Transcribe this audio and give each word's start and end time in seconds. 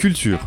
culture. 0.00 0.40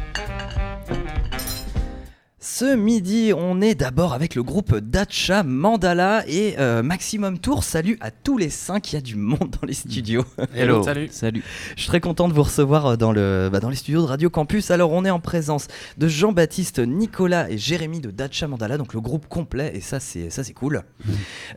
Ce 2.40 2.75
midi, 2.75 3.33
on 3.38 3.62
est 3.62 3.76
d'abord 3.76 4.14
avec 4.14 4.33
le 4.33 4.42
groupe 4.42 4.76
Dacha 4.76 5.43
Mandala 5.43 6.24
et 6.27 6.56
euh, 6.58 6.82
Maximum 6.82 7.38
Tour. 7.38 7.63
Salut 7.63 8.00
à 8.02 8.09
tous 8.09 8.39
les 8.39 8.50
cinq, 8.50 8.91
il 8.91 8.95
y 8.95 8.97
a 8.97 9.02
du 9.02 9.16
monde 9.16 9.55
dans 9.61 9.68
les 9.68 9.75
studios. 9.75 10.25
Hello. 10.55 10.81
Salut. 10.81 11.07
Salut. 11.11 11.43
Je 11.75 11.81
suis 11.81 11.88
très 11.88 12.00
content 12.00 12.27
de 12.27 12.34
vous 12.34 12.41
recevoir 12.41 12.86
euh, 12.88 12.95
dans, 12.95 13.11
le, 13.11 13.52
bah, 13.54 13.59
dans 13.59 13.70
les 13.70 13.75
studios 13.75 14.02
de 14.02 14.07
Radio 14.07 14.31
Campus. 14.31 14.71
Alors, 14.71 14.91
on 14.91 15.05
est 15.05 15.11
en 15.11 15.20
présence 15.20 15.67
de 15.99 16.07
Jean-Baptiste, 16.07 16.79
Nicolas 16.79 17.47
et 17.51 17.59
Jérémy 17.59 17.99
de 17.99 18.09
Dacha 18.09 18.47
Mandala, 18.47 18.79
donc 18.79 18.95
le 18.95 19.01
groupe 19.01 19.27
complet, 19.27 19.71
et 19.75 19.81
ça, 19.81 19.99
c'est 19.99 20.31
ça 20.31 20.43
c'est 20.43 20.54
cool. 20.54 20.81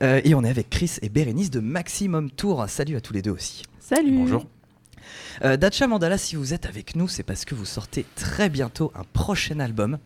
Euh, 0.02 0.20
et 0.22 0.34
on 0.34 0.44
est 0.44 0.50
avec 0.50 0.68
Chris 0.68 0.98
et 1.00 1.08
Bérénice 1.08 1.48
de 1.48 1.60
Maximum 1.60 2.30
Tour. 2.30 2.66
Salut 2.68 2.96
à 2.96 3.00
tous 3.00 3.14
les 3.14 3.22
deux 3.22 3.30
aussi. 3.30 3.62
Salut. 3.80 4.18
Bonjour. 4.18 4.44
Euh, 5.44 5.56
Dacha 5.56 5.86
Mandala, 5.86 6.18
si 6.18 6.36
vous 6.36 6.54
êtes 6.54 6.66
avec 6.66 6.96
nous, 6.96 7.08
c'est 7.08 7.22
parce 7.22 7.44
que 7.44 7.54
vous 7.54 7.64
sortez 7.64 8.04
très 8.14 8.48
bientôt 8.48 8.92
un 8.94 9.04
prochain 9.12 9.60
album. 9.60 9.98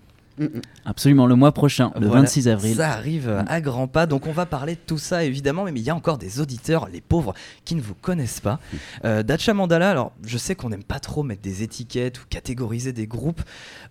Absolument, 0.84 1.26
le 1.26 1.34
mois 1.34 1.52
prochain, 1.52 1.92
le 2.00 2.06
Voilà, 2.06 2.22
26 2.22 2.48
avril. 2.48 2.76
Ça 2.76 2.92
arrive 2.92 3.28
euh, 3.28 3.42
à 3.46 3.60
grands 3.60 3.88
pas, 3.88 4.06
donc 4.06 4.26
on 4.26 4.32
va 4.32 4.46
parler 4.46 4.74
de 4.74 4.80
tout 4.86 4.98
ça 4.98 5.24
évidemment, 5.24 5.64
mais 5.64 5.72
il 5.72 5.82
y 5.82 5.90
a 5.90 5.94
encore 5.94 6.18
des 6.18 6.40
auditeurs, 6.40 6.88
les 6.88 7.00
pauvres, 7.00 7.34
qui 7.64 7.74
ne 7.74 7.82
vous 7.82 7.94
connaissent 7.94 8.40
pas. 8.40 8.58
Euh, 9.04 9.22
Dacha 9.22 9.52
Mandala, 9.52 9.90
alors 9.90 10.12
je 10.24 10.38
sais 10.38 10.54
qu'on 10.54 10.70
n'aime 10.70 10.84
pas 10.84 10.98
trop 10.98 11.22
mettre 11.22 11.42
des 11.42 11.62
étiquettes 11.62 12.20
ou 12.20 12.22
catégoriser 12.30 12.92
des 12.92 13.06
groupes, 13.06 13.42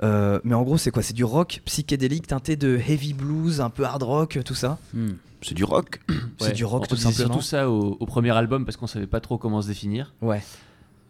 euh, 0.02 0.40
mais 0.44 0.56
en 0.56 0.64
gros 0.64 0.78
c'est 0.78 0.92
quoi? 0.92 1.04
C'est 1.04 1.14
du 1.14 1.24
rock 1.24 1.62
psychédélique 1.66 2.28
teinté 2.28 2.56
de 2.56 2.78
heavy 2.78 3.14
blues, 3.14 3.62
un 3.62 3.70
peu 3.70 3.84
hard 3.84 4.04
rock, 4.04 4.40
tout 4.44 4.56
ça? 4.56 4.80
Hmm. 4.94 5.14
C'est 5.42 5.56
du 5.56 5.64
rock. 5.64 6.02
C'est 6.40 6.54
du 6.54 6.66
rock 6.66 6.84
on 6.84 6.88
tout 6.88 6.96
simplement 6.98 7.34
surtout 7.34 7.42
ça 7.42 7.70
au, 7.70 7.96
au 8.00 8.06
premier 8.06 8.36
album 8.36 8.66
parce 8.66 8.76
qu'on 8.76 8.88
savait 8.88 9.08
pas 9.08 9.22
trop 9.22 9.38
comment 9.38 9.62
se 9.62 9.68
définir. 9.68 10.14
Ouais. 10.22 10.42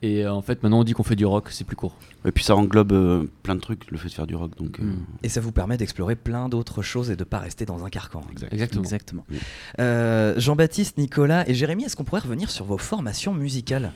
Et 0.02 0.24
euh, 0.26 0.34
en 0.34 0.42
fait, 0.42 0.64
maintenant 0.64 0.80
on 0.80 0.84
dit 0.86 0.94
qu'on 0.94 1.04
fait 1.04 1.16
du 1.18 1.26
rock, 1.26 1.50
c'est 1.52 1.66
plus 1.66 1.76
court. 1.76 1.96
Et 2.26 2.32
puis 2.32 2.44
ça 2.44 2.56
englobe 2.56 2.94
euh, 2.94 3.26
plein 3.44 3.56
de 3.56 3.60
trucs, 3.60 3.92
le 3.92 3.98
fait 3.98 4.08
de 4.08 4.14
faire 4.14 4.28
du 4.28 4.36
rock. 4.36 4.52
Donc, 4.58 4.80
euh, 4.80 4.84
Mm. 4.84 4.98
Et 5.24 5.30
ça 5.30 5.42
vous 5.42 5.52
permet 5.52 5.76
d'explorer 5.78 6.16
plein 6.16 6.48
d'autres 6.48 6.82
choses 6.82 7.12
et 7.12 7.16
de 7.18 7.24
pas 7.26 7.40
rester 7.40 7.66
dans 7.66 7.84
un 7.84 7.90
carcan. 7.90 8.22
exact. 8.32 8.54
Exactement. 8.54 8.84
Exactement. 8.84 9.26
Euh, 9.80 10.34
Jean-Baptiste, 10.38 10.98
Nicolas 10.98 11.48
et 11.50 11.54
Jérémy, 11.54 11.84
est-ce 11.84 11.96
qu'on 11.96 12.04
pourrait 12.06 12.22
revenir 12.22 12.50
sur 12.50 12.66
vos 12.66 12.78
formations 12.78 13.34
musicales? 13.34 13.92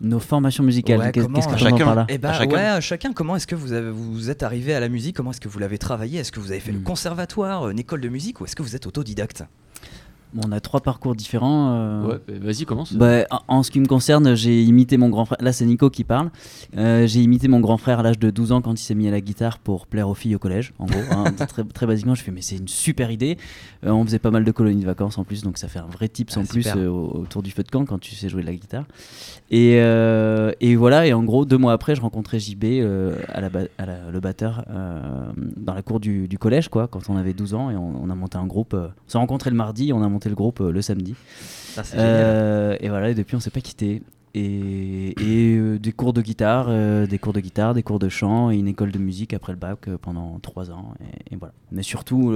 Nos 0.00 0.18
formations 0.18 0.64
musicales, 0.64 0.98
Ouais, 0.98 1.12
qu'est-ce 1.12 1.26
que 1.26 1.32
euh, 1.32 1.40
j'entends 1.42 1.56
chacun 1.56 1.84
par 1.84 1.94
là 1.94 2.06
Eh 2.08 2.18
À 2.22 2.32
chacun. 2.32 2.54
ouais, 2.56 2.66
à 2.66 2.80
chacun. 2.80 3.12
Comment 3.12 3.36
est-ce 3.36 3.46
que 3.46 3.54
vous, 3.54 3.72
avez, 3.72 3.90
vous 3.90 4.28
êtes 4.28 4.42
arrivé 4.42 4.74
à 4.74 4.80
la 4.80 4.88
musique? 4.88 5.16
Comment 5.16 5.30
est-ce 5.30 5.40
que 5.40 5.48
vous 5.48 5.58
l'avez 5.60 5.78
travaillé? 5.78 6.18
Est-ce 6.18 6.32
que 6.32 6.40
vous 6.40 6.50
avez 6.50 6.60
fait 6.60 6.72
le 6.72 6.80
Hmm. 6.80 6.84
conservatoire, 6.84 7.68
une 7.70 7.78
école 7.78 8.00
de 8.00 8.08
musique 8.08 8.40
ou 8.40 8.44
est-ce 8.44 8.56
que 8.56 8.62
vous 8.62 8.74
êtes 8.76 8.86
autodidacte? 8.86 9.44
On 10.42 10.50
a 10.52 10.60
trois 10.60 10.80
parcours 10.80 11.14
différents. 11.14 11.72
euh, 11.74 12.06
Ouais, 12.06 12.20
bah, 12.26 12.34
vas-y, 12.42 12.64
commence. 12.64 12.92
Bah, 12.94 13.24
en, 13.30 13.40
en 13.58 13.62
ce 13.62 13.70
qui 13.70 13.78
me 13.80 13.86
concerne, 13.86 14.34
j'ai 14.34 14.62
imité 14.62 14.96
mon 14.96 15.08
grand 15.08 15.24
frère. 15.24 15.38
Là, 15.40 15.52
c'est 15.52 15.64
Nico 15.64 15.90
qui 15.90 16.02
parle. 16.04 16.30
Euh, 16.76 17.06
j'ai 17.06 17.20
imité 17.20 17.46
mon 17.48 17.60
grand 17.60 17.76
frère 17.76 18.00
à 18.00 18.02
l'âge 18.02 18.18
de 18.18 18.30
12 18.30 18.50
ans 18.52 18.60
quand 18.60 18.72
il 18.72 18.82
s'est 18.82 18.94
mis 18.96 19.06
à 19.06 19.10
la 19.12 19.20
guitare 19.20 19.58
pour 19.58 19.86
plaire 19.86 20.08
aux 20.08 20.14
filles 20.14 20.34
au 20.34 20.38
collège. 20.40 20.72
En 20.78 20.86
gros, 20.86 20.98
hein. 21.12 21.24
très, 21.48 21.62
très 21.64 21.86
basiquement, 21.86 22.14
je 22.14 22.22
fais 22.22 22.32
mais 22.32 22.42
c'est 22.42 22.56
une 22.56 22.66
super 22.68 23.10
idée. 23.10 23.38
Euh, 23.86 23.90
on 23.90 24.04
faisait 24.04 24.18
pas 24.18 24.30
mal 24.32 24.44
de 24.44 24.50
colonies 24.50 24.80
de 24.80 24.86
vacances 24.86 25.18
en 25.18 25.24
plus, 25.24 25.42
donc 25.42 25.56
ça 25.58 25.68
fait 25.68 25.78
un 25.78 25.86
vrai 25.86 26.08
tips 26.08 26.36
Ah, 26.36 26.40
en 26.40 26.44
plus 26.44 26.66
autour 26.72 27.42
du 27.42 27.50
feu 27.50 27.62
de 27.62 27.70
camp 27.70 27.84
quand 27.84 27.98
tu 28.00 28.14
sais 28.14 28.28
jouer 28.28 28.42
de 28.42 28.46
la 28.46 28.54
guitare. 28.54 28.84
Et, 29.50 29.74
et 30.60 30.76
voilà. 30.76 31.06
Et 31.06 31.12
en 31.12 31.22
gros, 31.22 31.44
deux 31.44 31.58
mois 31.58 31.72
après, 31.72 31.94
je 31.94 32.00
rencontrais 32.00 32.40
JB 32.40 32.64
à 33.28 33.40
la, 33.40 33.50
à 33.78 33.86
la- 33.86 34.10
le 34.10 34.20
batteur 34.20 34.64
dans 35.56 35.74
la 35.74 35.82
cour 35.82 36.00
du, 36.00 36.26
du 36.28 36.38
collège, 36.38 36.68
quoi, 36.68 36.88
quand 36.88 37.08
on 37.08 37.16
avait 37.16 37.34
12 37.34 37.54
ans, 37.54 37.70
et 37.70 37.76
on, 37.76 38.02
on 38.02 38.10
a 38.10 38.14
monté 38.14 38.36
un 38.38 38.46
groupe. 38.46 38.74
on 38.74 38.90
s'est 39.06 39.18
rencontrés 39.18 39.50
le 39.50 39.56
mardi, 39.56 39.92
on 39.92 40.02
a 40.02 40.08
monté 40.08 40.23
le 40.28 40.34
groupe 40.34 40.60
euh, 40.60 40.70
le 40.70 40.82
samedi. 40.82 41.14
Génial. 41.76 41.92
Euh, 41.96 42.76
et 42.80 42.88
voilà, 42.88 43.10
et 43.10 43.14
depuis 43.14 43.36
on 43.36 43.40
s'est 43.40 43.50
pas 43.50 43.60
quitté. 43.60 44.02
Et, 44.36 45.14
et, 45.20 45.56
euh, 45.56 45.78
des 45.78 45.92
cours 45.92 46.12
de 46.12 46.20
guitare, 46.20 46.66
euh, 46.68 47.06
des 47.06 47.18
cours 47.18 47.32
de 47.32 47.38
guitare, 47.38 47.72
des 47.72 47.84
cours 47.84 48.00
de 48.00 48.08
chant 48.08 48.50
et 48.50 48.56
une 48.56 48.66
école 48.66 48.90
de 48.90 48.98
musique 48.98 49.32
après 49.32 49.52
le 49.52 49.58
bac 49.58 49.86
euh, 49.86 49.96
pendant 49.96 50.40
trois 50.40 50.72
ans. 50.72 50.94
Et, 51.00 51.34
et 51.34 51.36
voilà. 51.36 51.54
Mais 51.70 51.84
surtout, 51.84 52.34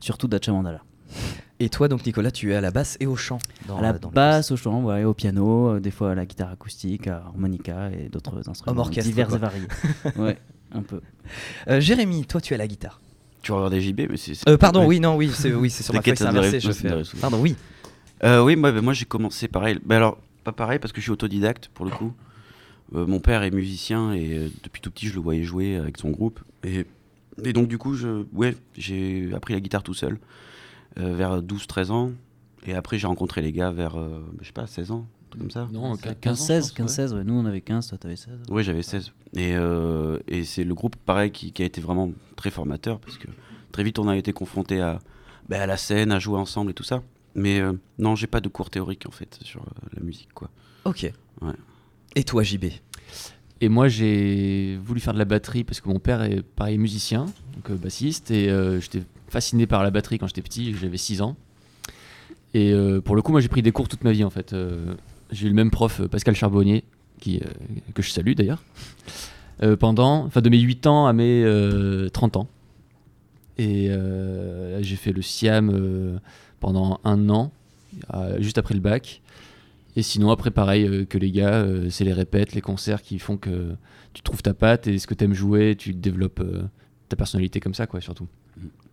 surtout 0.00 0.28
Dacha 0.28 0.52
Mandala. 0.52 0.82
Et 1.58 1.68
toi, 1.68 1.88
donc, 1.88 2.06
Nicolas, 2.06 2.30
tu 2.30 2.52
es 2.52 2.54
à 2.54 2.60
la 2.60 2.70
basse 2.70 2.96
et 3.00 3.06
au 3.06 3.16
chant 3.16 3.38
dans, 3.66 3.78
à 3.78 3.82
la 3.82 3.92
dans 3.94 4.10
basse, 4.10 4.52
au 4.52 4.56
chant, 4.56 4.82
ouais, 4.84 5.04
au 5.04 5.12
piano, 5.12 5.80
des 5.80 5.90
fois 5.90 6.12
à 6.12 6.14
la 6.14 6.24
guitare 6.24 6.50
acoustique, 6.50 7.06
à 7.08 7.16
harmonica 7.26 7.90
et 7.90 8.08
d'autres 8.08 8.48
instruments 8.48 8.88
divers 8.88 9.34
et 9.34 9.38
variés. 9.38 9.68
ouais, 10.16 10.38
un 10.72 10.82
peu. 10.82 11.00
Jérémy, 11.80 12.26
toi, 12.26 12.40
tu 12.40 12.52
es 12.52 12.56
à 12.56 12.58
la 12.58 12.68
guitare. 12.68 13.00
Tu 13.42 13.52
regarder 13.52 13.80
JB, 13.80 14.02
mais 14.10 14.16
c'est. 14.16 14.48
Euh, 14.48 14.56
pardon, 14.58 14.86
oui, 14.86 15.00
non, 15.00 15.16
oui, 15.16 15.30
c'est 15.32 15.52
oui, 15.52 15.70
c'est 15.70 15.82
sur 15.82 15.94
ma 15.94 16.02
feuille, 16.02 16.16
c'est 16.16 16.26
inversé. 16.26 16.60
Je 16.60 16.72
fais. 16.72 17.04
souvent. 17.04 17.20
Pardon, 17.20 17.40
oui. 17.40 17.56
Euh, 18.22 18.42
oui, 18.42 18.56
moi, 18.56 18.70
bah, 18.70 18.82
moi 18.82 18.92
j'ai 18.92 19.06
commencé 19.06 19.48
pareil. 19.48 19.78
Bah, 19.84 19.96
alors, 19.96 20.18
pas 20.44 20.52
pareil 20.52 20.78
parce 20.78 20.92
que 20.92 21.00
je 21.00 21.04
suis 21.04 21.12
autodidacte 21.12 21.70
pour 21.72 21.84
le 21.84 21.90
coup. 21.90 22.12
Euh, 22.94 23.06
mon 23.06 23.20
père 23.20 23.42
est 23.42 23.50
musicien 23.50 24.12
et 24.12 24.36
euh, 24.36 24.48
depuis 24.64 24.80
tout 24.80 24.90
petit 24.90 25.06
je 25.06 25.14
le 25.14 25.20
voyais 25.20 25.44
jouer 25.44 25.76
avec 25.76 25.96
son 25.96 26.10
groupe. 26.10 26.40
Et, 26.64 26.86
et 27.44 27.52
donc 27.52 27.68
du 27.68 27.78
coup, 27.78 27.94
je, 27.94 28.24
ouais, 28.32 28.56
j'ai 28.76 29.30
appris 29.34 29.54
la 29.54 29.60
guitare 29.60 29.82
tout 29.82 29.94
seul 29.94 30.18
euh, 30.98 31.14
vers 31.14 31.40
12-13 31.42 31.90
ans. 31.90 32.12
Et 32.66 32.74
après 32.74 32.98
j'ai 32.98 33.06
rencontré 33.06 33.42
les 33.42 33.52
gars 33.52 33.70
vers, 33.70 33.98
euh, 33.98 34.20
je 34.40 34.46
sais 34.46 34.52
pas, 34.52 34.66
16 34.66 34.90
ans, 34.90 35.06
comme 35.38 35.50
ça. 35.50 35.68
Non, 35.72 35.96
15, 35.96 36.16
15-16, 36.20 36.74
15-16, 36.74 37.14
ouais. 37.14 37.24
nous 37.24 37.34
on 37.34 37.44
avait 37.46 37.60
15, 37.60 37.88
toi 37.88 37.98
t'avais 37.98 38.16
16. 38.16 38.32
Oui, 38.48 38.62
j'avais 38.62 38.82
16. 38.82 39.12
Et, 39.36 39.54
euh, 39.54 40.18
et 40.28 40.44
c'est 40.44 40.64
le 40.64 40.74
groupe, 40.74 40.96
pareil, 40.96 41.30
qui, 41.30 41.52
qui 41.52 41.62
a 41.62 41.66
été 41.66 41.80
vraiment 41.80 42.10
très 42.36 42.50
formateur 42.50 42.98
parce 43.00 43.18
que 43.18 43.28
très 43.72 43.82
vite 43.84 43.98
on 43.98 44.08
a 44.08 44.16
été 44.16 44.32
confronté 44.32 44.80
à, 44.80 44.98
bah, 45.48 45.62
à 45.62 45.66
la 45.66 45.76
scène, 45.76 46.12
à 46.12 46.18
jouer 46.18 46.38
ensemble 46.38 46.70
et 46.72 46.74
tout 46.74 46.84
ça. 46.84 47.02
Mais 47.34 47.60
euh, 47.60 47.72
non, 47.98 48.16
j'ai 48.16 48.26
pas 48.26 48.40
de 48.40 48.48
cours 48.48 48.70
théoriques 48.70 49.06
en 49.06 49.12
fait 49.12 49.38
sur 49.42 49.62
euh, 49.62 49.88
la 49.94 50.02
musique, 50.02 50.32
quoi. 50.34 50.50
Ok. 50.84 51.12
Ouais. 51.42 51.52
Et 52.16 52.24
toi, 52.24 52.42
JB 52.42 52.66
Et 53.60 53.68
moi, 53.68 53.88
j'ai 53.88 54.78
voulu 54.82 55.00
faire 55.00 55.12
de 55.12 55.18
la 55.18 55.24
batterie 55.24 55.64
parce 55.64 55.80
que 55.80 55.88
mon 55.88 56.00
père 56.00 56.22
est 56.22 56.42
pareil 56.42 56.78
musicien, 56.78 57.26
donc 57.54 57.70
bassiste, 57.78 58.30
et 58.30 58.48
euh, 58.48 58.80
j'étais 58.80 59.02
fasciné 59.28 59.66
par 59.66 59.82
la 59.82 59.90
batterie 59.90 60.18
quand 60.18 60.26
j'étais 60.26 60.42
petit, 60.42 60.74
j'avais 60.74 60.96
6 60.96 61.22
ans. 61.22 61.36
Et 62.52 62.72
euh, 62.72 63.00
pour 63.00 63.14
le 63.14 63.22
coup, 63.22 63.32
moi, 63.32 63.40
j'ai 63.40 63.48
pris 63.48 63.62
des 63.62 63.72
cours 63.72 63.88
toute 63.88 64.02
ma 64.02 64.12
vie 64.12 64.24
en 64.24 64.30
fait. 64.30 64.52
Euh, 64.52 64.94
j'ai 65.32 65.46
eu 65.46 65.48
le 65.50 65.54
même 65.54 65.70
prof, 65.70 66.00
euh, 66.00 66.08
Pascal 66.08 66.34
Charbonnier, 66.34 66.84
qui, 67.20 67.38
euh, 67.38 67.92
que 67.94 68.02
je 68.02 68.10
salue 68.10 68.32
d'ailleurs, 68.32 68.64
euh, 69.62 69.76
pendant, 69.76 70.24
enfin, 70.24 70.40
de 70.40 70.48
mes 70.48 70.58
8 70.58 70.86
ans 70.86 71.06
à 71.06 71.12
mes 71.12 71.44
euh, 71.44 72.08
30 72.08 72.36
ans. 72.36 72.48
Et 73.58 73.90
j'ai 74.80 74.96
fait 74.96 75.12
le 75.12 75.20
SIAM 75.20 76.18
pendant 76.60 76.98
un 77.04 77.28
an, 77.28 77.52
juste 78.38 78.56
après 78.56 78.72
le 78.72 78.80
bac. 78.80 79.20
Et 79.96 80.02
sinon, 80.02 80.30
après, 80.30 80.50
pareil 80.50 81.06
que 81.06 81.18
les 81.18 81.30
gars, 81.30 81.66
c'est 81.90 82.04
les 82.04 82.14
répètes, 82.14 82.54
les 82.54 82.62
concerts 82.62 83.02
qui 83.02 83.18
font 83.18 83.36
que 83.36 83.74
tu 84.14 84.22
trouves 84.22 84.40
ta 84.40 84.54
patte 84.54 84.86
et 84.86 84.98
ce 84.98 85.06
que 85.06 85.12
tu 85.12 85.24
aimes 85.24 85.34
jouer, 85.34 85.76
tu 85.76 85.92
développes 85.92 86.42
ta 87.10 87.16
personnalité 87.16 87.60
comme 87.60 87.74
ça, 87.74 87.86
quoi, 87.86 88.00
surtout. 88.00 88.28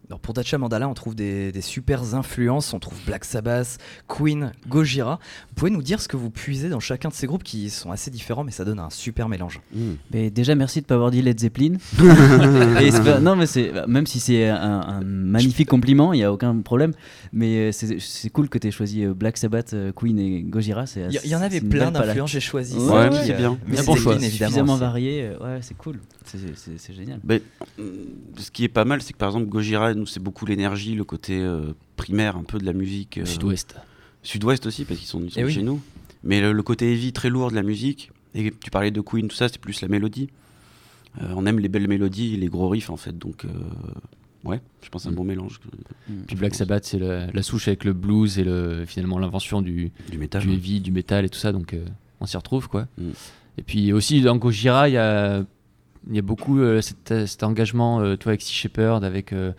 Alors 0.10 0.22
pour 0.22 0.34
Dacha 0.34 0.58
Mandala, 0.58 0.88
on 0.88 0.94
trouve 0.94 1.16
des, 1.16 1.52
des 1.52 1.62
super 1.62 2.16
influences. 2.16 2.74
On 2.74 2.80
trouve 2.80 2.98
Black 3.06 3.26
Sabbath, 3.26 3.78
Queen, 4.08 4.54
Gojira. 4.70 5.20
Vous 5.50 5.56
pouvez 5.56 5.72
nous 5.72 5.82
dire 5.82 6.00
ce 6.00 6.08
que 6.08 6.16
vous 6.16 6.30
puisez 6.30 6.70
dans 6.70 6.80
chacun 6.80 7.10
de 7.10 7.14
ces 7.14 7.28
groupes 7.28 7.44
qui 7.44 7.70
sont 7.70 7.92
assez 7.92 8.10
différents, 8.10 8.46
mais 8.46 8.52
ça 8.52 8.64
donne 8.64 8.80
un 8.80 8.90
super 8.90 9.28
mélange. 9.28 9.60
Mais 10.12 10.30
déjà, 10.30 10.56
merci 10.56 10.80
de 10.80 10.86
pas 10.86 10.96
avoir 10.96 11.12
dit 11.12 11.22
Led 11.22 11.38
Zeppelin. 11.38 11.74
Et 12.82 12.92
c'est 12.92 13.04
pas- 13.04 13.20
non, 13.20 13.36
mais 13.36 13.48
c'est 13.48 13.74
même 13.86 14.08
si 14.08 14.22
c'est 14.22 14.48
un, 14.48 14.80
un 14.80 15.02
magnifique 15.04 15.68
compliment, 15.68 16.14
il 16.14 16.20
y 16.22 16.24
a 16.24 16.32
aucun 16.32 16.58
problème. 16.62 16.94
Mais 17.34 17.70
euh, 17.70 17.72
c'est 17.74 18.30
cool 18.30 18.48
que 18.48 18.58
tu 18.58 18.68
aies 18.68 18.72
choisi 18.72 19.04
euh, 19.04 19.14
Black 19.14 19.36
Sabbath, 19.36 19.74
euh, 19.74 19.92
Queen 19.92 20.18
et 20.20 20.42
Gojira. 20.44 20.86
Il 20.96 21.30
y, 21.30 21.36
en 21.36 21.42
avait 21.42 21.60
plein 21.60 21.92
d'influences, 21.92 22.32
j'ai 22.32 22.40
choisi. 22.40 22.78
Ouais, 22.78 23.10
ouais, 23.10 23.26
c'est 23.26 23.34
euh, 23.34 23.38
bien. 23.38 23.58
Mais 23.68 23.78
Un 23.78 23.82
c'est 23.82 23.86
bon 23.88 23.96
choix. 23.98 24.18
Suffisamment 24.18 24.78
varié. 24.78 25.32
Ouais, 25.42 25.60
c'est 25.60 25.76
cool. 25.76 26.00
C'est- 26.24 26.94
génial. 26.94 27.20
Mais, 27.26 27.42
ce 28.38 28.50
qui 28.52 28.64
est 28.64 28.70
pas 28.70 28.86
mal, 28.86 29.02
c'est 29.02 29.12
que 29.12 29.18
par 29.18 29.30
exemple, 29.30 29.48
Gojira, 29.48 29.94
nous, 29.98 30.06
c'est 30.06 30.22
beaucoup 30.22 30.46
l'énergie, 30.46 30.96
le 30.96 31.04
côté 31.04 31.40
euh, 31.40 31.74
primaire 31.96 32.38
un 32.38 32.44
peu 32.44 32.58
de 32.60 32.66
la 32.66 32.74
musique. 32.74 33.18
euh, 33.18 33.26
Sud-Ouest. 33.26 33.76
Sud-Ouest 34.24 34.66
aussi, 34.66 34.86
parce 34.86 35.00
qu'ils 35.00 35.08
sont, 35.10 35.22
ils 35.22 35.32
sont 35.32 35.40
Eh 35.42 35.46
oui. 35.46 35.54
chez 35.54 35.64
nous. 35.64 35.82
Mais 36.24 36.42
le, 36.42 36.52
le 36.54 36.64
côté 36.64 36.92
heavy, 36.92 37.14
très 37.14 37.30
lourd 37.30 37.50
de 37.52 37.56
la 37.56 37.64
musique, 37.64 38.12
et 38.36 38.52
tu 38.52 38.72
parlais 38.72 38.92
de 38.92 39.02
Queen, 39.02 39.28
tout 39.28 39.36
ça, 39.36 39.48
c'est 39.50 39.60
plus 39.60 39.82
la 39.82 39.88
mélodie. 39.88 40.30
Euh, 41.22 41.34
on 41.36 41.46
aime 41.46 41.60
les 41.60 41.70
belles 41.70 41.88
mélodies, 41.88 42.38
les 42.38 42.48
gros 42.48 42.70
riffs, 42.70 42.90
en 42.90 42.98
fait. 42.98 43.18
Donc, 43.18 43.46
euh, 43.46 43.50
ouais, 44.44 44.62
je 44.84 44.90
pense 44.90 45.04
que 45.04 45.04
c'est 45.04 45.10
un 45.10 45.12
Mm. 45.14 45.16
bon 45.16 45.24
mélange. 45.24 45.60
Puis 46.28 46.36
Black 46.36 46.56
Sabbath, 46.56 46.86
c'est 46.86 47.00
la, 47.00 47.28
la 47.32 47.44
souche 47.44 47.68
avec 47.68 47.84
le 47.86 47.94
blues 47.94 48.38
et 48.40 48.44
le, 48.44 48.84
finalement 48.86 49.18
l'invention 49.20 49.62
du, 49.62 49.92
Du 50.12 50.18
métal. 50.18 50.42
du 50.44 50.54
heavy, 50.54 50.80
du 50.82 50.92
métal 50.92 51.26
et 51.26 51.30
tout 51.30 51.40
ça, 51.40 51.52
donc 51.52 51.74
euh, 51.74 51.86
on 52.20 52.26
s'y 52.26 52.38
retrouve, 52.38 52.68
quoi. 52.68 52.88
Mm. 52.98 53.10
Et 53.60 53.64
puis 53.64 53.94
aussi, 53.94 54.22
dans 54.22 54.36
Gojira, 54.36 54.90
il 54.90 54.94
y 54.94 54.98
a, 54.98 55.44
il 56.10 56.16
y 56.16 56.20
a 56.20 56.22
beaucoup 56.22 56.60
euh, 56.60 56.82
cet, 56.82 57.26
cet 57.26 57.44
engagement, 57.44 58.02
euh, 58.02 58.16
toi, 58.16 58.32
avec 58.32 58.42
Sea 58.42 58.54
Shepherd, 58.54 59.04
avec 59.04 59.34
euh, 59.34 59.52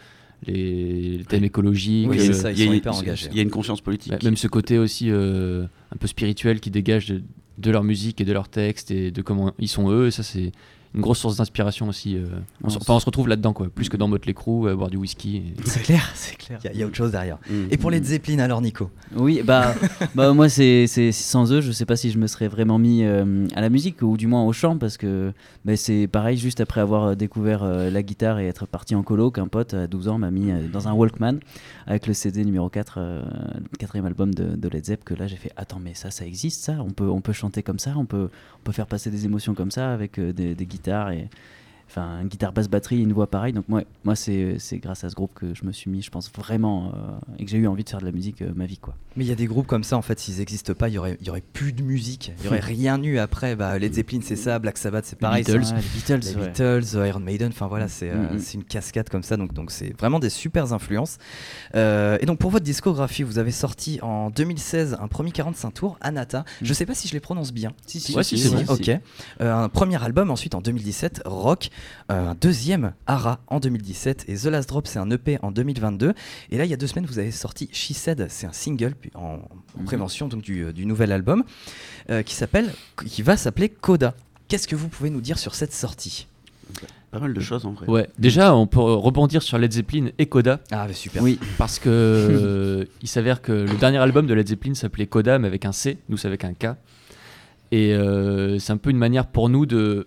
les, 0.46 1.18
les 1.18 1.24
thèmes 1.24 1.44
écologiques. 1.44 2.08
Oui, 2.08 2.18
euh, 2.20 2.32
ça, 2.32 2.52
ils 2.52 2.58
il 2.58 2.60
y 2.60 2.62
a 2.64 2.66
sont 2.66 2.74
hyper 2.74 2.94
engagés. 2.94 3.28
Il 3.30 3.36
y 3.36 3.40
a 3.40 3.42
une 3.42 3.50
conscience 3.50 3.80
politique. 3.80 4.12
Bah, 4.12 4.18
même 4.22 4.36
ce 4.36 4.48
côté 4.48 4.78
aussi 4.78 5.10
euh, 5.10 5.64
un 5.92 5.96
peu 5.98 6.06
spirituel 6.06 6.60
qui 6.60 6.70
dégage 6.70 7.06
de, 7.06 7.22
de 7.58 7.70
leur 7.70 7.84
musique 7.84 8.20
et 8.20 8.24
de 8.24 8.32
leurs 8.32 8.48
textes 8.48 8.90
et 8.90 9.10
de 9.10 9.22
comment 9.22 9.52
ils 9.58 9.68
sont 9.68 9.90
eux. 9.90 10.06
Et 10.06 10.10
ça, 10.10 10.22
c'est 10.22 10.52
une 10.94 11.00
grosse 11.00 11.18
source 11.18 11.36
d'inspiration 11.36 11.88
aussi. 11.88 12.16
euh, 12.16 12.26
on, 12.64 12.70
se, 12.70 12.78
enfin, 12.78 12.94
on 12.94 13.00
se 13.00 13.06
retrouve 13.06 13.28
là-dedans, 13.28 13.52
quoi. 13.52 13.68
Plus 13.68 13.88
que 13.88 13.96
dans 13.96 14.08
Motley 14.08 14.34
Crue, 14.34 14.68
à 14.70 14.74
boire 14.74 14.90
du 14.90 14.96
whisky. 14.96 15.36
et- 15.36 15.54
C'est 15.64 15.82
clair, 15.82 16.10
c'est 16.14 16.36
clair. 16.36 16.58
Il 16.62 16.66
y 16.66 16.68
a- 16.68 16.72
il 16.72 16.78
y, 16.80 16.82
a 16.82 16.86
autre 16.86 16.96
chose 16.96 17.10
derrière. 17.12 17.38
Mm. 17.50 17.66
Et 17.70 17.76
pour 17.76 17.90
les 17.90 18.02
Zeppelin 18.02 18.38
alors, 18.40 18.60
Nico? 18.62 18.90
Oui, 19.16 19.42
bah, 19.44 19.74
bah 20.14 20.32
moi, 20.32 20.48
c'est 20.48 20.86
c'est- 20.86 21.12
sans 21.12 21.52
eux, 21.52 21.60
je 21.60 21.72
sais 21.72 21.84
pas 21.86 21.96
si 21.96 22.10
je 22.10 22.18
me 22.18 22.26
serais 22.26 22.48
vraiment 22.48 22.78
mis 22.78 23.04
euh, 23.04 23.46
à 23.54 23.60
la 23.60 23.68
musique 23.68 24.02
ou 24.02 24.16
du 24.16 24.26
moins 24.26 24.44
au 24.44 24.52
chant 24.52 24.78
parce 24.78 24.96
que 24.96 25.32
bah, 25.64 25.76
c'est 25.76 26.06
pareil, 26.08 26.36
juste 26.38 26.60
après 26.60 26.80
avoir 26.80 27.14
découvert 27.16 27.62
euh, 27.62 27.90
la 27.90 28.02
guitare 28.02 28.38
et 28.38 28.46
être 28.46 28.66
parti 28.66 28.94
en 28.94 29.02
colo, 29.02 29.30
qu'un 29.30 29.48
pote 29.48 29.74
à 29.74 29.86
12 29.86 30.08
ans 30.08 30.18
m'a 30.18 30.30
mis 30.30 30.50
euh, 30.50 30.68
dans 30.72 30.88
un 30.88 30.92
Walkman 30.94 31.38
avec 31.86 32.06
le 32.06 32.14
CD 32.14 32.44
numéro 32.44 32.68
4, 32.68 32.94
euh, 32.98 33.22
le 33.72 33.76
quatrième 33.78 34.06
album 34.06 34.32
de, 34.34 34.56
de 34.56 34.68
Led 34.68 34.84
Zepp, 34.86 35.04
que 35.04 35.14
là 35.14 35.26
j'ai 35.26 35.36
fait 35.36 35.52
Attends, 35.56 35.80
mais 35.82 35.94
ça, 35.94 36.10
ça 36.10 36.24
existe 36.24 36.62
ça? 36.64 36.76
On 36.80 36.90
peut, 36.90 37.08
on 37.08 37.20
peut 37.20 37.32
chanter 37.32 37.62
comme 37.62 37.78
ça, 37.78 37.94
on 37.96 38.04
peut, 38.06 38.28
on 38.60 38.62
peut 38.64 38.72
faire 38.72 38.86
passer 38.86 39.10
des 39.10 39.24
émotions 39.24 39.54
comme 39.54 39.70
ça 39.70 39.92
avec 39.92 40.18
euh, 40.18 40.32
des, 40.32 40.54
des 40.54 40.66
guitares 40.66 40.77
et. 40.86 41.28
Enfin, 41.88 42.20
une 42.20 42.28
guitare 42.28 42.52
basse 42.52 42.68
batterie, 42.68 43.00
une 43.00 43.12
voix 43.12 43.26
pareille. 43.26 43.52
Donc, 43.54 43.66
moi, 43.68 43.82
moi 44.04 44.14
c'est 44.14 44.56
c'est 44.58 44.78
grâce 44.78 45.04
à 45.04 45.08
ce 45.10 45.14
groupe 45.14 45.32
que 45.34 45.54
je 45.54 45.64
me 45.64 45.72
suis 45.72 45.90
mis, 45.90 46.02
je 46.02 46.10
pense 46.10 46.30
vraiment, 46.32 46.88
euh, 46.94 47.18
et 47.38 47.44
que 47.44 47.50
j'ai 47.50 47.56
eu 47.58 47.66
envie 47.66 47.82
de 47.84 47.88
faire 47.88 48.00
de 48.00 48.04
la 48.04 48.12
musique 48.12 48.42
euh, 48.42 48.52
ma 48.54 48.66
vie, 48.66 48.76
quoi. 48.78 48.94
Mais 49.16 49.24
il 49.24 49.28
y 49.28 49.32
a 49.32 49.36
des 49.36 49.46
groupes 49.46 49.66
comme 49.66 49.84
ça, 49.84 49.96
en 49.96 50.02
fait, 50.02 50.18
s'ils 50.20 50.36
n'existent 50.38 50.74
pas, 50.74 50.88
il 50.88 50.94
y 50.94 50.98
aurait, 50.98 51.16
il 51.20 51.26
y 51.26 51.30
aurait 51.30 51.42
plus 51.52 51.72
de 51.72 51.82
musique. 51.82 52.32
Il 52.40 52.44
y 52.44 52.48
aurait 52.48 52.60
rien 52.76 53.02
eu 53.02 53.18
après. 53.18 53.56
Bah, 53.56 53.78
les 53.78 53.90
Zeppelin, 53.92 54.20
c'est 54.22 54.36
ça. 54.36 54.58
Black 54.58 54.76
Sabbath, 54.78 55.06
c'est 55.06 55.18
pareil. 55.18 55.44
Beatles, 55.44 55.58
Ouais, 55.60 55.80
les 55.80 55.88
Beatles, 56.00 56.20
les 56.28 56.36
ouais. 56.36 56.46
Beatles, 56.48 56.96
euh, 56.96 57.08
Iron 57.08 57.20
Maiden, 57.20 57.48
enfin 57.48 57.66
voilà, 57.66 57.88
c'est 57.88 58.10
euh, 58.10 58.32
Mhm. 58.32 58.38
c'est 58.38 58.54
une 58.54 58.64
cascade 58.64 59.08
comme 59.08 59.22
ça, 59.22 59.36
donc 59.36 59.54
donc 59.54 59.70
c'est 59.70 59.98
vraiment 59.98 60.18
des 60.20 60.30
super 60.30 60.72
influences. 60.72 61.18
Euh, 61.74 62.18
et 62.20 62.26
donc 62.26 62.38
pour 62.38 62.50
votre 62.50 62.64
discographie, 62.64 63.22
vous 63.22 63.38
avez 63.38 63.50
sorti 63.50 63.98
en 64.02 64.30
2016 64.30 64.98
un 65.00 65.08
premier 65.08 65.30
45 65.32 65.70
tours, 65.72 65.96
Anata. 66.00 66.44
Je 66.62 66.72
sais 66.74 66.86
pas 66.86 66.94
si 66.94 67.08
je 67.08 67.12
les 67.14 67.20
prononce 67.20 67.52
bien. 67.52 67.72
Si, 67.86 68.00
si, 68.00 68.14
Ouais, 68.14 68.22
si, 68.22 68.38
c'est 68.38 68.50
bon. 68.50 68.72
Ok. 68.72 68.88
Euh, 69.40 69.54
un 69.54 69.68
premier 69.68 70.02
album 70.02 70.30
ensuite 70.30 70.54
en 70.54 70.60
2017, 70.60 71.22
Rock. 71.24 71.70
Euh, 72.10 72.30
un 72.30 72.34
deuxième, 72.40 72.92
Ara, 73.06 73.40
en 73.48 73.60
2017. 73.60 74.24
Et 74.28 74.34
The 74.36 74.44
Last 74.46 74.68
Drop, 74.68 74.86
c'est 74.86 74.98
un 74.98 75.10
EP 75.10 75.38
en 75.42 75.50
2022. 75.50 76.14
Et 76.50 76.58
là, 76.58 76.64
il 76.64 76.70
y 76.70 76.74
a 76.74 76.76
deux 76.76 76.86
semaines, 76.86 77.06
vous 77.06 77.18
avez 77.18 77.30
sorti 77.30 77.68
She 77.72 77.92
Said, 77.92 78.26
c'est 78.30 78.46
un 78.46 78.52
single 78.52 78.94
puis 79.00 79.10
en, 79.14 79.20
en 79.20 79.38
Mhm. 79.78 79.84
prévention 79.84 80.28
donc, 80.28 80.42
du, 80.42 80.72
du 80.72 80.86
nouvel 80.86 81.12
album 81.12 81.44
euh, 82.10 82.22
qui 82.22 82.34
s'appelle, 82.34 82.72
qui 83.06 83.22
va 83.22 83.36
s'appeler 83.36 83.68
Coda. 83.68 84.14
Qu'est-ce 84.48 84.66
que 84.66 84.76
vous 84.76 84.88
pouvez 84.88 85.10
nous 85.10 85.20
dire 85.20 85.38
sur 85.38 85.54
cette 85.54 85.72
sortie? 85.74 86.26
Pas 87.10 87.20
mal 87.20 87.32
de 87.32 87.40
choses 87.40 87.64
en 87.64 87.72
vrai. 87.72 87.86
Ouais, 87.86 88.08
déjà, 88.18 88.54
on 88.54 88.66
peut 88.66 88.80
rebondir 88.80 89.42
sur 89.42 89.56
Led 89.56 89.72
Zeppelin 89.72 90.08
et 90.18 90.26
Coda. 90.26 90.60
Ah, 90.70 90.84
mais 90.86 90.92
super. 90.92 91.22
Oui, 91.22 91.38
Parce 91.56 91.78
que 91.78 91.88
euh, 91.88 92.84
il 93.00 93.08
s'avère 93.08 93.40
que 93.40 93.52
le 93.52 93.76
dernier 93.78 93.96
album 93.98 94.26
de 94.26 94.34
Led 94.34 94.46
Zeppelin 94.46 94.74
s'appelait 94.74 95.06
Coda, 95.06 95.38
mais 95.38 95.46
avec 95.48 95.64
un 95.64 95.72
C, 95.72 95.96
nous 96.10 96.18
c'est 96.18 96.28
avec 96.28 96.44
un 96.44 96.52
K. 96.52 96.76
Et 97.72 97.94
euh, 97.94 98.58
c'est 98.58 98.72
un 98.72 98.76
peu 98.76 98.90
une 98.90 98.98
manière 98.98 99.26
pour 99.26 99.48
nous 99.48 99.64
de. 99.66 100.06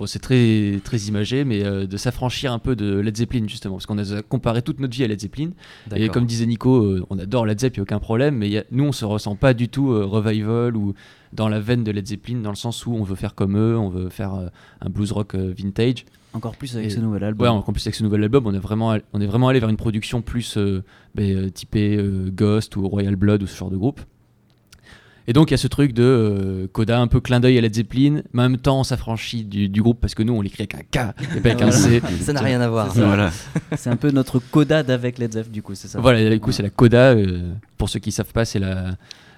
Bon, 0.00 0.06
c'est 0.06 0.18
très, 0.18 0.80
très 0.82 0.96
imagé, 1.02 1.44
mais 1.44 1.62
euh, 1.62 1.86
de 1.86 1.96
s'affranchir 1.98 2.52
un 2.54 2.58
peu 2.58 2.74
de 2.74 2.98
Led 3.00 3.14
Zeppelin, 3.18 3.46
justement. 3.46 3.74
Parce 3.74 3.84
qu'on 3.84 3.98
a 3.98 4.22
comparé 4.22 4.62
toute 4.62 4.80
notre 4.80 4.94
vie 4.94 5.04
à 5.04 5.06
Led 5.06 5.20
Zeppelin. 5.20 5.50
Et 5.94 6.08
comme 6.08 6.24
disait 6.24 6.46
Nico, 6.46 6.82
euh, 6.84 7.04
on 7.10 7.18
adore 7.18 7.44
Led 7.44 7.60
Zeppelin, 7.60 7.76
il 7.76 7.80
n'y 7.80 7.82
a 7.82 7.96
aucun 7.96 7.98
problème, 8.00 8.36
mais 8.38 8.48
y 8.48 8.56
a- 8.56 8.64
nous, 8.72 8.84
on 8.84 8.92
se 8.92 9.04
ressent 9.04 9.36
pas 9.36 9.52
du 9.52 9.68
tout 9.68 9.90
euh, 9.92 10.06
revival 10.06 10.74
ou 10.74 10.94
dans 11.34 11.48
la 11.50 11.60
veine 11.60 11.84
de 11.84 11.90
Led 11.92 12.06
Zeppelin, 12.06 12.38
dans 12.40 12.48
le 12.50 12.56
sens 12.56 12.86
où 12.86 12.94
on 12.94 13.02
veut 13.02 13.14
faire 13.14 13.34
comme 13.34 13.58
eux, 13.58 13.76
on 13.76 13.90
veut 13.90 14.08
faire 14.08 14.32
un 14.80 14.88
blues 14.88 15.12
rock 15.12 15.34
vintage. 15.34 16.06
encore 16.32 16.56
plus 16.56 16.74
avec 16.76 16.86
Et- 16.86 16.90
ce 16.90 17.00
nouvel 17.00 17.22
album. 17.22 17.44
Ouais, 17.46 17.52
en 17.52 17.62
plus 17.72 17.86
avec 17.86 17.94
ce 17.94 18.02
nouvel 18.02 18.22
album, 18.24 18.46
on 18.46 18.54
est 18.54 18.58
vraiment, 18.58 18.96
on 19.12 19.20
est 19.20 19.26
vraiment 19.26 19.48
allé 19.48 19.60
vers 19.60 19.68
une 19.68 19.76
production 19.76 20.22
plus 20.22 20.56
euh, 20.56 20.82
typée 21.50 22.02
Ghost 22.32 22.74
ou 22.76 22.88
Royal 22.88 23.16
Blood 23.16 23.42
ou 23.42 23.46
ce 23.46 23.54
genre 23.56 23.70
de 23.70 23.76
groupe. 23.76 24.00
Et 25.28 25.32
donc 25.32 25.50
il 25.50 25.52
y 25.52 25.54
a 25.54 25.58
ce 25.58 25.68
truc 25.68 25.92
de 25.92 26.02
euh, 26.02 26.66
Coda 26.72 27.00
un 27.00 27.06
peu 27.06 27.20
clin 27.20 27.40
d'œil 27.40 27.56
à 27.58 27.60
Led 27.60 27.74
Zeppelin, 27.74 28.22
mais 28.32 28.42
en 28.42 28.48
même 28.50 28.58
temps 28.58 28.80
on 28.80 28.84
s'affranchit 28.84 29.44
du, 29.44 29.68
du 29.68 29.82
groupe 29.82 30.00
parce 30.00 30.14
que 30.14 30.22
nous 30.22 30.32
on 30.32 30.40
l'écrit 30.40 30.62
avec 30.70 30.74
un 30.74 30.78
K 30.80 31.14
et 31.36 31.40
pas 31.40 31.50
avec 31.50 31.62
un 31.62 31.70
C. 31.70 32.02
Ça 32.22 32.32
n'a 32.32 32.40
rien 32.40 32.60
à 32.60 32.68
voir. 32.68 32.92
C'est. 32.92 33.00
Voilà. 33.02 33.30
Un 33.86 33.96
peu 33.96 34.10
notre 34.10 34.38
coda 34.38 34.82
d'avec 34.82 35.18
Led 35.18 35.32
Zepp, 35.32 35.50
du 35.50 35.62
coup, 35.62 35.74
c'est 35.74 35.88
ça? 35.88 36.00
Voilà, 36.00 36.28
du 36.30 36.40
coup 36.40 36.52
c'est 36.52 36.62
la 36.62 36.70
Coda. 36.70 37.10
euh, 37.12 37.52
pour 37.78 37.88
ceux 37.88 38.00
qui 38.00 38.10
savent 38.12 38.32
pas, 38.32 38.44
c'est 38.44 38.58
la, 38.58 38.96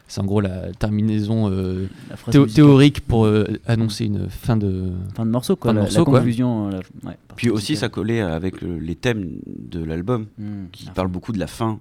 c'est 0.08 0.20
en 0.20 0.24
gros 0.24 0.40
la 0.40 0.72
terminaison 0.78 1.50
euh, 1.50 1.86
La 2.10 2.16
phrase 2.16 2.32
théo- 2.32 2.42
musicale. 2.44 2.64
théorique 2.64 3.00
pour 3.06 3.26
euh, 3.26 3.46
annoncer 3.66 4.04
une 4.06 4.28
fin 4.30 4.56
de. 4.56 4.84
Fin 5.14 5.26
de 5.26 5.30
morceau, 5.30 5.56
quoi. 5.56 5.70
Fin 5.70 5.74
de 5.74 5.78
la, 5.78 5.82
morceau, 5.84 5.98
la 6.00 6.04
quoi. 6.04 6.18
conclusion. 6.20 6.68
la- 6.70 6.78
ouais, 7.10 7.16
Puis 7.36 7.50
aussi, 7.50 7.74
ça 7.74 7.82
ça 7.82 7.88
collait 7.88 8.20
avec 8.20 8.62
euh, 8.62 8.78
les 8.80 8.94
thèmes 8.94 9.28
de 9.46 9.82
l'album, 9.84 10.26
qui 10.72 10.86
parlent 10.90 11.08
beaucoup 11.08 11.32
de 11.32 11.38
la 11.38 11.46
fin, 11.46 11.78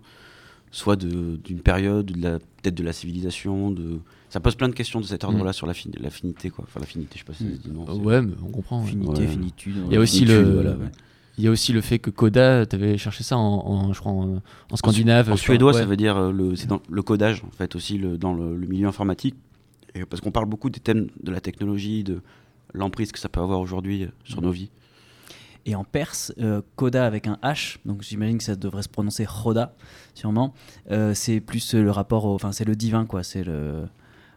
soit 0.71 0.95
d'une 0.95 1.59
période, 1.63 2.06
de 2.07 2.21
la- 2.21 2.39
peut-être 2.39 2.75
de 2.75 2.83
la 2.83 2.94
civilisation. 2.94 3.71
De... 3.71 4.00
Ça 4.29 4.39
pose 4.39 4.56
plein 4.56 4.69
de 4.69 4.73
questions 4.73 5.01
de 5.01 5.06
cet 5.06 5.23
ordre-là 5.23 5.51
sur 5.53 5.68
la 5.68 5.73
fin- 5.73 5.89
l'affinité. 6.00 6.50
quoi. 6.50 6.63
Enfin, 6.68 6.79
l'affinité, 6.79 7.13
je 7.15 7.19
sais 7.19 7.25
pas 7.25 7.33
si 7.33 7.44
Mm. 7.44 7.50
ça 7.50 7.56
se 7.57 7.68
dit 7.68 7.71
non. 7.71 7.83
Ouais, 8.03 8.21
mais 8.21 8.31
on 8.45 8.50
comprend. 8.51 8.81
Finité, 8.83 9.21
Ouais. 9.21 9.27
finitude. 9.27 9.75
Il 9.88 9.94
y 9.94 9.97
a 9.97 10.00
aussi 10.00 10.19
Finitude, 10.25 10.38
le, 10.45 10.53
voilà, 10.53 10.71
ouais. 10.71 10.85
il 11.38 11.44
y 11.44 11.47
a 11.47 11.51
aussi 11.51 11.73
le 11.73 11.81
fait 11.81 12.00
que 12.00 12.09
Coda, 12.09 12.65
tu 12.65 12.75
avais 12.77 12.97
cherché 12.97 13.23
ça 13.23 13.38
en, 13.38 13.41
en- 13.68 13.94
je 13.94 14.00
crois 14.00 14.13
en, 14.13 14.41
en 14.71 14.75
scandinave. 14.77 15.29
En 15.31 15.35
suédois, 15.35 15.73
ça 15.73 15.85
veut 15.85 15.97
dire 15.97 16.15
euh, 16.15 16.31
le, 16.31 16.56
c'est 16.56 16.68
dans 16.68 16.81
le 16.89 17.01
codage, 17.03 17.44
en 17.45 17.51
fait, 17.51 17.75
aussi 17.75 17.97
le- 17.97 18.17
dans 18.17 18.33
le, 18.33 18.56
le 18.56 18.67
milieu 18.67 18.88
informatique. 18.88 19.35
Et 19.94 20.06
parce 20.06 20.21
qu'on 20.21 20.31
parle 20.31 20.45
beaucoup 20.45 20.69
des 20.69 20.79
thèmes 20.79 21.09
de 21.21 21.31
la 21.31 21.41
technologie, 21.41 22.06
de 22.06 22.21
l'emprise 22.74 23.12
que 23.12 23.19
ça 23.19 23.27
peut 23.27 23.41
avoir 23.41 23.59
aujourd'hui 23.59 24.03
euh, 24.03 24.07
sur 24.24 24.41
nos 24.41 24.51
vies. 24.51 24.69
Et 25.65 25.75
en 25.75 25.83
perse, 25.83 26.33
euh, 26.39 26.61
coda 26.75 27.05
avec 27.05 27.27
un 27.27 27.37
H, 27.43 27.77
donc 27.85 28.01
j'imagine 28.01 28.37
que 28.39 28.43
ça 28.43 28.55
devrait 28.55 28.81
se 28.81 28.89
prononcer 28.89 29.25
Roda, 29.27 29.75
sûrement. 30.15 30.53
Euh, 30.89 31.13
c'est 31.13 31.39
plus 31.39 31.75
le 31.75 31.91
rapport, 31.91 32.25
enfin 32.25 32.51
c'est 32.51 32.65
le 32.65 32.75
divin, 32.75 33.05
quoi. 33.05 33.21
C'est 33.23 33.43
le, 33.43 33.83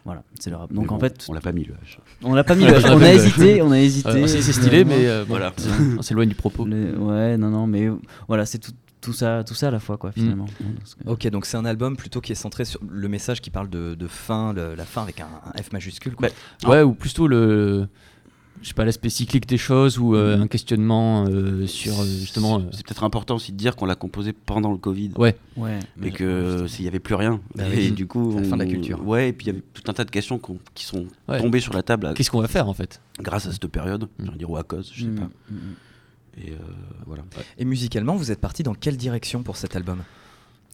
voilà, 0.05 0.23
c'est 0.39 0.51
le 0.51 0.57
rap- 0.57 0.73
Donc 0.73 0.93
en 0.93 0.99
fait, 0.99 1.25
on 1.31 1.33
l'a 1.33 1.41
pas 1.41 1.53
mis 1.53 1.65
le 1.65 1.73
H. 1.75 1.99
on 2.23 2.35
l'a 2.35 2.45
pas 2.45 2.55
mis. 2.55 2.65
le 2.67 2.73
H. 2.73 2.93
On 2.95 3.01
a 3.01 3.11
hésité, 3.13 3.63
on 3.63 3.71
a 3.73 3.79
hésité. 3.79 4.09
Euh, 4.11 4.27
c'est 4.27 4.43
stylé, 4.43 4.81
finalement. 4.85 4.95
mais 4.97 5.07
euh, 5.07 5.25
Voilà. 5.27 5.55
on 5.99 6.03
s'éloigne 6.03 6.29
du 6.29 6.35
propos. 6.35 6.67
Le- 6.67 6.99
ouais, 6.99 7.39
non, 7.39 7.49
non, 7.49 7.67
mais 7.67 7.89
voilà, 8.29 8.45
c'est 8.45 8.59
tout, 8.59 8.73
tout 9.01 9.15
ça, 9.15 9.45
tout 9.45 9.55
ça 9.55 9.69
à 9.69 9.71
la 9.71 9.81
fois, 9.81 9.97
quoi, 9.97 10.13
finalement. 10.13 10.45
Parce 10.79 10.95
que- 10.95 11.09
Ok, 11.09 11.27
donc 11.29 11.47
c'est 11.47 11.57
un 11.57 11.65
album 11.65 11.97
plutôt 11.97 12.21
qui 12.21 12.33
est 12.33 12.37
centré 12.37 12.67
sur 12.67 12.81
le 12.87 13.09
message 13.09 13.41
qui 13.41 13.49
parle 13.49 13.71
de, 13.71 13.95
de 13.95 14.07
fin, 14.09 14.53
le- 14.53 14.75
la 14.75 14.85
fin 14.85 15.01
avec 15.03 15.21
un, 15.21 15.29
un 15.55 15.63
F 15.63 15.73
majuscule. 15.73 16.17
quoi. 16.17 16.29
Bah, 16.63 16.69
Ouais, 16.69 16.83
ou 16.83 16.93
plutôt 16.93 17.27
le, 17.29 17.89
je 18.65 18.69
sais 18.69 18.75
pas, 18.75 18.85
l'aspect 18.87 19.11
cyclique 19.11 19.47
des 19.47 19.59
choses 19.59 19.99
ou 19.99 20.17
euh, 20.17 20.41
un 20.41 20.47
questionnement 20.49 21.27
euh, 21.29 21.67
sur 21.67 22.01
euh, 22.01 22.05
justement. 22.05 22.59
euh, 22.59 22.63
C'est 22.73 22.85
peut-être 22.85 23.05
important 23.05 23.37
aussi 23.37 23.53
de 23.53 23.57
dire 23.59 23.77
qu'on 23.77 23.85
l'a 23.85 23.95
composé 23.95 24.33
pendant 24.33 24.73
le 24.73 24.79
Covid. 24.79 25.11
Ouais. 25.19 25.37
Ouais. 25.57 25.79
Et 26.03 26.11
que 26.11 26.67
s'il 26.67 26.85
y 26.87 26.89
avait 26.89 26.99
plus 26.99 27.15
rien. 27.15 27.41
Bah 27.55 27.65
et 27.69 27.77
oui. 27.77 27.91
du 27.93 28.07
coup, 28.07 28.35
La 28.39 28.43
fin 28.45 28.57
de 28.57 28.65
la 28.65 28.69
culture. 28.71 29.07
Ouais, 29.07 29.29
et 29.29 29.33
puis 29.35 29.45
il 29.47 29.51
y 29.51 29.53
avait 29.53 29.63
tout 29.75 29.83
un 29.89 29.93
tas 29.93 30.05
de 30.05 30.11
questions 30.11 30.41
qui 30.75 30.85
sont 30.87 31.07
Ouais. 31.29 31.39
tombées 31.41 31.61
sur 31.61 31.75
la 31.75 31.83
table 31.83 32.07
à- 32.07 32.15
Qu'est-ce 32.15 32.31
qu'on 32.31 32.41
va 32.41 32.49
faire 32.49 32.67
en 32.69 32.75
fait? 32.75 33.01
Grâce 33.21 33.47
à 33.47 33.53
cette 33.53 33.67
période. 33.69 34.05
Mm. 34.05 34.09
J'ai 34.19 34.23
envie 34.29 34.33
de 34.33 34.39
dire 34.39 34.51
ou 34.51 34.57
à 34.57 34.63
cause, 34.65 34.91
je 34.95 35.03
sais 35.03 35.09
Mm, 35.11 35.15
pas. 35.17 35.25
mm, 35.51 35.55
mm. 35.55 35.59
Et 36.47 36.51
euh, 36.53 36.57
voilà. 37.07 37.23
Et 37.59 37.65
musicalement, 37.67 38.17
vous 38.17 38.33
êtes 38.33 38.41
parti 38.41 38.63
dans 38.63 38.75
quelle 38.75 38.97
direction 38.97 39.43
pour 39.43 39.57
cet 39.57 39.77
album? 39.77 39.99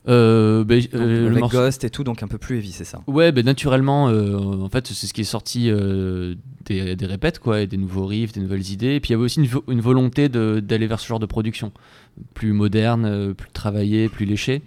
Euh, 0.08 0.64
ben, 0.64 0.80
euh, 0.94 1.20
le 1.22 1.26
Avec 1.28 1.40
morceau- 1.40 1.58
Ghost 1.58 1.84
et 1.84 1.90
tout, 1.90 2.04
donc 2.04 2.22
un 2.22 2.28
peu 2.28 2.38
plus 2.38 2.56
heavy, 2.58 2.72
c'est 2.72 2.84
ça? 2.84 3.00
Ouais, 3.06 3.32
ben 3.32 3.44
naturellement, 3.44 4.08
euh, 4.08 4.36
en 4.38 4.68
fait, 4.68 4.86
c'est 4.86 5.06
ce 5.06 5.12
qui 5.12 5.20
est 5.20 5.24
sorti 5.24 5.70
euh, 5.70 6.34
des, 6.64 6.96
des 6.96 7.06
répètes, 7.06 7.38
quoi, 7.38 7.60
et 7.60 7.66
des 7.66 7.76
nouveaux 7.76 8.06
riffs, 8.06 8.32
des 8.32 8.40
nouvelles 8.40 8.70
idées. 8.70 8.94
Et 8.94 9.00
puis 9.00 9.10
il 9.10 9.12
y 9.12 9.14
avait 9.14 9.24
aussi 9.24 9.40
une, 9.40 9.46
vo- 9.46 9.64
une 9.68 9.80
volonté 9.80 10.28
d'aller 10.28 10.86
vers 10.86 11.00
ce 11.00 11.06
genre 11.06 11.18
de 11.20 11.26
production, 11.26 11.72
plus 12.34 12.52
moderne, 12.52 13.34
plus 13.34 13.50
travaillée, 13.52 14.08
plus 14.08 14.24
léchée. 14.26 14.62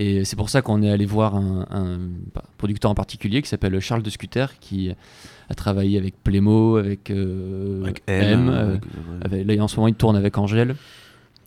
Et 0.00 0.24
c'est 0.24 0.36
pour 0.36 0.48
ça 0.48 0.62
qu'on 0.62 0.80
est 0.82 0.90
allé 0.90 1.06
voir 1.06 1.34
un, 1.34 1.66
un 1.70 1.98
producteur 2.56 2.90
en 2.90 2.94
particulier 2.94 3.42
qui 3.42 3.48
s'appelle 3.48 3.80
Charles 3.80 4.02
de 4.02 4.10
Scuter, 4.10 4.46
qui 4.60 4.90
a 5.50 5.54
travaillé 5.54 5.98
avec 5.98 6.22
Plémo, 6.22 6.76
avec, 6.76 7.10
euh, 7.10 7.82
Avec 7.82 8.02
M. 8.06 8.22
M. 8.22 8.48
euh, 8.48 8.68
avec- 8.70 8.82
ouais. 8.84 8.90
avec- 9.46 9.56
là, 9.56 9.64
en 9.64 9.66
ce 9.66 9.74
moment, 9.76 9.88
il 9.88 9.94
tourne 9.94 10.14
avec 10.16 10.38
Angèle. 10.38 10.76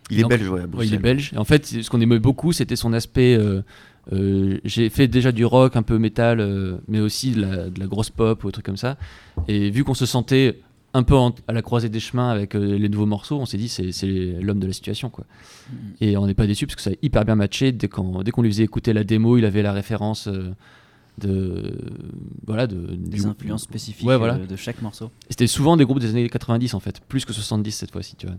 Il 0.09 0.19
est 0.19 0.21
Donc, 0.23 0.31
belge, 0.31 0.49
ouais, 0.49 0.61
à 0.61 0.65
Ouais, 0.75 0.87
il 0.87 0.93
est 0.93 0.97
belge. 0.97 1.31
Et 1.33 1.37
en 1.37 1.45
fait, 1.45 1.65
ce 1.65 1.89
qu'on 1.89 2.01
aimait 2.01 2.19
beaucoup, 2.19 2.51
c'était 2.51 2.75
son 2.75 2.91
aspect. 2.93 3.35
euh, 3.37 3.61
euh, 4.11 4.57
J'ai 4.65 4.89
fait 4.89 5.07
déjà 5.07 5.31
du 5.31 5.45
rock, 5.45 5.75
un 5.75 5.83
peu 5.83 5.97
métal, 5.97 6.39
euh, 6.39 6.77
mais 6.87 6.99
aussi 6.99 7.31
de 7.31 7.41
la, 7.41 7.69
de 7.69 7.79
la 7.79 7.87
grosse 7.87 8.09
pop 8.09 8.43
ou 8.43 8.47
des 8.47 8.51
trucs 8.53 8.65
comme 8.65 8.77
ça. 8.77 8.97
Et 9.47 9.69
vu 9.69 9.83
qu'on 9.83 9.93
se 9.93 10.05
sentait 10.05 10.59
un 10.93 11.03
peu 11.03 11.15
en- 11.15 11.33
à 11.47 11.53
la 11.53 11.61
croisée 11.61 11.87
des 11.87 12.01
chemins 12.01 12.29
avec 12.29 12.53
euh, 12.55 12.77
les 12.77 12.89
nouveaux 12.89 13.05
morceaux, 13.05 13.37
on 13.39 13.45
s'est 13.45 13.57
dit 13.57 13.69
c'est 13.69 13.93
c'est 13.93 14.07
l'homme 14.41 14.59
de 14.59 14.67
la 14.67 14.73
situation 14.73 15.09
quoi. 15.09 15.23
Mm. 15.69 15.75
Et 16.01 16.17
on 16.17 16.25
n'est 16.27 16.33
pas 16.33 16.47
déçu 16.47 16.65
parce 16.65 16.75
que 16.75 16.81
ça 16.81 16.89
a 16.89 16.93
hyper 17.01 17.23
bien 17.23 17.35
matché. 17.35 17.71
Dès 17.71 17.87
qu'on 17.87 18.23
dès 18.23 18.31
qu'on 18.31 18.41
lui 18.41 18.49
faisait 18.51 18.63
écouter 18.65 18.91
la 18.91 19.05
démo, 19.05 19.37
il 19.37 19.45
avait 19.45 19.61
la 19.61 19.71
référence 19.71 20.27
euh, 20.27 20.49
de 21.19 21.77
voilà 22.45 22.67
de 22.67 22.75
Des 22.95 23.19
du- 23.19 23.25
influences 23.25 23.63
spécifiques 23.63 24.05
Ouais, 24.07 24.17
voilà. 24.17 24.37
de 24.37 24.55
chaque 24.57 24.81
morceau. 24.81 25.05
Et 25.29 25.31
C'était 25.31 25.47
souvent 25.47 25.77
des 25.77 25.85
groupes 25.85 25.99
des 25.99 26.09
années 26.09 26.27
90 26.29 26.73
en 26.73 26.79
fait, 26.81 26.99
plus 27.07 27.23
que 27.23 27.31
70 27.33 27.71
cette 27.71 27.91
fois-ci, 27.91 28.15
tu 28.17 28.25
vois. 28.27 28.35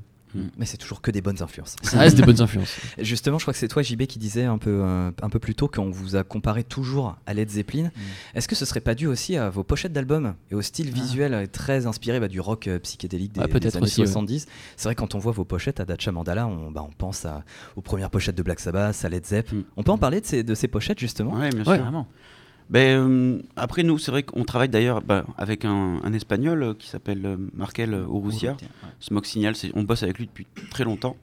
Mais 0.56 0.66
c'est 0.66 0.76
toujours 0.76 1.00
que 1.00 1.10
des 1.10 1.20
bonnes 1.20 1.42
influences. 1.42 1.76
Ça 1.82 1.98
reste 1.98 2.16
des 2.16 2.22
bonnes 2.22 2.40
influences. 2.40 2.74
Justement, 2.98 3.38
je 3.38 3.44
crois 3.44 3.52
que 3.52 3.58
c'est 3.58 3.68
toi, 3.68 3.82
JB, 3.82 4.02
qui 4.06 4.18
disait 4.18 4.44
un 4.44 4.58
peu, 4.58 4.80
euh, 4.82 5.10
un 5.22 5.28
peu 5.30 5.38
plus 5.38 5.54
tôt 5.54 5.68
qu'on 5.68 5.90
vous 5.90 6.16
a 6.16 6.24
comparé 6.24 6.64
toujours 6.64 7.16
à 7.26 7.34
Led 7.34 7.50
Zeppelin. 7.50 7.90
Est-ce 8.34 8.48
que 8.48 8.54
ce 8.54 8.64
serait 8.64 8.80
pas 8.80 8.94
dû 8.94 9.06
aussi 9.06 9.36
à 9.36 9.50
vos 9.50 9.62
pochettes 9.64 9.92
d'albums 9.92 10.34
et 10.50 10.54
au 10.54 10.62
style 10.62 10.90
Ah. 10.92 10.94
visuel 10.94 11.34
euh, 11.34 11.46
très 11.50 11.86
inspiré 11.86 12.20
bah, 12.20 12.28
du 12.28 12.40
rock 12.40 12.66
euh, 12.68 12.78
psychédélique 12.78 13.32
des, 13.32 13.40
Ah, 13.40 13.44
années 13.44 13.66
aussi, 13.80 14.00
ouais. 14.00 14.06
70 14.06 14.46
C'est 14.76 14.84
vrai, 14.88 14.94
quand 14.94 15.14
on 15.14 15.18
voit 15.18 15.32
vos 15.32 15.44
pochettes 15.44 15.80
à 15.80 15.84
Dacha 15.84 16.12
Mandala, 16.12 16.46
on, 16.46 16.70
bah, 16.70 16.84
on 16.88 16.92
pense 16.92 17.24
à- 17.24 17.44
aux 17.76 17.82
premières 17.82 18.10
pochettes 18.10 18.36
de 18.36 18.42
Black 18.42 18.60
Sabbath, 18.60 19.04
à 19.04 19.08
Led 19.08 19.26
Zepp. 19.26 19.52
Mm. 19.52 19.62
On 19.76 19.82
peut 19.82 19.92
en 19.92 19.98
parler 19.98 20.20
de 20.20 20.26
ces, 20.26 20.42
de 20.42 20.54
ces 20.54 20.68
pochettes 20.68 20.98
justement? 21.00 21.32
Ouais, 21.34 21.50
bien 21.50 21.58
Ouais. 21.64 21.76
sûr. 21.76 21.82
Vraiment. 21.82 22.06
Ben, 22.72 22.98
euh, 22.98 23.42
après, 23.56 23.82
nous, 23.82 23.98
c'est 23.98 24.10
vrai 24.10 24.22
qu'on 24.22 24.44
travaille 24.44 24.70
d'ailleurs 24.70 25.02
bah, 25.02 25.26
avec 25.36 25.64
un, 25.66 26.00
un 26.02 26.12
espagnol 26.14 26.62
euh, 26.62 26.74
qui 26.74 26.88
s'appelle 26.88 27.24
euh, 27.26 27.36
Markel 27.54 27.92
Urrutia. 27.92 28.56
Smoke 28.98 29.26
Signal, 29.26 29.54
on 29.74 29.82
bosse 29.82 30.02
avec 30.02 30.18
lui 30.18 30.26
depuis 30.26 30.46
très 30.70 30.84
longtemps. 30.84 31.16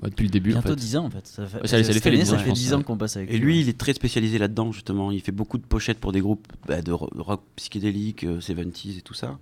Bah, 0.00 0.08
depuis 0.08 0.24
le 0.24 0.30
début. 0.30 0.50
en 0.50 0.54
Bientôt 0.54 0.70
fait. 0.70 0.76
10 0.76 0.96
ans 0.96 1.04
en 1.04 1.10
fait. 1.10 1.26
Ça, 1.26 1.46
fait, 1.46 1.60
Ouais, 1.60 1.68
ça- 1.68 1.76
lui 1.78 1.84
fait 2.00 2.10
les 2.10 2.16
année, 2.16 2.24
10 2.24 2.30
ça 2.30 2.34
ans, 2.34 2.38
fait 2.38 2.44
je 2.44 2.48
pense, 2.48 2.58
10 2.58 2.74
ans 2.74 2.78
ouais. 2.78 2.84
qu'on 2.84 2.96
passe 2.96 3.16
avec 3.16 3.30
Et 3.30 3.38
lui, 3.38 3.60
il 3.60 3.68
est 3.68 3.78
très 3.78 3.92
spécialisé 3.92 4.38
là-dedans, 4.38 4.72
justement. 4.72 5.12
Il 5.12 5.20
fait 5.20 5.30
beaucoup 5.30 5.58
de 5.58 5.62
pochettes 5.62 6.00
pour 6.00 6.10
des 6.12 6.20
groupes 6.20 6.48
bah, 6.66 6.82
de 6.82 6.90
ro- 6.90 7.10
rock 7.16 7.42
psychédélique, 7.56 8.24
euh, 8.24 8.40
70s 8.40 8.98
et 8.98 9.02
tout 9.02 9.14
ça. 9.14 9.38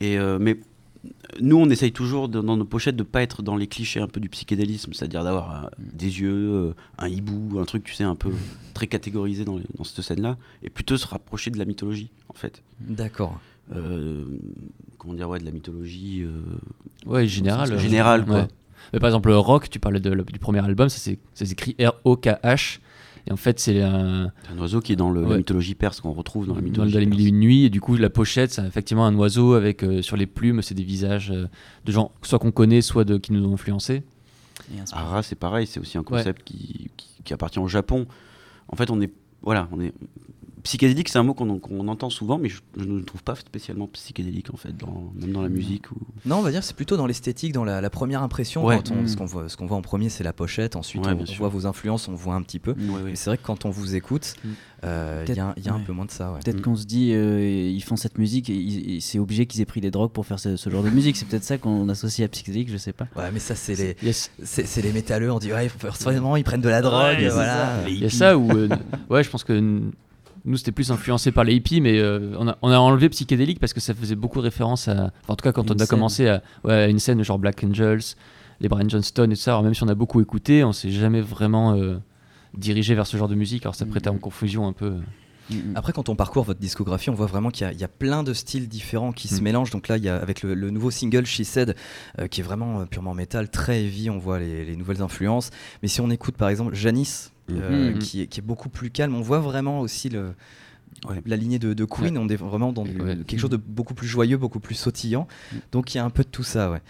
Et, 0.00 0.16
euh, 0.18 0.38
mais 0.40 0.58
nous, 1.40 1.56
on 1.56 1.68
essaye 1.70 1.92
toujours 1.92 2.28
de- 2.28 2.40
dans 2.40 2.56
nos 2.56 2.64
pochettes 2.64 2.96
de 2.96 3.02
pas 3.02 3.22
être 3.22 3.42
dans 3.42 3.56
les 3.56 3.66
clichés 3.66 4.00
un 4.00 4.06
peu 4.06 4.20
du 4.20 4.28
psychédélisme, 4.28 4.92
c'est-à-dire 4.92 5.24
d'avoir 5.24 5.64
euh, 5.64 5.68
des 5.78 6.20
yeux, 6.20 6.32
euh, 6.52 6.74
un 6.98 7.08
hibou, 7.08 7.58
un 7.58 7.64
truc, 7.64 7.84
tu 7.84 7.94
sais, 7.94 8.04
un 8.04 8.14
peu 8.14 8.30
très 8.74 8.86
catégorisé 8.86 9.44
dans, 9.44 9.56
les- 9.56 9.64
dans 9.76 9.84
cette 9.84 10.00
scène-là, 10.02 10.36
et 10.62 10.70
plutôt 10.70 10.96
se 10.96 11.06
rapprocher 11.06 11.50
de 11.50 11.58
la 11.58 11.64
mythologie, 11.64 12.10
en 12.28 12.34
fait. 12.34 12.62
D'accord. 12.80 13.38
Euh, 13.74 14.24
comment 14.98 15.14
dire, 15.14 15.28
ouais, 15.28 15.38
de 15.40 15.44
la 15.44 15.50
mythologie. 15.50 16.24
Ouais, 17.06 17.26
général. 17.26 17.72
euh, 17.72 17.78
Général, 17.78 18.24
quoi. 18.26 18.34
ouais. 18.42 18.48
Mais 18.92 18.98
par 19.00 19.08
exemple, 19.08 19.30
Rock, 19.32 19.70
tu 19.70 19.80
parlais 19.80 20.00
de- 20.00 20.10
du 20.14 20.38
premier 20.38 20.62
album, 20.64 20.88
ça 20.90 21.10
s'écrit 21.34 21.74
R-O-K-H. 21.80 22.80
Et 23.26 23.32
en 23.32 23.36
fait, 23.36 23.58
c'est 23.58 23.80
un, 23.82 24.30
c'est 24.44 24.52
un 24.52 24.58
oiseau 24.58 24.80
qui 24.80 24.92
est 24.92 24.96
dans 24.96 25.10
le- 25.10 25.22
la 25.22 25.28
Ouais. 25.28 25.36
mythologie 25.38 25.74
perse 25.74 26.00
qu'on 26.00 26.12
retrouve 26.12 26.46
dans 26.46 26.54
la 26.54 26.60
dans, 26.60 26.64
mythologie. 26.66 26.92
dans 26.92 27.00
les 27.00 27.06
perse. 27.06 27.18
mille 27.18 27.28
une 27.28 27.40
nuits. 27.40 27.64
Et 27.64 27.70
du 27.70 27.80
coup, 27.80 27.96
la 27.96 28.10
pochette, 28.10 28.52
c'est 28.52 28.66
effectivement 28.66 29.06
un 29.06 29.14
oiseau 29.16 29.54
avec 29.54 29.82
euh, 29.82 30.02
sur 30.02 30.16
les 30.18 30.26
plumes, 30.26 30.60
c'est 30.60 30.74
des 30.74 30.82
visages 30.84 31.30
euh, 31.30 31.46
de 31.86 31.92
gens, 31.92 32.10
soit 32.22 32.38
qu'on 32.38 32.52
connaît, 32.52 32.82
soit 32.82 33.04
de, 33.04 33.16
qui 33.16 33.32
nous 33.32 33.46
ont 33.48 33.54
influencés. 33.54 34.02
Ara, 34.92 35.22
c'est 35.22 35.34
pareil, 35.36 35.66
c'est 35.66 35.80
aussi 35.80 35.96
un 35.98 36.02
concept 36.02 36.42
qui, 36.44 36.90
qui, 36.96 37.08
qui 37.24 37.32
appartient 37.34 37.58
au 37.58 37.68
Japon. 37.68 38.06
En 38.68 38.76
fait, 38.76 38.90
on 38.90 39.00
est. 39.00 39.10
Voilà, 39.42 39.68
on 39.72 39.80
est. 39.80 39.92
Psychédélique, 40.64 41.10
c'est 41.10 41.18
un 41.18 41.22
mot 41.22 41.34
qu'on 41.34 41.88
entend 41.88 42.08
souvent, 42.10 42.38
mais 42.38 42.48
je, 42.48 42.60
je 42.78 42.84
ne 42.84 42.96
le 42.98 43.04
trouve 43.04 43.22
pas 43.22 43.34
spécialement 43.34 43.86
psychédélique, 43.88 44.52
en 44.52 44.56
fait, 44.56 44.74
dans, 44.76 45.12
même 45.14 45.30
dans 45.30 45.42
la 45.42 45.50
musique. 45.50 45.90
Ou... 45.92 45.96
Non, 46.24 46.36
on 46.38 46.42
va 46.42 46.50
dire 46.50 46.60
que 46.60 46.66
c'est 46.66 46.74
plutôt 46.74 46.96
dans 46.96 47.06
l'esthétique, 47.06 47.52
dans 47.52 47.64
la, 47.64 47.82
la 47.82 47.90
première 47.90 48.22
impression. 48.22 48.64
Ouais. 48.64 48.76
Quand 48.76 48.90
on, 48.92 49.02
Mm. 49.02 49.08
ce 49.08 49.16
qu'on 49.56 49.66
voit, 49.66 49.76
en 49.76 49.82
premier, 49.82 50.08
c'est 50.08 50.24
la 50.24 50.32
pochette. 50.32 50.74
Ensuite, 50.74 51.04
Ouais, 51.06 51.12
on, 51.12 51.24
voit 51.34 51.48
vos 51.50 51.66
influences, 51.66 52.08
on 52.08 52.14
voit 52.14 52.34
un 52.34 52.40
petit 52.42 52.58
peu. 52.58 52.72
Ouais, 52.72 52.88
ouais. 52.94 53.00
Mais 53.10 53.14
c'est 53.16 53.28
vrai 53.28 53.36
que 53.36 53.42
quand 53.42 53.66
on 53.66 53.70
vous 53.70 53.94
écoute, 53.94 54.34
Mm. 54.42 54.48
euh, 54.84 55.24
il 55.28 55.34
y 55.34 55.38
a, 55.38 55.46
un- 55.48 55.54
il 55.58 55.66
y 55.66 55.68
a 55.68 55.72
un 55.74 55.76
Ouais. 55.76 55.82
peu 55.86 55.92
moins 55.92 56.06
de 56.06 56.10
ça. 56.10 56.32
ouais. 56.32 56.40
Peut-être 56.42 56.60
Mm. 56.60 56.62
qu'on 56.62 56.76
se 56.76 56.86
dit, 56.86 57.10
euh, 57.12 57.40
ils 57.70 57.82
font 57.82 57.96
cette 57.96 58.16
musique 58.16 58.48
et, 58.48 58.98
c'est 59.00 59.18
obligé 59.18 59.44
qu'ils 59.44 59.60
aient 59.60 59.66
pris 59.66 59.82
des 59.82 59.90
drogues 59.90 60.12
pour 60.12 60.24
faire 60.24 60.38
ce, 60.38 60.56
ce 60.56 60.70
genre 60.70 60.82
de 60.82 60.88
musique. 60.90 61.16
C'est 61.18 61.28
peut-être 61.28 61.44
ça 61.44 61.58
qu'on 61.58 61.88
associe 61.90 62.24
à 62.24 62.28
psychédélique, 62.30 62.70
je 62.70 62.78
sais 62.78 62.94
pas. 62.94 63.06
Ouais, 63.16 63.30
mais 63.30 63.38
ça, 63.38 63.54
c'est 63.54 63.74
les, 63.74 63.96
Yes. 64.02 64.30
c'est, 64.42 64.66
c'est 64.66 64.80
les 64.80 64.92
métalleux. 64.92 65.30
On 65.30 65.38
dit, 65.38 65.52
ouais, 65.52 65.68
forcément, 65.68 66.36
ils 66.36 66.44
prennent 66.44 66.62
de 66.62 66.70
la 66.70 66.80
drogue. 66.80 67.18
Voilà. 67.30 67.86
Il 67.86 67.98
y 67.98 68.06
a 68.06 68.10
ça 68.10 68.38
où, 68.38 68.50
euh, 68.50 68.68
ouais, 69.10 69.22
je 69.22 69.28
pense 69.28 69.44
que 69.44 69.82
nous 70.44 70.56
c'était 70.56 70.72
plus 70.72 70.90
influencé 70.90 71.32
par 71.32 71.44
les 71.44 71.54
hippies, 71.54 71.80
mais 71.80 71.98
euh, 71.98 72.36
on, 72.38 72.48
a, 72.48 72.58
on 72.62 72.70
a 72.70 72.78
enlevé 72.78 73.08
psychédélique 73.08 73.58
parce 73.60 73.72
que 73.72 73.80
ça 73.80 73.94
faisait 73.94 74.14
beaucoup 74.16 74.40
référence 74.40 74.88
à, 74.88 74.92
enfin, 75.22 75.32
en 75.32 75.36
tout 75.36 75.42
cas 75.42 75.52
quand 75.52 75.70
Une 75.70 75.76
on 75.80 75.82
a 75.82 75.86
commencé 75.86 76.28
à, 76.28 76.42
ouais, 76.64 76.72
à 76.74 76.86
une 76.88 76.98
scène 76.98 77.22
genre 77.22 77.38
Black 77.38 77.64
Angels, 77.64 78.02
les 78.60 78.68
Brian 78.68 78.88
Johnston 78.88 79.24
et 79.30 79.34
tout 79.34 79.40
ça. 79.40 79.52
Alors 79.52 79.62
même 79.62 79.74
si 79.74 79.82
on 79.82 79.88
a 79.88 79.94
beaucoup 79.94 80.20
écouté, 80.20 80.62
on 80.64 80.72
s'est 80.72 80.90
jamais 80.90 81.20
vraiment 81.20 81.74
euh, 81.74 81.96
dirigé 82.56 82.94
vers 82.94 83.06
ce 83.06 83.16
genre 83.16 83.28
de 83.28 83.34
musique. 83.34 83.64
Alors 83.64 83.74
ça 83.74 83.86
prêtait 83.86 84.08
en 84.08 84.14
Mhm. 84.14 84.20
confusion 84.20 84.66
un 84.68 84.72
peu. 84.72 84.90
Mm, 85.50 85.54
mm. 85.56 85.72
Après, 85.76 85.92
quand 85.92 86.08
on 86.08 86.16
parcourt 86.16 86.44
votre 86.44 86.60
discographie, 86.60 87.10
on 87.10 87.14
voit 87.14 87.26
vraiment 87.26 87.50
qu'il 87.50 87.66
y 87.66 87.68
a, 87.68 87.72
il 87.72 87.78
y 87.78 87.84
a 87.84 87.88
plein 87.88 88.22
de 88.22 88.32
styles 88.32 88.66
différents 88.66 89.12
qui 89.12 89.28
se 89.28 89.40
Mm. 89.40 89.44
mélangent. 89.44 89.70
Donc 89.72 89.88
là, 89.88 89.98
il 89.98 90.04
y 90.04 90.08
a, 90.08 90.16
avec 90.16 90.42
le, 90.42 90.54
le 90.54 90.70
nouveau 90.70 90.90
single 90.90 91.26
She 91.26 91.42
Said, 91.42 91.74
euh, 92.18 92.28
qui 92.28 92.40
est 92.40 92.44
vraiment 92.44 92.80
euh, 92.80 92.84
purement 92.86 93.12
métal, 93.12 93.50
très 93.50 93.82
heavy, 93.82 94.08
on 94.08 94.16
voit 94.18 94.38
les, 94.38 94.64
les 94.64 94.76
nouvelles 94.76 95.02
influences. 95.02 95.50
Mais 95.82 95.88
si 95.88 96.00
on 96.00 96.08
écoute 96.10 96.36
par 96.36 96.48
exemple 96.48 96.74
Janice, 96.74 97.30
euh, 97.50 97.92
Mhm. 97.92 97.98
qui, 97.98 98.22
est, 98.22 98.26
qui 98.26 98.40
est 98.40 98.42
beaucoup 98.42 98.68
plus 98.68 98.90
calme, 98.90 99.14
on 99.14 99.20
voit 99.20 99.40
vraiment 99.40 99.80
aussi 99.80 100.08
le, 100.08 100.34
Ouais. 101.08 101.20
la 101.26 101.36
lignée 101.36 101.58
de, 101.58 101.74
de 101.74 101.84
Queen. 101.84 102.16
On 102.16 102.28
est 102.28 102.36
vraiment 102.36 102.72
dans 102.72 102.82
du- 102.84 103.00
Ouais. 103.00 103.16
quelque 103.26 103.38
chose 103.38 103.50
de 103.50 103.56
beaucoup 103.58 103.94
plus 103.94 104.06
joyeux, 104.06 104.36
beaucoup 104.38 104.60
plus 104.60 104.74
sautillant. 104.74 105.26
Mm. 105.52 105.56
Donc 105.72 105.94
il 105.94 105.98
y 105.98 106.00
a 106.00 106.04
un 106.04 106.10
peu 106.10 106.22
de 106.22 106.28
tout 106.28 106.42
ça. 106.42 106.70
Ouais. 106.70 106.80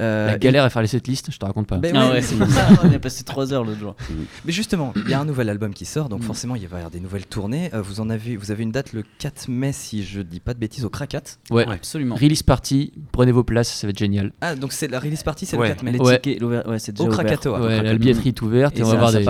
Euh, 0.00 0.26
La 0.28 0.36
et- 0.36 0.38
galère 0.38 0.64
à 0.64 0.70
faire 0.70 0.82
les 0.82 0.88
setlists, 0.88 1.30
je 1.32 1.38
te 1.38 1.44
raconte 1.44 1.66
pas. 1.66 1.78
Ben 1.78 1.92
Ah 1.96 2.00
ouais, 2.00 2.06
ouais, 2.08 2.14
mais 2.14 2.20
c'est 2.22 2.28
c'est 2.28 2.36
pour 2.36 2.46
pour 2.46 2.54
ça, 2.54 2.68
ça. 2.68 2.80
on 2.84 2.92
a 2.94 2.98
passé 2.98 3.24
3 3.24 3.52
heures 3.52 3.64
l'autre 3.64 3.80
jour. 3.80 3.96
Mais 4.44 4.52
justement, 4.52 4.92
il 4.96 5.10
y 5.10 5.14
a 5.14 5.20
un 5.20 5.24
nouvel 5.24 5.48
album 5.48 5.74
qui 5.74 5.84
sort, 5.84 6.08
donc 6.08 6.20
Mm. 6.20 6.24
forcément 6.24 6.54
il 6.56 6.68
va 6.68 6.76
y 6.76 6.80
avoir 6.80 6.90
des 6.90 7.00
nouvelles 7.00 7.26
tournées. 7.26 7.70
Euh, 7.74 7.82
vous 7.82 8.00
en 8.00 8.10
avez, 8.10 8.36
vous 8.36 8.50
avez 8.50 8.62
une 8.62 8.70
date 8.72 8.92
le 8.92 9.02
4 9.18 9.48
mai, 9.48 9.72
si 9.72 10.04
je 10.04 10.20
dis 10.20 10.40
pas 10.40 10.54
de 10.54 10.58
bêtises, 10.60 10.84
au 10.84 10.90
Krakat. 10.90 11.22
Ouais. 11.50 11.66
Absolument. 11.68 12.14
Release 12.14 12.42
party, 12.42 12.92
prenez 13.12 13.32
vos 13.32 13.44
places, 13.44 13.72
ça 13.72 13.86
va 13.86 13.90
être 13.90 13.98
génial. 13.98 14.32
Ah, 14.40 14.54
donc 14.54 14.72
c'est 14.72 14.88
la 14.88 15.00
release 15.00 15.22
party, 15.22 15.46
c'est 15.46 15.56
Ouais. 15.56 15.68
le 15.70 15.74
4 15.74 15.82
mai. 15.82 15.92
Les 15.92 15.98
Ouais. 15.98 16.20
tickets, 16.20 16.42
c'est 16.78 16.92
déjà 16.92 17.08
Au. 17.08 17.12
Krakatoa. 17.12 17.60
Ouais, 17.60 17.82
la 17.82 17.94
billetterie 17.96 18.28
est 18.28 18.42
ouverte 18.42 18.78
et, 18.78 18.82
on 18.84 18.86
va 18.94 19.06
ça 19.10 19.18
des. 19.18 19.24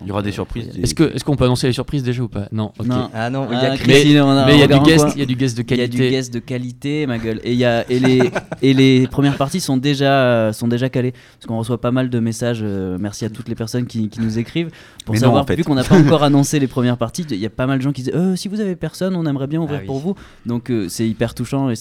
Il 0.00 0.06
y 0.06 0.10
aura 0.10 0.22
des 0.22 0.32
surprises, 0.32 0.68
euh, 0.68 0.82
Est-ce 0.82 0.94
que 0.94 1.04
est-ce 1.14 1.24
qu'on 1.24 1.36
peut 1.36 1.44
annoncer 1.44 1.66
les 1.66 1.72
surprises 1.72 2.02
déjà 2.02 2.22
ou 2.22 2.28
pas? 2.28 2.48
Non. 2.52 2.72
Ah 3.14 3.28
non, 3.30 3.48
il 3.50 3.58
y 3.58 3.64
a 3.66 3.71
Christine, 3.76 4.22
Mais 4.46 4.54
il 4.54 4.60
y 4.60 4.62
a 4.62 4.66
du 4.66 4.80
guest, 4.80 5.04
quoi 5.04 5.12
il 5.14 5.20
y 5.20 5.22
a 5.22 5.26
du 5.26 5.36
guest 5.36 5.56
de 5.56 5.62
Il 5.68 5.76
y 5.76 5.82
a 5.82 5.86
du 5.86 5.96
qualité. 5.98 6.10
guest 6.10 6.34
de 6.34 6.38
qualité, 6.38 7.06
ma 7.06 7.18
gueule. 7.18 7.40
Et, 7.44 7.52
il 7.52 7.58
y 7.58 7.64
a, 7.64 7.84
et, 7.90 7.98
les, 7.98 8.22
et 8.62 8.74
les 8.74 9.06
premières 9.06 9.36
parties 9.36 9.60
sont 9.60 9.76
déjà, 9.76 10.52
sont 10.52 10.68
déjà 10.68 10.88
calées. 10.88 11.12
Parce 11.12 11.46
qu'on 11.46 11.58
reçoit 11.58 11.80
pas 11.80 11.90
mal 11.90 12.10
de 12.10 12.18
messages. 12.20 12.60
euh, 12.62 12.96
merci 13.00 13.24
à 13.24 13.30
toutes 13.30 13.48
les 13.48 13.54
personnes 13.54 13.86
qui, 13.86 14.08
qui 14.08 14.20
nous 14.20 14.38
écrivent. 14.38 14.70
Pour 15.04 15.14
Mais 15.14 15.20
non, 15.20 15.26
savoir, 15.26 15.42
en 15.42 15.46
fait. 15.46 15.56
vu 15.56 15.64
qu'on 15.64 15.74
n'a 15.74 15.84
pas 15.84 15.96
encore 15.98 16.22
annoncé 16.22 16.58
les 16.60 16.66
premières 16.68 16.96
parties, 16.96 17.24
il 17.30 17.36
y 17.38 17.46
a 17.46 17.50
pas 17.50 17.66
mal 17.66 17.78
de 17.78 17.82
gens 17.82 17.92
qui 17.92 18.02
disent 18.02 18.12
euh, 18.14 18.36
si 18.36 18.48
vous 18.48 18.60
avez 18.60 18.76
personne, 18.76 19.16
on 19.16 19.26
aimerait 19.26 19.46
bien 19.48 19.60
ouvrir 19.60 19.78
Ah 19.78 19.82
oui. 19.82 19.86
pour 19.86 19.98
vous. 19.98 20.14
Donc 20.46 20.70
euh, 20.70 20.86
c'est 20.88 21.08
hyper 21.08 21.34
touchant 21.34 21.70
et 21.70 21.76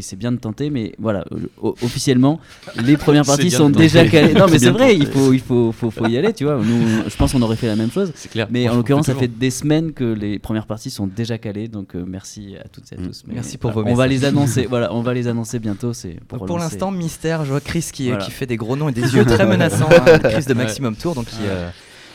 c'est 0.00 0.16
bien 0.16 0.32
de 0.32 0.38
tenter. 0.38 0.70
Mais 0.70 0.92
voilà, 0.98 1.24
euh, 1.32 1.72
officiellement, 1.82 2.40
les 2.84 2.96
premières 3.06 3.24
parties 3.24 3.50
sont 3.50 3.70
déjà 3.70 4.06
calées. 4.06 4.34
Non, 4.34 4.46
mais 4.50 4.58
C'est 4.58 4.70
vrai, 4.70 4.96
il 4.96 5.06
faut, 5.06 5.32
il 5.32 5.40
faut, 5.40 5.72
faut, 5.72 5.90
faut 5.90 6.06
y 6.06 6.16
aller, 6.16 6.32
tu 6.32 6.44
vois. 6.44 6.56
Nous, 6.56 7.02
je 7.08 7.16
pense 7.16 7.32
qu'on 7.32 7.42
aurait 7.42 7.56
fait 7.56 7.66
la 7.66 7.76
même 7.76 7.90
chose. 7.90 8.12
Clair. 8.30 8.46
Mais 8.50 8.68
en 8.68 8.76
l'occurrence, 8.76 9.06
ça 9.06 9.14
fait 9.14 9.28
des 9.28 9.50
semaines 9.50 9.92
que 9.92 10.04
les 10.04 10.38
premières 10.38 10.66
parties 10.66 10.90
sont 10.90 11.07
déjà 11.08 11.38
calées, 11.38 11.68
donc 11.68 11.94
euh, 11.96 12.04
merci 12.06 12.56
à 12.56 12.68
toutes 12.68 12.92
et 12.92 12.96
à 12.96 13.00
Mm. 13.00 13.06
tous. 13.06 13.24
Mais 13.26 13.34
Merci 13.34 13.58
pour 13.58 13.72
voilà, 13.72 13.88
vos 13.88 13.92
On 13.94 13.96
va 13.96 14.04
messages. 14.08 14.20
les 14.20 14.26
annoncer. 14.26 14.66
voilà, 14.70 14.92
on 14.94 15.02
va 15.02 15.14
les 15.14 15.26
annoncer 15.28 15.58
bientôt. 15.58 15.92
C'est 15.92 16.18
pour, 16.26 16.58
l'instant, 16.58 16.90
mystère. 16.90 17.44
Je 17.44 17.50
vois 17.50 17.60
Chris 17.60 17.88
qui, 17.92 18.08
Voilà. 18.08 18.24
qui 18.24 18.30
fait 18.30 18.46
des 18.46 18.56
gros 18.56 18.76
noms 18.76 18.88
et 18.88 18.92
des 18.92 19.00
yeux 19.14 19.24
très 19.24 19.46
menaçants. 19.46 19.88
hein, 19.90 20.18
Chris 20.22 20.44
de 20.44 20.48
Ouais. 20.48 20.54
Maximum 20.54 20.96
Tour. 20.96 21.14
Donc 21.14 21.26
qui, 21.26 21.36
euh, 21.42 21.68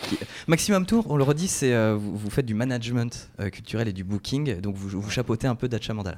qui- 0.10 0.18
Maximum 0.48 0.86
Tour, 0.86 1.06
on 1.10 1.16
le 1.18 1.24
redit, 1.24 1.48
c'est 1.48 1.74
euh, 1.74 1.96
vous, 2.00 2.18
vous 2.18 2.30
faites 2.30 2.46
du 2.46 2.54
management 2.54 3.30
euh, 3.40 3.50
culturel 3.50 3.88
et 3.88 3.94
du 3.94 4.04
booking. 4.04 4.60
Donc 4.62 4.76
vous, 4.76 5.00
vous 5.02 5.10
chapeautez 5.10 5.48
un 5.48 5.56
peu 5.56 5.68
Dacha 5.68 5.94
Mandala. 5.94 6.18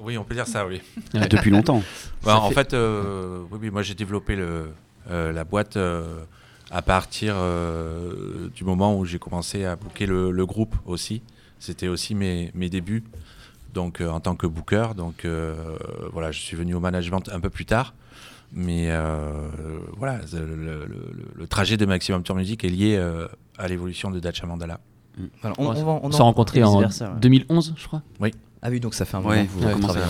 Oui, 0.00 0.18
on 0.18 0.24
peut 0.24 0.34
dire 0.34 0.46
ça, 0.46 0.66
oui. 0.66 0.82
Ouais. 1.14 1.28
Depuis 1.28 1.50
longtemps. 1.50 1.82
Bah, 2.24 2.38
en 2.40 2.48
fait- 2.50 2.54
fait, 2.70 2.74
euh, 2.74 3.38
oui, 3.50 3.58
oui, 3.62 3.70
moi 3.70 3.82
j'ai 3.82 3.94
développé 3.94 4.36
le, 4.36 4.70
euh, 5.10 5.32
la 5.32 5.44
boîte 5.44 5.76
euh, 5.76 6.24
à 6.70 6.82
partir 6.82 7.34
euh, 7.38 8.48
du 8.54 8.64
moment 8.64 8.98
où 8.98 9.04
j'ai 9.04 9.18
commencé 9.18 9.64
à 9.64 9.76
booker 9.76 10.06
le, 10.06 10.30
le 10.30 10.46
groupe 10.46 10.74
aussi. 10.84 11.22
C'était 11.64 11.88
aussi 11.88 12.14
mes, 12.14 12.50
mes 12.54 12.68
débuts 12.68 13.04
donc, 13.72 14.00
euh, 14.00 14.08
en 14.10 14.20
tant 14.20 14.36
que 14.36 14.46
booker. 14.46 14.88
Donc 14.96 15.24
euh, 15.24 15.76
voilà, 16.12 16.30
je 16.30 16.38
suis 16.40 16.56
venu 16.56 16.74
au 16.74 16.80
management 16.80 17.22
un 17.32 17.40
peu 17.40 17.50
plus 17.50 17.64
tard. 17.66 17.94
Mais 18.52 18.90
euh, 18.90 19.32
voilà, 19.96 20.20
le, 20.32 20.44
le- 20.54 20.86
le- 20.86 21.14
le 21.34 21.46
trajet 21.46 21.76
de 21.76 21.86
Maximum 21.86 22.22
Tour 22.22 22.36
Music 22.36 22.62
est 22.64 22.68
lié 22.68 22.96
euh, 22.96 23.26
à 23.58 23.66
l'évolution 23.66 24.10
de 24.10 24.20
Dacha 24.20 24.46
Mandala. 24.46 24.78
Voilà, 25.40 25.56
on, 25.58 25.70
Ouais, 25.70 25.76
on 25.80 25.84
va- 25.84 25.92
on 25.92 26.00
On 26.04 26.10
s'est 26.12 26.20
en- 26.20 26.24
rencontrés 26.26 26.62
en 26.62 26.72
vice-versa, 26.74 27.12
ouais. 27.14 27.20
2011, 27.20 27.74
je 27.76 27.86
crois. 27.86 28.02
Ah 28.66 28.70
oui, 28.70 28.80
donc 28.80 28.94
ça 28.94 29.04
fait 29.04 29.18
un 29.18 29.20
moment 29.20 29.34
Ouais, 29.34 29.44
que 29.44 29.50
vous 29.50 29.62
ouais, 29.62 29.78
travaillez. 29.78 30.06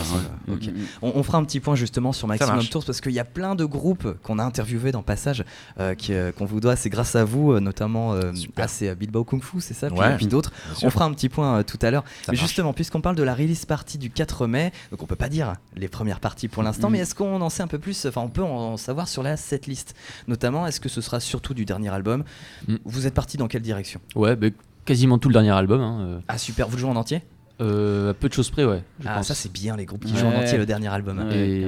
Mm, 0.47 0.53
mm, 0.53 0.57
mm. 0.57 0.73
On, 1.03 1.13
on 1.17 1.23
fera 1.25 1.39
un 1.39 1.45
petit 1.45 1.59
point 1.59 1.75
justement 1.75 2.13
sur 2.13 2.29
Maximum. 2.29 2.65
Tours 2.69 2.85
parce 2.85 3.01
qu'il 3.01 3.11
y 3.11 3.19
a 3.19 3.25
plein 3.25 3.57
de 3.57 3.65
groupes 3.65 4.17
qu'on 4.23 4.39
a 4.39 4.45
interviewés 4.45 4.93
dans 4.93 5.03
Passage 5.03 5.45
euh, 5.81 5.95
euh, 6.11 6.31
qu'on 6.31 6.45
vous 6.45 6.61
doit. 6.61 6.77
C'est 6.77 6.89
grâce 6.89 7.17
à 7.17 7.25
vous, 7.25 7.51
euh, 7.51 7.59
notamment 7.59 8.13
euh, 8.13 8.33
Super. 8.33 8.65
ah, 8.67 8.69
c'est 8.69 8.95
Bilbao 8.95 9.25
Kung 9.25 9.43
Fu, 9.43 9.61
c'est 9.61 9.75
ça 9.75 9.91
Puis, 9.91 9.99
Ouais. 9.99 10.17
puis 10.17 10.29
d'autres. 10.29 10.53
On 10.85 10.91
fera 10.91 11.05
un 11.05 11.13
petit 11.13 11.29
point 11.29 11.59
euh, 11.59 11.63
tout 11.65 11.79
à 11.83 11.91
l'heure. 11.91 12.05
Mais 12.29 12.35
marche. 12.35 12.41
justement, 12.47 12.73
puisqu'on 12.73 13.01
parle 13.01 13.17
de 13.17 13.25
la 13.25 13.35
release 13.35 13.67
party 13.67 13.99
du 13.99 14.09
4 14.11 14.47
mai, 14.47 14.73
donc 14.93 15.03
on 15.03 15.07
peut 15.07 15.17
pas 15.17 15.29
dire 15.29 15.55
les 15.75 15.89
premières 15.89 16.21
parties 16.21 16.47
pour 16.47 16.63
l'instant, 16.63 16.91
mais 16.91 17.01
est-ce 17.01 17.17
qu'on 17.17 17.41
en 17.41 17.51
sait 17.51 17.65
un 17.65 17.67
peu 17.67 17.81
plus 17.81 18.07
Enfin, 18.07 18.21
on 18.21 18.29
peut 18.29 18.45
en 18.45 18.77
savoir 18.77 19.09
sur 19.09 19.25
la 19.25 19.37
setlist? 19.37 19.97
Notamment, 20.29 20.65
est-ce 20.69 20.79
que 20.79 20.89
ce 20.89 21.01
sera 21.01 21.19
surtout 21.19 21.55
du 21.55 21.65
dernier 21.65 21.89
album? 21.89 22.23
Vous 22.85 23.09
êtes 23.09 23.15
parti 23.15 23.37
dans 23.37 23.49
quelle 23.49 23.63
direction? 23.63 24.01
Ouais, 24.15 24.37
bah, 24.37 24.47
quasiment 24.85 25.19
tout 25.19 25.29
le 25.29 25.33
dernier 25.33 25.51
album. 25.51 25.81
hein, 25.81 26.21
Ah 26.29 26.39
super, 26.39 26.69
vous 26.69 26.77
le 26.77 26.81
jouez 26.83 26.91
en 26.91 26.97
entier? 26.97 27.23
Euh, 27.61 28.11
à 28.11 28.15
peu 28.15 28.29
de 28.29 28.33
choses 28.35 28.51
près, 28.51 28.65
ouais. 28.65 28.83
je 29.01 29.07
Ah 29.09 29.17
pense. 29.17 29.29
ça 29.29 29.35
c'est 29.35 29.53
bien 29.53 29.77
les 29.77 29.85
groupes 29.85 30.05
qui 30.05 30.13
Ouais. 30.13 30.19
jouent 30.19 30.27
en 30.27 30.35
entier 30.43 30.59
le 30.59 30.67
dernier 30.67 30.89
album. 30.89 31.19
hein. 31.21 31.29
Et 31.33 31.63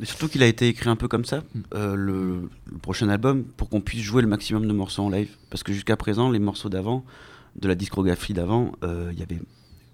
Et 0.00 0.04
surtout 0.04 0.28
qu'il 0.28 0.42
a 0.42 0.46
été 0.46 0.68
écrit 0.68 0.88
un 0.88 0.96
peu 0.96 1.08
comme 1.08 1.24
ça, 1.24 1.38
Mm. 1.38 1.60
euh, 1.74 1.94
le, 1.94 2.48
le 2.72 2.78
prochain 2.78 3.08
album, 3.08 3.44
pour 3.44 3.68
qu'on 3.68 3.80
puisse 3.80 4.02
jouer 4.02 4.22
le 4.22 4.28
maximum 4.28 4.66
de 4.66 4.72
morceaux 4.72 5.02
en 5.02 5.10
live. 5.10 5.30
Parce 5.50 5.62
que 5.62 5.72
jusqu'à 5.72 5.96
présent, 5.96 6.30
les 6.30 6.38
morceaux 6.38 6.68
d'avant, 6.68 7.04
de 7.56 7.68
la 7.68 7.74
discographie 7.74 8.32
d'avant, 8.34 8.72
euh, 8.84 9.10
il 9.12 9.18
y 9.18 9.22
avait 9.22 9.40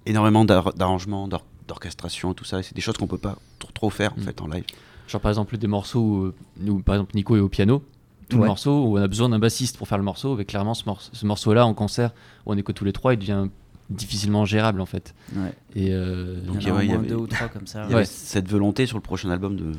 énormément 0.07 0.45
d'ar- 0.45 0.75
d'arrangements, 0.75 1.29
d'or- 1.29 1.47
d'orchestration, 1.67 2.35
tout 2.35 2.45
ça. 2.45 2.61
Et 2.61 2.63
c'est 2.63 2.75
des 2.75 2.81
choses 2.83 2.97
qu'on 2.97 3.07
peut 3.07 3.19
pas 3.19 3.37
trop, 3.59 3.71
trop 3.73 3.91
faire 3.91 4.13
en 4.13 4.21
Mm. 4.21 4.25
fait 4.25 4.41
en 4.43 4.49
live. 4.49 4.65
genre 5.07 5.21
par 5.21 5.31
exemple 5.31 5.59
des 5.59 5.67
morceaux 5.67 6.01
où, 6.01 6.33
où, 6.71 6.79
par 6.83 6.95
exemple 6.95 7.15
Nico 7.15 7.37
est 7.37 7.41
au 7.41 7.49
piano. 7.51 7.83
Tout 8.31 8.37
Ouais. 8.37 8.43
le 8.45 8.49
morceau 8.49 8.85
où 8.85 8.99
on 8.99 9.03
a 9.03 9.07
besoin 9.07 9.29
d'un 9.29 9.39
bassiste 9.39 9.77
pour 9.77 9.87
faire 9.87 9.99
le 9.99 10.05
morceau, 10.05 10.35
mais 10.35 10.47
clairement 10.47 10.73
ce, 10.73 10.85
morce- 10.87 11.11
ce 11.13 11.27
morceau-là 11.27 11.67
en 11.67 11.75
concert 11.75 12.13
où 12.47 12.53
on 12.53 12.57
est 12.57 12.63
que 12.63 12.73
tous 12.73 12.87
les 12.87 12.93
trois, 12.95 13.13
il 13.13 13.19
devient 13.19 13.49
difficilement 13.91 14.45
gérable 14.45 14.81
en 14.81 14.87
fait. 14.87 15.15
Ouais. 15.35 15.53
Et 15.75 15.93
euh, 15.93 16.39
Il 16.43 16.47
y 16.47 16.51
en 16.51 16.55
Donc, 16.55 16.67
a 16.67 16.75
ouais, 16.75 16.85
il 16.85 16.87
y 16.87 16.89
moins 16.91 16.99
avait- 17.01 17.09
deux 17.09 17.15
ou 17.17 17.27
trois 17.27 17.49
comme 17.49 17.67
ça. 17.67 17.87
Y 17.91 17.95
Ouais. 17.95 18.05
cette 18.05 18.49
volonté 18.49 18.87
sur 18.87 18.97
le 18.97 19.03
prochain 19.03 19.31
album 19.31 19.57
de, 19.57 19.73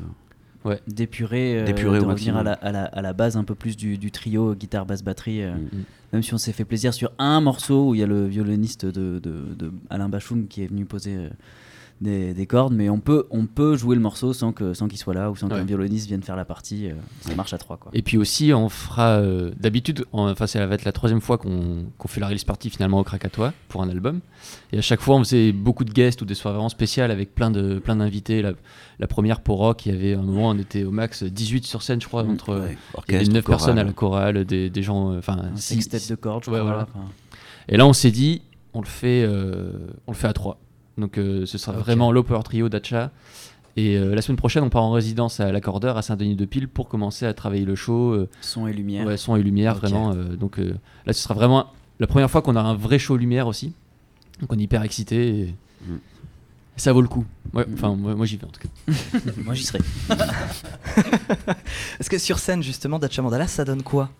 Ouais. 0.64 0.80
d'épurer, 0.88 1.60
euh, 1.60 1.64
D'épurer 1.64 2.00
de 2.00 2.04
revenir 2.04 2.36
à 2.36 2.42
la, 2.42 2.52
à, 2.54 2.72
la, 2.72 2.84
à 2.84 3.02
la 3.02 3.12
base 3.12 3.36
un 3.36 3.44
peu 3.44 3.54
plus 3.54 3.76
du, 3.76 3.98
du 3.98 4.10
trio 4.10 4.54
guitare 4.54 4.86
basse 4.86 5.02
batterie. 5.02 5.42
euh, 5.42 5.54
Mm. 5.54 5.68
Même 6.12 6.22
si 6.22 6.32
on 6.34 6.38
s'est 6.38 6.52
fait 6.52 6.64
plaisir 6.64 6.94
sur 6.94 7.10
un 7.18 7.40
morceau 7.40 7.88
où 7.90 7.94
il 7.94 8.00
y 8.00 8.02
a 8.02 8.06
le 8.06 8.26
violoniste 8.26 8.86
de, 8.86 9.18
de, 9.18 9.42
de 9.58 9.72
Alain 9.90 10.08
Bachoum 10.08 10.46
qui 10.46 10.62
est 10.62 10.66
venu 10.68 10.84
poser 10.84 11.16
euh, 11.16 11.28
des, 12.02 12.34
des 12.34 12.46
cordes, 12.46 12.74
mais 12.74 12.90
on 12.90 13.00
peut, 13.00 13.24
on 13.30 13.46
peut 13.46 13.74
jouer 13.76 13.94
le 13.96 14.02
morceau 14.02 14.34
sans 14.34 14.52
que 14.52 14.74
sans 14.74 14.86
qu'il 14.86 14.98
soit 14.98 15.14
là 15.14 15.30
ou 15.30 15.36
sans 15.36 15.48
Ouais. 15.48 15.56
qu'un 15.56 15.64
violoniste 15.64 16.06
vienne 16.08 16.22
faire 16.22 16.36
la 16.36 16.44
partie. 16.44 16.88
euh, 16.90 16.94
ça 17.20 17.34
marche 17.34 17.54
à 17.54 17.58
trois 17.58 17.78
quoi. 17.78 17.90
Et 17.94 18.02
puis 18.02 18.18
aussi, 18.18 18.52
on 18.52 18.68
fera 18.68 19.12
euh, 19.18 19.52
d'habitude, 19.58 20.04
en- 20.12 20.28
enfin, 20.30 20.46
ça 20.46 20.66
va 20.66 20.74
être 20.74 20.84
la 20.84 20.92
troisième 20.92 21.20
fois 21.22 21.38
qu'on 21.38 21.84
qu'on 21.96 22.08
fait 22.08 22.20
la 22.20 22.26
release 22.28 22.44
party 22.44 22.68
finalement 22.68 23.00
au 23.00 23.04
Krakatoa 23.04 23.54
pour 23.68 23.82
un 23.82 23.88
album. 23.88 24.20
Et 24.72 24.78
à 24.78 24.82
chaque 24.82 25.00
fois, 25.00 25.16
on 25.16 25.20
faisait 25.24 25.52
beaucoup 25.52 25.84
de 25.84 25.92
guests 25.92 26.20
ou 26.20 26.26
des 26.26 26.34
soirées 26.34 26.56
vraiment 26.56 26.68
spéciales 26.68 27.10
avec 27.10 27.34
plein 27.34 27.50
de 27.50 27.78
plein 27.78 27.96
d'invités. 27.96 28.42
La, 28.42 28.52
la 28.98 29.06
première 29.06 29.40
pour 29.40 29.56
rock, 29.58 29.86
il 29.86 29.92
y 29.92 29.96
avait 29.96 30.14
un 30.14 30.22
moment, 30.22 30.50
on 30.50 30.58
était 30.58 30.84
au 30.84 30.90
max 30.90 31.22
18 31.22 31.64
sur 31.64 31.82
scène, 31.82 32.00
je 32.02 32.06
crois, 32.08 32.24
Mm. 32.24 32.30
entre 32.30 32.50
Ouais, 32.50 32.56
il 32.58 32.60
y 32.60 32.64
avait 32.64 32.76
orchestre, 33.24 33.32
9 33.34 33.44
personnes 33.44 33.78
à 33.78 33.84
la 33.84 33.92
chorale, 33.92 34.44
des, 34.44 34.68
des 34.68 34.82
gens, 34.82 35.12
euh, 35.12 35.18
enfin, 35.18 35.38
six- 35.54 35.80
sextet 35.82 36.10
de 36.14 36.14
cordes, 36.20 36.44
je 36.44 36.50
Ouais, 36.50 36.58
crois. 36.58 36.70
voilà. 36.70 36.88
Et 37.68 37.76
là, 37.78 37.86
on 37.86 37.92
s'est 37.94 38.10
dit, 38.10 38.42
on 38.74 38.80
le 38.80 38.86
fait, 38.86 39.26
on 40.06 40.10
le 40.12 40.16
fait 40.16 40.28
à 40.28 40.32
trois. 40.34 40.58
Donc, 40.98 41.18
euh, 41.18 41.44
ce 41.46 41.58
sera 41.58 41.72
vraiment 41.76 42.10
l'Oper 42.12 42.38
Trio 42.44 42.68
d'Acha. 42.68 43.10
Et 43.78 43.96
euh, 43.98 44.14
la 44.14 44.22
semaine 44.22 44.38
prochaine, 44.38 44.62
on 44.64 44.70
part 44.70 44.82
en 44.84 44.92
résidence 44.92 45.38
à 45.40 45.52
l'accordeur 45.52 45.98
à 45.98 46.02
Saint-Denis-de-Pile 46.02 46.66
pour 46.68 46.88
commencer 46.88 47.26
à 47.26 47.34
travailler 47.34 47.66
le 47.66 47.74
show, 47.74 48.12
euh, 48.14 48.28
Son 48.40 48.66
et 48.66 48.72
lumière. 48.72 49.06
ouais, 49.06 49.18
son 49.18 49.36
et 49.36 49.42
lumière, 49.42 49.74
vraiment. 49.74 50.12
euh, 50.14 50.34
donc 50.36 50.58
euh, 50.58 50.74
là, 51.04 51.12
ce 51.12 51.20
sera 51.22 51.34
vraiment 51.34 51.66
la 52.00 52.06
première 52.06 52.30
fois 52.30 52.40
qu'on 52.40 52.56
a 52.56 52.60
un 52.62 52.74
vrai 52.74 52.98
show 52.98 53.16
lumière 53.18 53.46
aussi. 53.46 53.74
Donc, 54.40 54.50
on 54.52 54.58
est 54.58 54.62
hyper 54.62 54.82
excité. 54.82 55.40
Et... 55.40 55.54
Mm. 55.86 55.96
Ça 56.78 56.92
vaut 56.94 57.02
le 57.02 57.08
coup. 57.08 57.24
Ouais, 57.52 57.66
Mm. 57.66 57.74
Enfin, 57.74 57.94
moi, 57.94 58.14
moi, 58.14 58.24
j'y 58.24 58.36
vais 58.38 58.46
en 58.46 58.50
tout 58.50 58.60
cas. 58.60 58.92
Moi 59.44 59.52
j'y 59.54 59.64
serai. 59.64 59.80
Est-ce 62.00 62.10
que 62.10 62.18
sur 62.18 62.38
scène, 62.38 62.62
justement, 62.62 62.98
Dacha 62.98 63.22
Mandala, 63.22 63.46
ça 63.46 63.64
donne 63.64 63.82
quoi? 63.82 64.10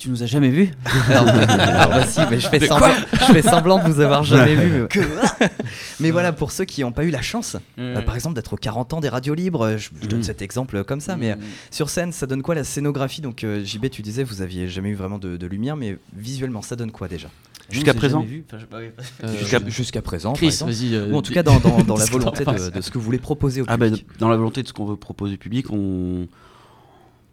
Tu 0.00 0.08
nous 0.08 0.22
as 0.22 0.26
jamais 0.26 0.48
vus 0.48 0.70
alors, 1.10 1.28
alors, 1.28 1.88
bah 1.90 2.06
si, 2.06 2.20
mais 2.30 2.40
je 2.40 2.48
fais, 2.48 2.66
semblant, 2.66 2.88
je 3.12 3.32
fais 3.34 3.42
semblant 3.42 3.78
de 3.86 3.92
vous 3.92 4.00
avoir 4.00 4.24
jamais 4.24 4.54
vu. 4.54 4.84
mais 6.00 6.10
voilà, 6.10 6.32
pour 6.32 6.52
ceux 6.52 6.64
qui 6.64 6.80
n'ont 6.80 6.90
pas 6.92 7.04
eu 7.04 7.10
la 7.10 7.20
chance, 7.22 7.56
euh, 7.78 8.00
par 8.02 8.14
exemple, 8.14 8.34
d'être 8.34 8.54
aux 8.54 8.56
40 8.56 8.94
ans 8.94 9.00
des 9.00 9.10
radios 9.10 9.34
libres, 9.34 9.62
euh, 9.66 9.76
je, 9.76 9.90
je 10.02 10.08
donne 10.08 10.20
Mm. 10.20 10.24
cet 10.24 10.40
exemple 10.42 10.84
comme 10.84 11.00
ça, 11.00 11.16
mais 11.16 11.32
euh, 11.32 11.36
sur 11.70 11.90
scène, 11.90 12.12
ça 12.12 12.26
donne 12.26 12.40
quoi 12.42 12.54
la 12.54 12.64
scénographie? 12.64 13.20
Donc, 13.20 13.44
euh, 13.44 13.62
JB, 13.64 13.90
tu 13.90 14.00
disais, 14.02 14.24
vous 14.24 14.40
aviez 14.42 14.68
jamais 14.68 14.88
eu 14.88 14.94
vraiment 14.94 15.18
de, 15.18 15.36
de 15.36 15.46
lumière, 15.46 15.76
mais 15.76 15.98
visuellement, 16.16 16.62
ça 16.62 16.76
donne 16.76 16.92
quoi 16.92 17.06
déjà? 17.06 17.28
Jusqu'à 17.70 17.92
présent 17.94 18.24
Euh, 18.26 19.36
Jusqu'à- 19.72 20.00
présent, 20.02 20.30
par 20.32 20.38
Chris, 20.38 20.46
exemple. 20.46 20.72
vas-y. 20.72 20.94
euh, 20.94 21.10
Ou 21.10 21.16
en 21.16 21.22
tout 21.22 21.32
cas, 21.32 21.42
dans, 21.42 21.60
dans- 21.60 21.82
dans 21.82 21.96
la 21.96 22.04
volonté 22.10 22.44
de, 22.44 22.80
ce 22.80 22.90
que 22.90 22.98
vous 22.98 23.04
voulez 23.04 23.18
proposer 23.18 23.60
au 23.60 23.64
Ah 23.68 23.76
ben, 23.76 23.90
public. 23.90 24.06
dans 24.18 24.28
la 24.30 24.36
volonté 24.36 24.62
de 24.62 24.68
ce 24.68 24.72
qu'on 24.72 24.86
veut 24.86 24.96
proposer 24.96 25.34
au 25.34 25.38
public, 25.38 25.66
on, 25.70 26.26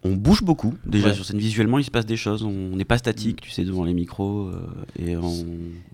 on 0.08 0.16
bouge 0.16 0.44
beaucoup. 0.44 0.74
Déjà 0.86 1.08
Ouais. 1.10 1.14
sur 1.14 1.26
scène, 1.26 1.38
visuellement, 1.38 1.78
il 1.80 1.84
se 1.84 1.92
passe 1.92 2.06
des 2.06 2.18
choses. 2.18 2.44
On 2.44 2.76
n'est 2.76 2.86
pas 2.86 2.98
statique, 2.98 3.42
tu 3.42 3.52
sais, 3.52 3.64
devant 3.64 3.84
les 3.84 3.94
micros. 3.94 4.48
euh, 4.48 4.62
et 5.00 5.16
on... 5.18 5.28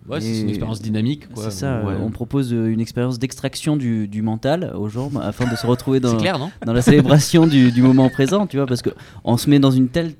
Ouais, 0.09 0.21
c'est 0.21 0.41
une 0.41 0.47
Et- 0.47 0.51
expérience 0.51 0.81
dynamique. 0.81 1.27
quoi. 1.33 1.45
C'est 1.45 1.51
ça, 1.51 1.83
Ouais. 1.83 1.95
on 2.01 2.09
propose 2.11 2.53
euh, 2.53 2.67
une 2.71 2.79
expérience 2.79 3.19
d'extraction 3.19 3.77
du, 3.77 4.07
du 4.07 4.21
mental 4.21 4.73
aux 4.77 4.89
gens 4.89 5.11
afin 5.21 5.49
de 5.49 5.55
se 5.55 5.65
retrouver 5.67 5.99
dans, 5.99 6.15
clair, 6.17 6.39
dans 6.65 6.73
la 6.73 6.81
célébration 6.81 7.47
du, 7.47 7.71
du 7.71 7.81
moment 7.81 8.09
présent, 8.09 8.47
tu 8.47 8.57
vois, 8.57 8.65
parce 8.65 8.81
que 8.81 8.91
on 9.23 9.37
se 9.37 9.49
met 9.49 9.59
dans 9.59 9.71
une 9.71 9.89
telle 9.89 10.13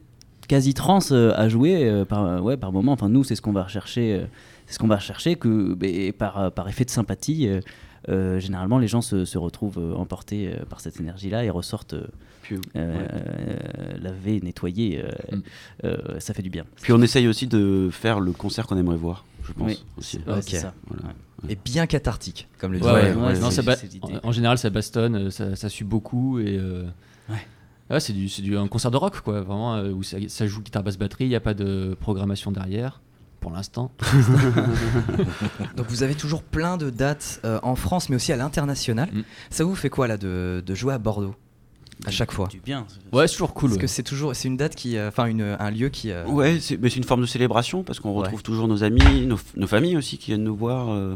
quasi 0.48 0.74
transe 0.74 1.12
euh, 1.12 1.32
à 1.36 1.48
jouer 1.50 1.86
euh, 1.90 2.04
par, 2.06 2.44
ouais, 2.44 2.58
par 2.58 2.72
moment. 2.72 2.92
Enfin, 2.92 3.10
nous, 3.10 3.24
c'est 3.24 3.36
ce 3.36 3.42
qu'on 3.42 3.54
va 3.54 3.64
rechercher, 3.64 4.14
euh, 4.14 4.26
c'est 4.68 4.74
ce 4.76 4.80
qu'on 4.80 4.88
va 4.88 4.98
rechercher 4.98 5.36
que 5.36 5.74
ben, 5.74 6.12
par, 6.14 6.40
euh, 6.40 6.50
par 6.50 6.68
effet 6.70 6.86
de 6.86 6.90
sympathie. 6.90 7.48
euh, 7.48 7.60
euh, 8.10 8.38
généralement, 8.38 8.80
les 8.80 8.90
gens 8.90 9.00
se, 9.00 9.24
se 9.24 9.38
retrouvent 9.38 9.80
euh, 9.80 9.94
emportés 9.96 10.50
euh, 10.50 10.66
par 10.70 10.82
cette 10.82 11.00
énergie-là 11.00 11.46
et 11.46 11.50
ressortent 11.50 11.94
euh, 11.94 12.08
Puis, 12.44 12.56
euh, 12.76 12.94
ouais. 13.00 13.08
euh, 13.10 13.98
lavés, 14.02 14.40
nettoyés. 14.42 15.04
euh, 15.04 15.10
Mm. 15.36 15.42
euh, 15.86 16.20
ça 16.20 16.34
fait 16.36 16.44
du 16.44 16.50
bien. 16.52 16.66
Puis 16.82 16.94
on 16.94 17.02
essaye 17.02 17.28
aussi 17.28 17.48
de 17.48 17.90
faire 17.92 18.20
le 18.20 18.32
concert 18.34 18.68
qu'on 18.68 18.78
aimerait 18.78 18.98
voir, 18.98 19.26
je 19.48 19.54
pense. 19.54 19.68
Oui. 19.72 19.84
aussi. 19.98 20.20
Ouais, 20.28 20.42
ça. 20.44 20.74
Voilà. 20.88 21.14
Et 21.50 21.56
bien 21.56 21.88
cathartique, 21.88 22.48
comme 22.60 22.72
le 22.74 22.80
dit 22.80 22.86
non, 22.86 23.50
ça 23.52 23.62
en, 24.24 24.28
en 24.30 24.32
général, 24.32 24.58
ça 24.58 24.70
bastonne, 24.70 25.32
ça, 25.32 25.56
ça 25.56 25.70
suit 25.70 25.86
beaucoup 25.86 26.40
et. 26.40 26.58
euh, 26.60 26.84
Ouais. 27.30 27.36
ouais, 27.90 28.00
c'est 28.02 28.14
du, 28.14 28.28
c'est 28.30 28.42
du 28.42 28.58
un 28.58 28.68
concert 28.68 28.92
de 28.92 28.98
rock 28.98 29.22
quoi, 29.22 29.40
vraiment 29.42 29.76
euh, 29.76 29.92
où 29.92 30.04
ça, 30.04 30.18
ça 30.28 30.46
joue 30.48 30.62
guitare 30.62 30.84
basse 30.84 30.98
batterie, 30.98 31.24
il 31.26 31.30
n'y 31.30 31.36
a 31.36 31.40
pas 31.42 31.54
de 31.54 31.96
programmation 32.00 32.52
derrière 32.52 33.02
pour 33.40 33.52
l'instant. 33.52 33.92
Donc 35.76 35.88
vous 35.90 36.04
avez 36.04 36.16
toujours 36.16 36.44
plein 36.44 36.78
de 36.78 36.90
dates 36.90 37.40
euh, 37.46 37.60
en 37.64 37.76
France, 37.76 38.10
mais 38.10 38.16
aussi 38.16 38.32
à 38.32 38.36
l'international. 38.38 39.10
Mm. 39.12 39.22
Ça 39.50 39.64
vous 39.64 39.76
fait 39.76 39.90
quoi 39.90 40.08
là 40.08 40.18
de, 40.18 40.64
de 40.66 40.76
jouer 40.76 40.94
à 40.94 40.98
Bordeaux? 40.98 41.36
À 42.06 42.12
chaque 42.12 42.32
fois 42.32 42.48
Du 42.48 42.60
bien. 42.60 42.86
Ouais, 43.12 43.28
c'est 43.28 43.34
toujours 43.34 43.54
cool. 43.54 43.70
Parce 43.70 43.76
ouais. 43.78 43.82
que 43.82 43.88
c'est 43.88 44.04
toujours, 44.04 44.36
c'est 44.36 44.48
une 44.48 44.58
date 44.58 44.76
qui, 44.76 44.98
euh, 44.98 45.08
enfin 45.10 45.26
une, 45.28 45.42
un 45.42 45.72
lieu 45.72 45.90
qui. 45.90 46.12
euh, 46.12 46.26
Ouais, 46.26 46.60
c'est 46.60 46.78
mais 46.82 46.90
c'est 46.90 46.98
une 46.98 47.04
forme 47.04 47.22
de 47.22 47.26
célébration 47.26 47.84
parce 47.84 48.00
qu'on 48.00 48.12
Ouais. 48.14 48.22
retrouve 48.24 48.44
toujours 48.44 48.68
nos 48.68 48.84
amis, 48.84 49.26
nos, 49.26 49.38
nos 49.56 49.68
familles 49.68 49.98
aussi 49.98 50.18
qui 50.18 50.32
viennent 50.32 50.44
nous 50.44 50.56
voir, 50.56 50.90
euh, 50.92 51.16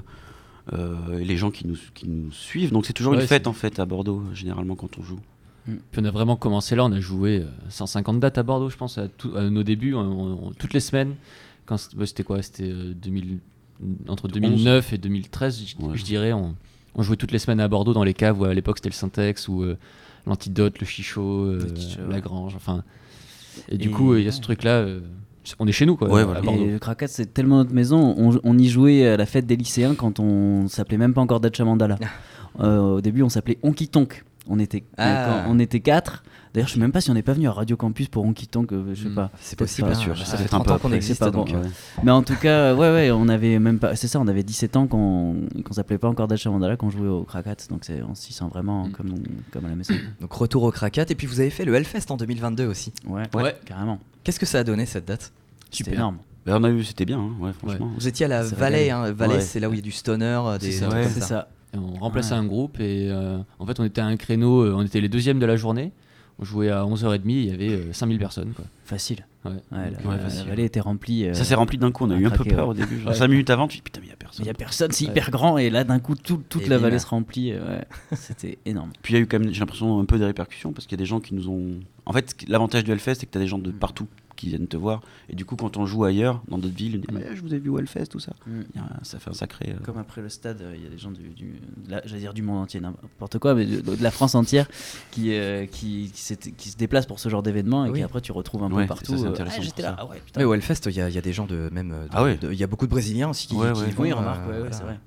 euh, 0.74 1.20
et 1.20 1.26
les 1.26 1.38
gens 1.38 1.52
qui 1.52 1.66
nous, 1.68 1.78
qui 1.94 2.08
nous 2.08 2.32
suivent. 2.32 2.72
Donc 2.72 2.86
c'est 2.86 2.94
toujours 2.94 3.14
Ouais, 3.14 3.22
une 3.22 3.28
fête 3.28 3.44
c'est- 3.44 3.48
en 3.50 3.54
fait 3.54 3.80
à 3.80 3.86
Bordeaux, 3.86 4.22
généralement 4.34 4.76
quand 4.76 4.98
on 5.00 5.04
joue. 5.04 5.20
Puis 5.66 6.00
on 6.02 6.06
a 6.06 6.12
vraiment 6.12 6.38
commencé 6.38 6.78
là, 6.78 6.86
on 6.86 6.92
a 6.94 7.00
joué 7.02 7.40
euh, 7.40 7.46
150 7.70 8.22
dates 8.22 8.38
à 8.38 8.44
Bordeaux, 8.44 8.70
je 8.70 8.78
pense, 8.78 8.98
à, 8.98 9.10
tout- 9.10 9.36
à 9.36 9.50
nos 9.50 9.64
débuts, 9.64 9.96
on- 9.96 10.48
on- 10.48 10.52
toutes 10.52 10.74
les 10.74 10.80
semaines. 10.80 11.16
Quand 11.66 11.76
c'était 11.78 12.24
quoi 12.24 12.42
C'était 12.42 12.70
euh, 12.72 12.94
2000 12.94 13.40
entre 14.08 14.28
2009 14.30 14.94
et 14.94 14.98
2013, 14.98 15.62
je, 15.68 15.86
Ouais. 15.86 15.98
je 15.98 16.04
dirais. 16.04 16.32
On, 16.32 16.56
on 16.96 17.04
jouait 17.04 17.18
toutes 17.18 17.32
les 17.34 17.38
semaines 17.40 17.60
à 17.60 17.68
Bordeaux 17.68 17.94
dans 17.94 18.06
les 18.06 18.14
caves 18.14 18.40
où 18.40 18.46
à 18.46 18.54
l'époque 18.54 18.78
c'était 18.78 18.90
le 18.90 18.94
Syntex 18.94 19.50
ou 19.50 19.62
euh, 19.64 19.78
l'Antidote, 20.28 20.80
le 20.80 20.86
Chichot, 20.86 21.22
euh, 21.46 21.68
Le 21.74 21.76
Chichot, 21.80 22.02
ouais. 22.02 22.08
la 22.12 22.22
Grange. 22.22 22.54
Enfin, 22.56 22.84
et 23.70 23.78
du 23.78 23.90
coup, 23.90 24.16
il 24.16 24.24
y 24.24 24.28
a 24.28 24.32
ce 24.32 24.42
truc-là. 24.42 24.80
euh, 24.82 25.00
on 25.60 25.68
est 25.68 25.72
chez 25.72 25.86
nous 25.86 25.96
quoi, 25.96 26.10
Ouais, 26.10 26.24
voilà. 26.26 26.42
Et 26.52 26.72
le 26.72 26.80
Krakat, 26.80 27.08
c'est 27.08 27.34
tellement 27.34 27.58
notre 27.58 27.74
maison. 27.74 28.14
On, 28.18 28.38
on 28.44 28.58
y 28.58 28.68
jouait 28.68 29.08
à 29.08 29.18
la 29.18 29.26
fête 29.26 29.46
des 29.46 29.56
lycéens 29.56 29.96
quand 29.96 30.20
on 30.20 30.68
s'appelait 30.68 30.98
même 30.98 31.14
pas 31.14 31.22
encore 31.22 31.40
Dacha 31.40 31.64
Mandala. 31.64 31.98
Euh, 32.60 32.80
au 32.96 33.02
début, 33.02 33.22
on 33.22 33.30
s'appelait 33.30 33.60
Onky 33.62 33.88
Tonk. 33.88 34.24
On 34.50 34.60
était, 34.60 34.84
Ah. 34.98 35.44
quand 35.46 35.52
on 35.52 35.60
était 35.60 35.80
quatre. 35.80 36.24
D'ailleurs, 36.54 36.70
je 36.70 36.74
sais 36.74 36.80
même 36.80 36.92
pas 36.92 37.02
si 37.02 37.12
on 37.12 37.14
n'est 37.14 37.22
pas 37.22 37.34
venu 37.34 37.48
à 37.48 37.52
Radio 37.52 37.76
Campus 37.78 38.08
pour 38.08 38.24
Onky 38.26 38.48
Tonk. 38.48 38.72
euh, 38.72 38.94
je 38.96 39.04
sais 39.04 39.10
Mm. 39.10 39.16
pas. 39.16 39.30
C'est 39.40 39.58
possible. 39.58 39.88
pas 39.90 39.96
sûr, 39.96 40.18
ça 40.18 40.26
ça 40.26 40.32
fait 40.38 40.44
fait 40.44 40.56
un 40.56 40.60
30 40.60 40.66
peu 40.68 40.72
ans 40.74 40.80
qu'on 40.80 40.92
existe. 40.94 41.20
c'est 41.20 41.26
pas 41.26 41.32
donc, 41.32 41.52
bon, 41.52 41.58
euh, 41.58 41.62
Ouais. 41.64 41.70
Mais 42.04 42.12
en 42.12 42.24
tout 42.24 42.36
cas, 42.36 42.74
ouais, 42.74 42.90
ouais, 42.92 43.12
on 43.12 43.28
avait 43.28 43.60
même 43.60 43.78
pas. 43.80 43.96
C'est 43.96 44.08
ça, 44.08 44.20
on 44.20 44.28
avait 44.28 44.44
17 44.44 44.76
ans 44.76 44.88
quand 44.88 45.36
qu'on 45.64 45.74
s'appelait 45.74 45.98
pas 45.98 46.08
encore 46.08 46.28
Dacha 46.28 46.50
Mandala, 46.50 46.78
qu'on 46.78 46.90
jouait 46.90 47.08
au 47.10 47.24
Krakat. 47.24 47.56
Donc 47.70 47.84
c'est- 47.84 48.02
on 48.02 48.16
s'y 48.16 48.34
sent 48.34 48.46
vraiment 48.52 48.88
Mm. 48.88 48.92
comme, 48.92 49.14
comme 49.52 49.66
à 49.66 49.70
la 49.70 49.76
maison. 49.76 49.94
Donc 50.22 50.32
retour 50.34 50.64
au 50.64 50.72
Krakat. 50.72 51.06
Et 51.10 51.16
puis 51.16 51.28
vous 51.28 51.40
avez 51.40 51.50
fait 51.50 51.66
le 51.66 51.76
Hellfest 51.76 52.10
en 52.10 52.18
2022 52.18 52.66
aussi. 52.66 52.94
Ouais, 53.06 53.24
Ouais. 53.36 53.56
carrément. 53.66 54.00
Qu'est-ce 54.24 54.40
que 54.40 54.46
ça 54.46 54.60
a 54.60 54.64
donné 54.64 54.86
cette 54.86 55.06
date? 55.06 55.32
C'était 55.66 55.78
Super. 55.84 55.94
énorme. 55.96 56.18
Ben, 56.46 56.56
on 56.60 56.64
a 56.64 56.70
eu, 56.70 56.84
c'était 56.86 57.04
bien, 57.06 57.20
hein, 57.20 57.32
ouais, 57.42 57.52
franchement. 57.52 57.92
Vous 57.98 58.08
étiez 58.08 58.26
à 58.26 58.30
la 58.30 58.42
Vallée. 58.44 58.90
Hein. 58.90 59.12
Vallée, 59.12 59.36
Ouais. 59.36 59.42
c'est 59.42 59.60
là 59.60 59.68
où 59.70 59.74
il 59.74 59.78
y 59.78 59.80
a 59.80 59.84
du 59.84 59.92
stoner, 59.92 60.40
euh, 60.46 60.58
des 60.58 60.72
C'est 60.72 61.20
ça, 61.20 61.50
on 61.74 62.00
remplaçait 62.00 62.34
Ouais. 62.34 62.40
un 62.40 62.46
groupe 62.46 62.80
et 62.80 63.08
euh, 63.10 63.38
en 63.60 63.66
fait 63.66 63.80
on 63.80 63.84
était 63.84 64.02
à 64.02 64.06
un 64.06 64.16
créneau, 64.18 64.62
euh, 64.64 64.74
on 64.76 64.84
était 64.84 65.02
les 65.02 65.10
deuxièmes 65.10 65.40
de 65.40 65.46
la 65.46 65.56
journée. 65.58 65.92
On 66.40 66.46
jouait 66.46 66.70
à 66.70 66.84
11h30, 66.86 67.22
il 67.26 67.46
y 67.46 67.52
avait 67.52 67.70
euh, 67.72 67.94
5000 67.94 68.20
personnes. 68.20 68.54
Quoi. 68.56 68.64
Facile. 68.86 69.26
Ouais. 69.44 69.52
Ouais, 69.72 69.92
la, 70.06 70.44
vallée 70.44 70.66
était 70.66 70.80
remplie. 70.80 71.26
euh, 71.26 71.34
Ça 71.34 71.44
s'est 71.44 71.56
rempli 71.56 71.80
d'un 71.80 71.92
coup, 71.92 72.06
on 72.06 72.12
a 72.12 72.16
eu 72.16 72.28
un 72.28 72.30
peu 72.30 72.44
peur 72.44 72.66
ouais. 72.68 72.72
au 72.72 72.74
début. 72.76 73.00
Genre 73.00 73.10
Ouais. 73.10 73.16
5 73.16 73.28
minutes 73.28 73.50
avant, 73.50 73.68
tu 73.68 73.78
dis 73.78 73.82
putain, 73.82 74.02
mais 74.02 74.08
il 74.08 74.10
y 74.10 74.12
a 74.12 74.16
Il 74.16 74.18
personne. 74.20 74.44
n'y 74.46 74.50
a 74.52 74.54
personne, 74.54 74.92
c'est 74.92 75.06
Ouais. 75.06 75.12
hyper 75.12 75.32
grand 75.32 75.58
et 75.58 75.72
là 75.72 75.84
d'un 75.84 75.98
coup 76.00 76.14
tout- 76.14 76.44
toute 76.48 76.64
Et 76.64 76.70
la 76.70 76.78
vallée 76.78 77.00
se 77.00 77.08
remplit. 77.08 77.54
ouais. 77.54 77.86
C'était 78.14 78.60
énorme. 78.68 78.92
Puis 79.02 79.14
il 79.16 79.18
y 79.18 79.20
a 79.20 79.24
eu 79.24 79.26
quand 79.28 79.40
même, 79.40 79.52
j'ai 79.52 79.60
l'impression, 79.62 80.00
un 80.00 80.06
peu 80.06 80.20
des 80.20 80.26
répercussions 80.26 80.74
parce 80.74 80.86
qu'il 80.86 80.96
y 80.96 81.00
a 81.00 81.04
des 81.04 81.08
gens 81.08 81.20
qui 81.20 81.34
nous 81.34 81.50
ont. 81.50 81.80
En 82.06 82.14
fait, 82.14 82.36
l'avantage 82.48 82.84
du 82.84 82.92
Hellfest, 82.92 83.16
c'est 83.16 83.26
que 83.26 83.32
tu 83.32 83.38
as 83.40 83.42
des 83.42 83.48
gens 83.48 83.58
de 83.58 83.72
partout 83.72 84.06
qui 84.38 84.48
viennent 84.48 84.68
te 84.68 84.78
voir. 84.78 85.02
Et 85.30 85.36
du 85.36 85.44
coup, 85.44 85.58
quand 85.58 85.76
on 85.76 85.86
joue 85.86 86.06
ailleurs, 86.06 86.42
dans 86.48 86.58
d'autres 86.58 86.74
villes, 86.76 86.96
ils 86.96 87.02
disent 87.02 87.10
Mais 87.12 87.36
Je 87.36 87.42
vous 87.42 87.54
ai 87.54 87.60
vu 87.60 87.70
au 87.70 87.78
Hellfest, 87.80 88.06
tout 88.06 88.20
ça. 88.20 88.32
A- 88.78 89.04
ça 89.04 89.20
fait 89.20 89.30
un 89.30 89.34
sacré. 89.34 89.72
euh, 89.72 89.84
Comme 89.84 89.98
après 89.98 90.22
le 90.22 90.30
stade, 90.30 90.62
euh, 90.62 90.74
il 90.78 90.84
y 90.84 90.86
a 90.88 90.90
des 90.90 90.98
gens 90.98 91.12
du, 91.12 91.28
du 91.30 91.56
la- 91.90 92.00
dire 92.02 92.34
du 92.34 92.42
monde 92.44 92.60
entier, 92.64 92.80
n'importe 92.80 93.38
quoi, 93.40 93.54
mais 93.56 93.66
de, 93.66 93.82
de 93.96 94.02
la 94.04 94.12
France 94.12 94.36
entière 94.36 94.68
qui, 95.12 95.34
euh, 95.34 95.66
qui, 95.66 96.10
qui, 96.14 96.22
s'est- 96.22 96.38
qui 96.56 96.70
se 96.70 96.78
déplacent 96.78 97.06
pour 97.08 97.20
ce 97.20 97.28
genre 97.28 97.44
d'événement 97.44 97.86
et 97.86 97.90
Oui. 97.90 98.00
qui 98.00 98.04
après 98.04 98.22
tu 98.22 98.32
retrouves 98.32 98.64
un 98.64 98.72
Ouais, 98.72 98.84
peu 98.84 98.88
partout. 98.88 99.12
ça, 99.14 99.18
c'est 99.18 99.26
euh, 99.26 99.30
intéressant 99.32 99.58
Ah, 99.60 99.64
j'étais 99.64 99.82
là, 99.82 99.96
ah 100.00 100.06
ouais, 100.06 100.22
putain. 100.26 100.40
Oui, 100.40 100.46
au 100.46 100.54
Hellfest, 100.54 100.82
il 100.86 100.94
y, 100.96 101.02
a- 101.02 101.10
il 101.10 101.16
y 101.16 101.18
a 101.18 101.22
des 101.22 101.34
gens 101.34 101.46
de 101.48 101.70
même. 101.74 101.90
de- 101.90 101.96
Ah 102.12 102.24
ouais. 102.24 102.38
de- 102.38 102.52
Il 102.54 102.58
y 102.60 102.64
a 102.64 102.68
beaucoup 102.68 102.86
de 102.86 102.92
Brésiliens 102.92 103.30
aussi 103.30 103.48
qui, 103.48 103.56
Ouais, 103.56 103.74
qui 103.74 103.80
ouais. 103.82 103.90
vont, 103.92 104.04
Oui, 104.04 104.12
remarque, 104.14 104.46
ouais, 104.48 104.54
ouais, 104.54 104.60
voilà. 104.60 104.72
c'est 104.76 104.84
vrai. 104.84 104.98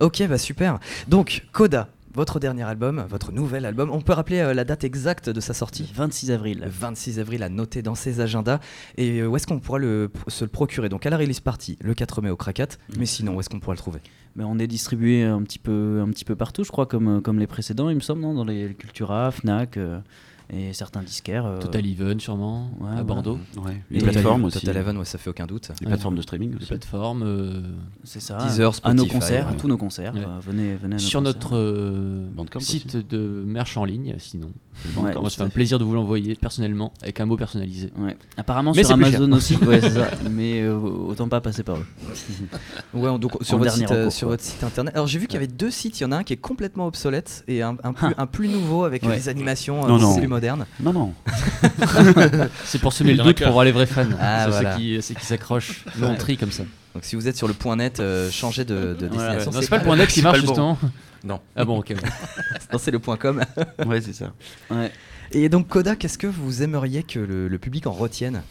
Ok, 0.00 0.26
bah 0.28 0.38
super. 0.38 0.80
Donc, 1.06 1.46
Coda, 1.52 1.88
votre 2.14 2.38
dernier 2.40 2.62
album, 2.62 3.04
votre 3.08 3.32
nouvel 3.32 3.64
album. 3.66 3.90
On 3.90 4.00
peut 4.00 4.12
rappeler 4.12 4.38
euh, 4.40 4.54
la 4.54 4.64
date 4.64 4.84
exacte 4.84 5.28
de 5.28 5.40
sa 5.40 5.52
sortie? 5.54 5.90
26 5.94 6.30
avril. 6.30 6.60
Le 6.64 6.68
26 6.70 7.18
avril 7.18 7.42
à 7.42 7.48
noter 7.48 7.82
dans 7.82 7.94
ses 7.94 8.20
agendas. 8.20 8.60
Et 8.96 9.20
euh, 9.20 9.26
où 9.26 9.36
est-ce 9.36 9.46
qu'on 9.46 9.58
pourra 9.60 9.78
le, 9.78 10.10
se 10.28 10.44
le 10.44 10.50
procurer? 10.50 10.88
Donc 10.88 11.06
à 11.06 11.10
la 11.10 11.16
release 11.18 11.40
party, 11.40 11.76
le 11.82 11.94
4 11.94 12.22
mai 12.22 12.30
au 12.30 12.36
Krakat. 12.36 12.68
Mais 12.96 13.06
sinon, 13.06 13.34
où 13.36 13.40
est-ce 13.40 13.48
qu'on 13.50 13.60
pourra 13.60 13.74
le 13.74 13.78
trouver? 13.78 14.00
Mais 14.36 14.44
on 14.44 14.58
est 14.58 14.66
distribué 14.66 15.22
un 15.24 15.42
petit 15.42 15.58
peu, 15.58 16.00
un 16.04 16.08
petit 16.10 16.24
peu 16.24 16.36
partout, 16.36 16.64
je 16.64 16.70
crois, 16.70 16.86
comme, 16.86 17.18
euh, 17.18 17.20
comme 17.20 17.38
les 17.38 17.46
précédents, 17.46 17.88
il 17.90 17.96
me 17.96 18.00
semble, 18.00 18.20
non? 18.22 18.34
Dans 18.34 18.44
les 18.44 18.74
Cultura, 18.74 19.30
Fnac. 19.30 19.76
euh, 19.76 19.98
et 20.52 20.72
certains 20.72 21.02
disquaires. 21.02 21.46
euh, 21.46 21.58
Total 21.58 21.84
Even 21.86 22.20
sûrement, 22.20 22.70
ouais, 22.80 22.98
à. 22.98 23.02
Bordeaux. 23.02 23.38
Ouais. 23.56 23.80
Et 23.90 23.94
Les 23.94 24.00
plateformes 24.02 24.44
aussi. 24.44 24.60
Total 24.60 24.76
Eleven, 24.76 24.98
ouais, 24.98 25.04
ça 25.04 25.18
fait 25.18 25.30
aucun 25.30 25.46
doute. 25.46 25.70
Les 25.80 25.86
plateformes 25.86 26.16
de 26.16 26.22
streaming 26.22 26.50
Les 26.50 26.56
aussi. 26.56 26.66
plateformes. 26.66 27.22
euh, 27.24 27.62
C'est 28.04 28.20
ça. 28.20 28.38
Deezer, 28.38 28.72
à 28.82 28.92
nos 28.94 29.02
Spotify, 29.04 29.14
concerts, 29.20 29.46
ouais. 29.48 29.52
à 29.52 29.56
tous 29.56 29.68
nos 29.68 29.76
concerts. 29.78 30.14
Ouais. 30.14 30.20
euh, 30.20 30.38
venez, 30.40 30.74
venez 30.76 30.94
à 30.94 30.98
nos 30.98 30.98
sur 30.98 31.20
concerts. 31.20 31.34
notre 31.34 31.56
euh, 31.56 32.26
site 32.60 32.96
de 32.96 33.42
merch 33.46 33.76
en 33.76 33.84
ligne, 33.84 34.14
sinon. 34.18 34.50
Ouais, 34.96 35.14
Moi, 35.14 35.30
ça 35.30 35.36
fait 35.36 35.42
un 35.44 35.48
plaisir 35.48 35.78
de 35.78 35.84
vous 35.84 35.94
l'envoyer 35.94 36.34
personnellement 36.34 36.92
avec 37.02 37.20
un 37.20 37.26
mot 37.26 37.36
personnalisé. 37.36 37.92
Ouais. 37.96 38.16
Apparemment 38.36 38.72
Mais 38.74 38.82
sur 38.82 38.94
Amazon 38.94 39.30
aussi, 39.32 39.56
ouais, 39.58 39.80
c'est 39.80 39.90
ça. 39.90 40.08
mais 40.30 40.62
euh, 40.62 40.76
autant 40.76 41.28
pas 41.28 41.40
passer 41.40 41.62
par 41.62 41.76
eux. 41.76 41.86
Ouais, 42.94 43.18
donc 43.18 43.32
sur, 43.42 43.56
En 43.56 43.58
votre 43.58 43.72
site, 43.72 43.88
recours, 43.88 44.12
sur 44.12 44.28
votre 44.28 44.42
site 44.42 44.62
internet. 44.62 44.94
Alors 44.94 45.06
j'ai 45.06 45.18
vu 45.18 45.26
qu'il 45.26 45.34
y 45.34 45.36
avait 45.38 45.46
deux 45.46 45.70
sites. 45.70 45.98
Il 46.00 46.04
y 46.04 46.06
en 46.06 46.12
a 46.12 46.18
un 46.18 46.22
qui 46.24 46.32
est 46.32 46.36
complètement 46.38 46.86
obsolète 46.86 47.44
et 47.48 47.62
un, 47.62 47.76
un 47.82 47.92
plus, 47.92 48.14
un 48.16 48.26
plus 48.26 48.48
nouveau 48.48 48.84
avec 48.84 49.06
des 49.06 49.28
animations 49.28 49.86
Non, 49.86 49.98
non. 49.98 50.14
Non, 50.80 50.92
non. 50.92 51.14
C'est 52.64 52.80
pour 52.80 52.92
semer 52.92 53.12
Il 53.12 53.18
le 53.18 53.24
doute 53.24 53.42
pour 53.42 53.52
voir 53.52 53.64
les 53.64 53.72
vrais 53.72 53.86
fans. 53.86 54.04
Ah, 54.20 54.44
c'est 54.44 54.50
voilà. 54.50 54.72
ceux 54.76 54.78
qui, 54.80 55.00
qui 55.14 55.26
s'accrochent. 55.26 55.84
On 56.00 56.10
Ouais. 56.10 56.16
trie 56.16 56.36
comme 56.36 56.50
ça. 56.52 56.64
Donc 56.94 57.04
si 57.04 57.16
vous 57.16 57.26
êtes 57.28 57.36
sur 57.36 57.48
le 57.48 57.54
point 57.54 57.76
net, 57.76 58.00
euh, 58.00 58.30
changez 58.30 58.64
de, 58.64 58.94
destination. 58.94 59.50
Non, 59.50 59.60
c'est 59.60 59.68
pas 59.70 59.78
le 59.78 59.84
point 59.84 59.96
net 59.96 60.08
qui 60.10 60.22
marche 60.22 60.40
bon. 60.40 60.46
justement. 60.46 60.78
Non. 61.24 61.40
Ah 61.56 61.64
bon, 61.64 61.78
ok. 61.78 61.90
ouais. 61.90 61.96
Non, 62.72 62.78
c'est 62.78 62.90
le 62.90 62.98
point 62.98 63.16
com. 63.16 63.40
Ouais, 63.86 64.00
c'est 64.00 64.12
ça. 64.12 64.32
Ouais. 64.70 64.90
Et 65.32 65.48
donc 65.48 65.68
Coda, 65.68 65.96
qu'est-ce 65.96 66.18
que 66.18 66.26
vous 66.26 66.62
aimeriez 66.62 67.02
que 67.02 67.18
le, 67.18 67.48
le 67.48 67.58
public 67.58 67.86
en 67.86 67.92
retienne 67.92 68.42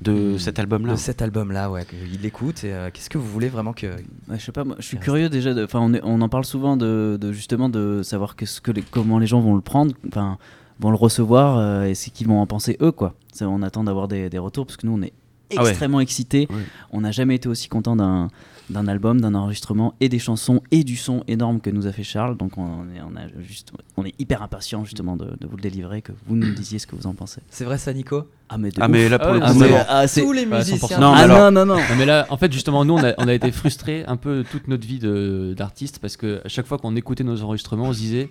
De 0.00 0.36
cet 0.36 0.58
album-là. 0.58 0.92
de 0.94 0.98
cet 0.98 1.22
album-là, 1.22 1.70
ouais, 1.70 1.84
qu'il 1.86 2.20
l'écoute 2.20 2.64
et 2.64 2.72
euh, 2.72 2.90
qu'est-ce 2.92 3.08
que 3.08 3.16
vous 3.18 3.28
voulez 3.28 3.48
vraiment 3.48 3.72
que 3.72 3.86
Ouais, 3.86 4.38
je 4.38 4.44
sais 4.44 4.50
pas, 4.52 4.64
moi, 4.64 4.74
je 4.80 4.84
suis 4.86 4.98
curieux 4.98 5.28
déjà. 5.28 5.54
Enfin, 5.62 5.78
on, 6.02 6.20
en 6.20 6.28
parle 6.28 6.44
souvent 6.44 6.76
de, 6.76 7.16
de 7.20 7.32
justement 7.32 7.68
de 7.68 8.02
savoir 8.02 8.34
que 8.34 8.44
les- 8.72 8.82
comment 8.82 9.18
les 9.20 9.26
gens 9.28 9.40
vont 9.40 9.54
le 9.54 9.60
prendre, 9.60 9.94
enfin, 10.08 10.38
vont 10.80 10.90
le 10.90 10.96
recevoir 10.96 11.58
euh, 11.58 11.84
et 11.84 11.94
ce 11.94 12.10
qu'ils 12.10 12.26
vont 12.28 12.40
en 12.40 12.46
penser 12.46 12.76
eux, 12.80 12.92
quoi. 12.92 13.14
Ça, 13.32 13.48
on 13.48 13.62
attend 13.62 13.84
d'avoir 13.84 14.08
des, 14.08 14.28
des 14.28 14.38
retours 14.38 14.66
parce 14.66 14.76
que 14.76 14.86
nous, 14.86 14.94
on 14.98 15.02
est 15.02 15.12
Ah 15.56 15.62
ouais. 15.62 15.70
extrêmement 15.70 16.00
excités. 16.00 16.46
Ouais. 16.50 16.62
On 16.92 17.00
n'a 17.02 17.12
jamais 17.12 17.34
été 17.36 17.48
aussi 17.48 17.68
content 17.68 17.96
d'un 17.96 18.28
d'un 18.70 18.86
album, 18.86 19.20
d'un 19.20 19.34
enregistrement 19.34 19.92
et 20.00 20.08
des 20.08 20.20
chansons 20.20 20.62
et 20.70 20.82
du 20.82 20.96
son 20.96 21.24
énorme 21.26 21.60
que 21.60 21.68
nous 21.68 21.86
a 21.88 21.92
fait 21.92 22.04
Charles. 22.04 22.38
Donc 22.38 22.56
on 22.56 22.84
est, 22.94 23.02
on 23.02 23.14
a 23.16 23.26
juste, 23.42 23.70
on 23.98 24.04
est 24.04 24.14
hyper 24.18 24.40
impatient 24.40 24.84
justement 24.84 25.16
de, 25.16 25.24
de 25.38 25.46
vous 25.46 25.56
le 25.56 25.62
délivrer, 25.62 26.00
que 26.00 26.12
vous 26.26 26.36
nous 26.36 26.54
disiez 26.54 26.78
ce 26.78 26.86
que 26.86 26.94
vous 26.96 27.06
en 27.06 27.12
pensez. 27.12 27.40
C'est 27.50 27.64
vrai 27.64 27.76
ça, 27.76 27.92
Nico? 27.92 28.24
Ah 28.48 28.56
mais 28.56 28.70
de 28.70 28.76
Ah, 28.80 28.84
ouf. 28.86 28.90
mais 28.90 29.08
là, 29.10 29.18
pour 29.18 29.28
Ah 29.28 29.32
le 29.34 29.40
coup, 29.40 29.44
Ah, 29.46 29.52
c'est 29.52 29.58
mais- 29.70 29.84
ah, 29.88 30.06
c'est- 30.06 30.22
Tous 30.22 30.32
les 30.32 30.46
Ouais, 30.46 30.60
100%. 30.62 30.70
musiciens. 30.72 30.98
Non, 31.00 31.12
mais 31.12 31.18
ah 31.20 31.22
alors- 31.24 31.50
non 31.50 31.66
non 31.66 31.74
non. 31.74 31.80
Non, 31.80 31.96
mais 31.98 32.06
là, 32.06 32.26
en 32.30 32.36
fait, 32.38 32.50
justement, 32.50 32.84
nous, 32.86 32.94
on 32.94 33.04
a, 33.04 33.12
on 33.18 33.28
a 33.28 33.34
été 33.34 33.50
frustrés 33.52 34.04
un 34.06 34.16
peu 34.16 34.42
toute 34.50 34.68
notre 34.68 34.86
vie 34.86 35.00
de- 35.00 35.54
d'artiste 35.54 35.98
parce 35.98 36.16
que 36.16 36.40
à 36.42 36.48
chaque 36.48 36.66
fois 36.66 36.78
qu'on 36.78 36.96
écoutait 36.96 37.24
nos 37.24 37.42
enregistrements, 37.42 37.86
on 37.88 37.92
se 37.92 37.98
disait 37.98 38.30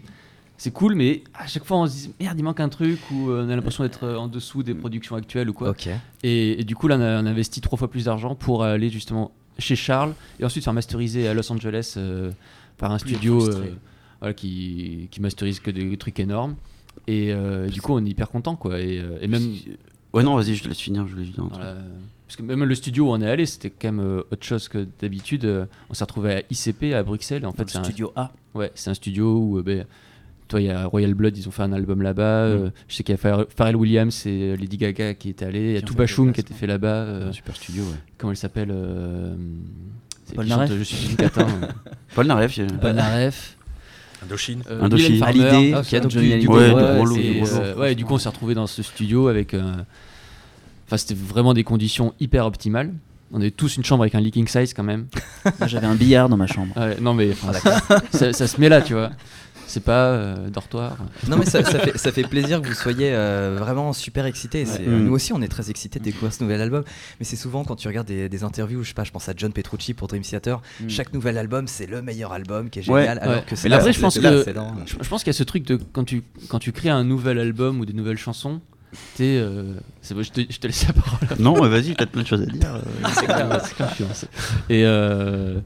c'est 0.62 0.70
cool, 0.70 0.94
mais 0.94 1.24
à 1.34 1.48
chaque 1.48 1.66
fois 1.66 1.78
on 1.78 1.88
se 1.88 1.92
disait 1.92 2.12
merde, 2.20 2.38
il 2.38 2.44
manque 2.44 2.60
un 2.60 2.70
truc 2.70 3.00
ou 3.10 3.32
euh, 3.32 3.44
on 3.44 3.50
a 3.50 3.56
l'impression 3.56 3.84
d'être 3.84 4.04
euh, 4.04 4.16
en 4.16 4.28
dessous 4.28 4.62
des 4.62 4.76
productions 4.76 5.16
actuelles 5.16 5.50
ou 5.50 5.54
quoi. 5.54 5.74
Et, 6.22 6.62
et 6.62 6.64
du 6.64 6.76
coup, 6.76 6.88
là, 6.88 6.98
on 7.00 7.02
a, 7.02 7.20
on 7.20 7.26
a 7.26 7.32
investi 7.32 7.62
trois 7.62 7.80
fois 7.80 7.90
plus 7.90 8.06
d'argent 8.06 8.36
pour 8.36 8.64
aller 8.64 8.92
justement 8.92 9.32
chez 9.58 9.76
Charles 9.76 10.14
et 10.40 10.46
ensuite 10.46 10.64
faire 10.64 10.74
masteriser 10.74 11.28
à 11.28 11.34
Los 11.34 11.52
Angeles 11.52 11.96
euh, 11.98 12.30
par 12.78 12.92
un 12.92 13.00
Plus 13.00 13.16
studio 13.16 13.44
euh, 13.44 13.74
voilà, 14.20 14.36
qui, 14.36 15.08
qui 15.10 15.20
masterise 15.20 15.60
que 15.60 15.72
des 15.72 15.98
trucs 15.98 16.20
énormes. 16.20 16.54
Et 17.08 17.34
euh, 17.34 17.68
du 17.68 17.82
coup, 17.82 17.94
on 17.94 18.06
est 18.06 18.10
hyper 18.10 18.30
content, 18.30 18.56
quoi. 18.56 18.80
Et, 18.80 19.04
et 19.20 19.28
même 19.28 19.42
Ouais, 20.14 20.22
non, 20.22 20.36
vas-y, 20.36 20.54
je 20.54 20.64
te 20.64 20.68
laisse 20.68 20.80
finir. 20.80 21.08
Je 21.08 21.14
voulais 21.14 21.26
dire 21.26 21.40
un 21.40 21.48
truc. 21.48 21.56
voilà. 21.56 21.78
Parce 22.32 22.38
que 22.38 22.44
même 22.44 22.64
le 22.64 22.76
studio 22.76 23.08
où 23.08 23.12
on 23.12 23.20
est 23.20 23.30
allé, 23.30 23.46
c'était 23.46 23.70
quand 23.70 23.92
même 23.92 24.00
euh, 24.00 24.24
autre 24.32 24.46
chose 24.46 24.70
que 24.70 24.88
d'habitude. 25.02 25.44
Euh, 25.44 25.66
on 25.90 25.94
s'est 25.94 26.06
retrouvé 26.06 26.34
à 26.34 26.42
ICP 26.50 26.94
à 26.94 27.04
Bruxelles. 27.04 27.46
En 27.46 27.52
fait, 27.52 27.70
c'est 27.70 27.78
le 27.78 27.82
un, 27.82 27.84
studio 27.84 28.14
A. 28.16 28.32
ouais, 28.54 28.72
c'est 28.74 28.90
un 28.90 28.94
studio 28.94 29.38
où, 29.38 29.58
euh, 29.58 29.64
ben, 29.64 29.86
toi, 30.52 30.62
il 30.62 30.68
y 30.68 30.70
a 30.72 30.86
Royal 30.86 31.14
Blood, 31.14 31.38
ils 31.38 31.48
ont 31.48 31.52
fait 31.52 31.64
un 31.64 31.74
album 31.74 32.02
là-bas. 32.02 32.22
Euh, 32.24 32.70
je 32.88 32.96
sais 32.96 33.04
qu'il 33.04 33.16
y 33.16 33.18
a 33.18 33.46
Pharrell- 33.58 33.76
Williams 33.76 34.26
et 34.28 34.56
Lady 34.58 34.78
Gaga 34.78 35.14
qui 35.16 35.30
étaient 35.30 35.46
allés. 35.46 35.70
Il 35.70 35.74
y 35.76 35.78
a 35.78 35.82
Touba 35.82 36.06
Choum 36.06 36.28
qui 36.34 36.42
déplacement. 36.42 36.50
était 36.54 36.60
fait 36.60 36.68
là-bas. 36.68 36.88
euh, 36.88 37.30
Un 37.30 37.34
super 37.34 37.56
studio, 37.56 37.84
ouais. 37.84 37.96
comment 38.18 38.34
il 38.34 38.38
s'appelle 38.38 38.70
euh, 38.72 39.34
Paul 40.36 40.46
Naref 40.46 40.72
Je 40.78 40.84
suis 40.84 41.16
catin. 41.16 41.48
euh, 41.64 41.68
Paul 42.14 42.28
Naref, 42.28 42.60
a- 42.60 42.74
Paul 42.82 42.92
Naref. 42.94 43.58
Indochine. 44.24 44.62
euh, 44.70 44.84
Indochine. 44.84 45.24
Hallyday, 45.24 45.74
Ah, 45.74 45.80
a 45.80 45.84
Johnny 46.10 46.30
du- 46.34 46.40
du 46.42 46.48
Ouais, 46.48 46.72
ouais, 46.72 46.82
euh, 46.84 47.76
ouais, 47.76 47.96
du 47.96 48.06
coup, 48.06 48.14
on 48.14 48.18
s'est 48.20 48.30
retrouvé 48.30 48.54
dans 48.54 48.68
ce 48.68 48.84
studio 48.84 49.28
avec. 49.30 49.54
euh, 49.54 49.74
Enfin, 50.88 50.98
c'était 50.98 51.16
vraiment 51.16 51.54
des 51.54 51.64
conditions 51.64 52.14
hyper 52.20 52.46
optimales. 52.46 52.92
On 53.32 53.40
avait 53.40 53.52
tous 53.52 53.78
une 53.78 53.86
chambre 53.86 54.04
avec 54.04 54.14
un 54.14 54.20
leaking 54.20 54.46
size 54.48 54.74
quand 54.74 54.84
même. 54.84 55.08
Moi, 55.60 55.68
J'avais 55.68 55.88
un 55.88 55.96
billard 55.96 56.28
dans 56.28 56.36
ma 56.36 56.48
chambre. 56.48 56.76
Ouais, 56.76 56.98
non 57.00 57.14
mais 57.14 57.32
ça, 58.12 58.34
ça 58.34 58.46
se 58.48 58.60
met 58.60 58.68
là, 58.68 58.82
tu 58.82 58.92
vois. 58.94 59.12
C'est 59.72 59.80
pas 59.84 60.08
euh, 60.08 60.50
dortoir. 60.50 60.98
Non 61.30 61.38
mais 61.38 61.46
ça, 61.46 61.64
ça 61.64 61.80
fait, 61.80 61.98
ça 61.98 62.12
fait 62.12 62.24
plaisir 62.24 62.62
que 62.62 62.68
vous 62.68 62.74
soyez 62.74 63.12
euh, 63.14 63.56
vraiment 63.58 63.94
super 63.94 64.26
excités. 64.26 64.66
Mm. 64.66 65.06
Nous 65.06 65.14
aussi 65.14 65.32
on 65.34 65.42
est 65.42 65.48
très 65.48 65.70
excités 65.70 65.98
de 66.00 66.04
découvrir 66.04 66.34
ce 66.34 66.44
nouvel 66.44 66.60
album. 66.62 66.84
Mais 67.20 67.26
c'est 67.26 67.38
souvent 67.38 67.64
quand 67.64 67.76
tu 67.78 67.88
regardes 67.88 68.08
des, 68.08 68.28
des 68.28 68.44
interviews, 68.44 68.84
je 68.84 68.90
sais 68.90 68.94
pas, 68.94 69.04
je 69.06 69.12
pense 69.12 69.30
à 69.30 69.34
John 69.38 69.54
Petrucci 69.54 69.94
pour 69.94 70.08
Dream 70.10 70.24
Theater. 70.24 70.62
Mm. 70.82 70.90
Chaque 70.90 71.14
nouvel 71.14 71.38
album 71.38 71.68
c'est 71.68 71.86
le 71.86 72.02
meilleur 72.02 72.34
album 72.34 72.70
qui 72.70 72.80
est 72.80 72.90
Ouais, 72.90 73.02
génial. 73.02 73.20
alors 73.20 73.36
ouais. 73.38 73.44
que 73.48 73.56
c'est 73.56 73.72
après, 73.72 73.94
je 73.94 74.00
pense 74.02 74.20
que-. 74.20 74.44
Je, 74.86 74.96
je 75.02 75.10
pense 75.10 75.24
qu'il 75.24 75.32
y 75.32 75.36
a 75.36 75.38
ce 75.38 75.44
truc 75.44 75.66
de 75.66 75.80
quand 75.94 76.04
tu 76.04 76.24
quand 76.50 76.60
tu 76.60 76.72
crées 76.74 76.90
un 76.90 77.04
nouvel 77.04 77.40
album 77.40 77.80
ou 77.80 77.86
des 77.86 77.94
nouvelles 77.94 78.18
chansons, 78.18 78.60
t'es. 79.16 79.38
euh, 79.40 79.74
c'est 80.02 80.14
bon, 80.16 80.24
je 80.24 80.32
te, 80.32 80.42
je 80.50 80.60
te 80.60 80.68
laisse 80.68 80.86
la 80.88 80.94
parole. 80.94 81.20
Non, 81.40 81.54
vas-y, 81.54 81.96
t'as 81.96 82.06
plein 82.08 82.24
de 82.24 82.28
choses 82.28 82.42
à 82.42 82.46
dire. 82.46 82.76
euh. 82.76 83.08
c'est 83.16 83.26
clair, 83.26 83.48
lancé. 84.02 84.28
Et 84.70 84.84
euh, 84.86 85.60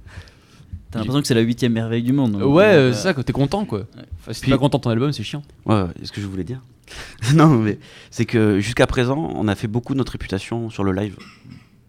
T'as 0.95 0.99
l'impression 0.99 1.21
que 1.21 1.27
c'est 1.27 1.33
la 1.35 1.41
huitième 1.41 1.73
merveille 1.73 2.03
du 2.03 2.13
monde. 2.13 2.33
donc, 2.33 2.53
ouais, 2.55 2.63
euh, 2.63 2.89
euh, 2.89 2.93
c'est 2.93 3.01
ça, 3.03 3.13
quoi, 3.13 3.23
t'es 3.23 3.33
content 3.33 3.65
quoi. 3.65 3.81
Enfin, 4.19 4.33
si 4.33 4.39
t'es 4.41 4.45
Puis- 4.45 4.51
pas 4.51 4.57
content 4.57 4.77
de 4.79 4.83
ton 4.83 4.89
album, 4.89 5.11
c'est 5.13 5.23
chiant. 5.23 5.43
Ouais, 5.65 5.75
ouais, 5.75 5.87
c'est 5.99 6.05
ce 6.07 6.11
que 6.11 6.21
je 6.21 6.27
voulais 6.27 6.43
dire. 6.43 6.61
non, 7.35 7.47
mais 7.49 7.79
c'est 8.11 8.25
que 8.25 8.59
jusqu'à 8.59 8.87
présent, 8.87 9.31
on 9.35 9.47
a 9.47 9.55
fait 9.55 9.67
beaucoup 9.67 9.93
de 9.93 9.97
notre 9.97 10.11
réputation 10.13 10.69
sur 10.69 10.83
le 10.83 10.91
live. 10.93 11.17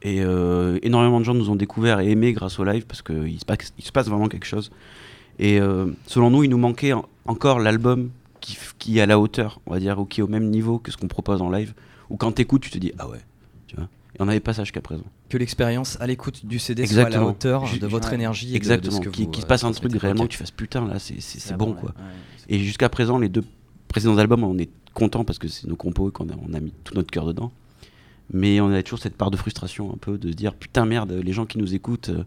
Et 0.02 0.22
euh, 0.22 0.78
énormément 0.82 1.18
de 1.20 1.24
gens 1.24 1.34
nous 1.34 1.50
ont 1.50 1.56
découvert 1.56 2.00
et 2.00 2.10
aimé 2.10 2.32
grâce 2.32 2.58
au 2.58 2.64
live 2.64 2.86
parce 2.86 3.02
qu'il 3.02 3.38
se, 3.40 3.44
passe- 3.44 3.72
il 3.78 3.84
se 3.84 3.92
passe 3.92 4.08
vraiment 4.08 4.28
quelque 4.28 4.46
chose. 4.46 4.70
Et 5.38 5.60
euh, 5.60 5.86
selon 6.06 6.30
nous, 6.30 6.44
il 6.44 6.50
nous 6.50 6.58
manquait 6.58 6.92
en- 6.92 7.04
encore 7.26 7.58
l'album 7.58 8.10
qui, 8.40 8.54
f- 8.54 8.72
qui 8.78 8.98
est 8.98 9.00
à 9.02 9.06
la 9.06 9.18
hauteur, 9.18 9.60
on 9.66 9.72
va 9.72 9.80
dire, 9.80 9.98
ou 9.98 10.04
qui 10.04 10.20
est 10.20 10.22
au 10.22 10.28
même 10.28 10.48
niveau 10.50 10.78
que 10.78 10.90
ce 10.92 10.96
qu'on 10.96 11.08
propose 11.08 11.42
en 11.42 11.50
live. 11.50 11.74
Ou 12.10 12.16
quand 12.16 12.32
t'écoutes, 12.32 12.62
tu 12.62 12.70
te 12.70 12.78
dis, 12.78 12.92
ah 12.98 13.08
ouais, 13.08 13.18
tu 13.66 13.76
vois. 13.76 13.88
Et 14.18 14.22
on 14.22 14.24
n'avait 14.26 14.40
pas 14.40 14.54
ça 14.54 14.64
jusqu'à 14.64 14.80
présent. 14.80 15.04
Que 15.28 15.36
l'expérience 15.36 15.98
à 16.00 16.06
l'écoute 16.06 16.46
du 16.46 16.58
CD 16.58 16.86
soit 16.86 16.94
à 16.94 16.96
la 17.02 17.06
Exactement. 17.08 17.30
hauteur 17.30 17.64
de 17.80 17.86
votre 17.86 18.12
énergie. 18.14 18.46
et 18.46 18.48
de- 18.48 18.52
de 18.52 18.56
Exactement. 18.56 18.96
ce 18.96 19.00
que 19.00 19.08
Qui, 19.10 19.24
vous, 19.24 19.30
qui 19.30 19.40
se 19.40 19.44
euh, 19.46 19.48
passe 19.48 19.64
un 19.64 19.72
truc 19.72 19.92
réellement 19.96 20.24
que 20.24 20.28
tu 20.32 20.38
fasses 20.38 20.50
putain, 20.50 20.86
là, 20.86 20.98
c'est 20.98 21.16
la 21.50 21.56
bon 21.56 21.72
quoi. 21.74 21.90
ouais. 21.90 22.04
Et 22.48 22.58
jusqu'à 22.60 22.88
présent, 22.88 23.18
les 23.18 23.28
deux 23.28 23.44
précédents 23.88 24.16
albums, 24.18 24.42
on 24.44 24.56
est 24.58 24.70
content 24.94 25.24
parce 25.24 25.38
que 25.38 25.48
c'est 25.48 25.66
nos 25.66 25.76
compos 25.76 26.08
et 26.08 26.12
qu'on 26.12 26.28
a, 26.30 26.34
on 26.48 26.54
a 26.54 26.60
mis 26.60 26.72
tout 26.84 26.94
notre 26.94 27.10
cœur 27.10 27.26
dedans. 27.26 27.52
Mais 28.32 28.60
on 28.60 28.72
a 28.72 28.82
toujours 28.82 28.98
cette 29.00 29.16
part 29.16 29.30
de 29.30 29.36
frustration 29.36 29.92
un 29.92 29.98
peu 29.98 30.16
de 30.18 30.30
se 30.30 30.34
dire 30.36 30.54
putain 30.54 30.84
merde, 30.86 31.12
les 31.12 31.32
gens 31.32 31.44
qui 31.46 31.58
nous 31.58 31.74
écoutent 31.74 32.08
euh, 32.08 32.24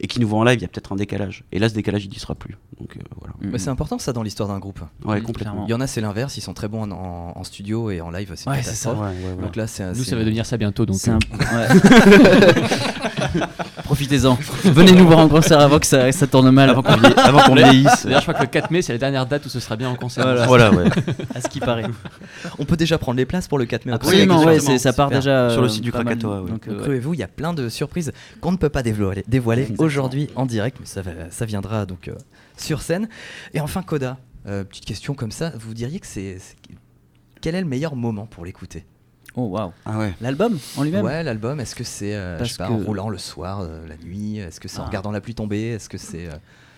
et 0.00 0.06
qui 0.06 0.20
nous 0.20 0.28
voient 0.28 0.38
en 0.40 0.44
live, 0.44 0.58
il 0.58 0.62
y 0.62 0.64
a 0.64 0.68
peut-être 0.68 0.92
un 0.92 0.96
décalage. 0.96 1.44
Et 1.52 1.58
là, 1.58 1.68
ce 1.68 1.74
décalage, 1.74 2.04
il 2.04 2.10
n'y 2.10 2.18
sera 2.18 2.34
plus. 2.34 2.56
Donc 2.80 2.96
euh, 2.96 3.00
voilà. 3.20 3.58
C'est 3.58 3.68
important 3.70 3.98
ça 3.98 4.12
dans 4.12 4.22
l'histoire 4.22 4.48
d'un 4.48 4.58
groupe. 4.58 4.80
Ouais, 5.04 5.20
complètement. 5.20 5.32
clairement. 5.52 5.64
Il 5.68 5.70
y 5.70 5.74
en 5.74 5.80
a 5.80 5.86
c'est 5.86 6.00
l'inverse, 6.00 6.36
ils 6.36 6.40
sont 6.40 6.54
très 6.54 6.68
bons 6.68 6.82
en, 6.82 6.90
en- 6.90 7.32
en 7.38 7.44
studio 7.44 7.90
et 7.90 8.00
en 8.00 8.10
live 8.10 8.32
c'est 8.34 8.48
Ouais, 8.50 8.56
c'est 8.62 8.74
ça. 8.74 8.90
catastrophe. 8.90 8.98
Ouais, 8.98 9.06
ouais, 9.28 9.34
ouais. 9.36 9.42
Donc 9.42 9.56
là 9.56 9.66
c'est 9.66 9.82
un- 9.84 9.92
Nous, 9.92 10.02
c'est 10.02 10.10
ça 10.10 10.16
va 10.16 10.22
devenir 10.24 10.46
ça 10.46 10.56
bientôt, 10.56 10.84
donc. 10.86 10.96
C'est 10.96 11.10
euh, 11.10 11.14
un- 11.40 11.58
ouais. 11.58 12.62
Profitez-en. 13.84 14.38
Venez 14.64 14.92
nous 14.92 15.06
voir 15.06 15.18
en 15.18 15.28
concert 15.28 15.60
avant 15.60 15.78
que 15.78 15.86
ça, 15.86 16.10
ça 16.12 16.26
tourne 16.26 16.50
mal. 16.50 16.70
Avant 16.70 16.82
qu'on 17.42 17.54
vieillisse. 17.54 18.04
D'ailleurs, 18.04 18.20
je 18.20 18.24
crois 18.26 18.34
que 18.34 18.42
le 18.42 18.46
4 18.48 18.70
mai, 18.70 18.82
c'est 18.82 18.92
la 18.92 18.98
dernière 18.98 19.26
date 19.26 19.44
où 19.46 19.48
ce 19.48 19.60
sera 19.60 19.76
bien 19.76 19.90
en 19.90 19.94
concert. 19.96 20.24
Voilà. 20.24 20.46
Voilà, 20.46 20.72
ouais. 20.72 20.84
à 21.34 21.40
ce 21.40 21.48
qui 21.48 21.60
paraît. 21.60 21.84
On 22.58 22.64
peut 22.64 22.76
déjà 22.76 22.96
prendre 22.98 23.18
les 23.18 23.26
places 23.26 23.48
pour 23.48 23.58
le 23.58 23.66
4 23.66 23.86
mai. 23.86 23.92
Absolument, 23.92 24.40
Oui, 24.40 24.46
ouais, 24.60 24.78
ça 24.78 24.92
part 24.92 25.08
Super. 25.08 25.18
déjà 25.20 25.50
Sur 25.50 25.60
le 25.60 25.66
euh, 25.66 25.70
site 25.70 25.82
du. 25.82 25.92
Krakatoa, 25.92 26.42
ouais. 26.42 26.50
Donc, 26.50 26.68
euh. 26.68 26.80
Ruez-vous, 26.82 27.14
il 27.14 27.20
y 27.20 27.22
a 27.22 27.28
plein 27.28 27.52
de 27.52 27.68
surprises 27.68 28.12
qu'on 28.40 28.52
ne 28.52 28.56
peut 28.56 28.68
pas 28.70 28.82
dévoiler. 28.82 29.66
Aujourd'hui 29.82 30.28
en 30.36 30.46
direct, 30.46 30.76
mais 30.80 30.86
ça, 30.86 31.02
va- 31.02 31.30
ça 31.30 31.44
viendra 31.44 31.86
donc 31.86 32.08
euh, 32.08 32.14
sur 32.56 32.82
scène. 32.82 33.08
Et 33.54 33.60
enfin, 33.60 33.82
Coda, 33.82 34.18
euh, 34.46 34.64
petite 34.64 34.84
question 34.84 35.14
comme 35.14 35.30
ça, 35.32 35.52
vous 35.58 35.74
diriez 35.74 36.00
que 36.00 36.06
c'est. 36.06 36.38
Quel 37.40 37.54
est 37.54 37.60
le 37.60 37.66
meilleur 37.68 37.96
moment 37.96 38.26
pour 38.26 38.44
l'écouter? 38.44 38.84
Oh 39.34 39.46
waouh. 39.46 39.72
Ah 39.86 39.98
ouais. 39.98 40.12
L'album 40.20 40.58
en 40.76 40.82
lui-même? 40.84 41.04
Ouais, 41.04 41.22
l'album, 41.22 41.58
est-ce 41.58 41.74
que 41.74 41.84
c'est 41.84 42.14
euh, 42.14 42.38
pas, 42.58 42.68
en 42.68 42.78
que- 42.78 42.84
roulant 42.84 43.08
le 43.08 43.18
soir, 43.18 43.60
euh, 43.60 43.86
la 43.88 43.96
nuit? 43.96 44.38
Est-ce 44.38 44.60
que 44.60 44.68
c'est 44.68 44.78
en 44.80 44.82
Ah. 44.82 44.86
regardant 44.88 45.10
la 45.10 45.20
pluie 45.22 45.34
tomber? 45.34 45.68
Est-ce 45.68 45.88
que 45.88 45.96
c'est. 45.98 46.26
euh, 46.28 46.32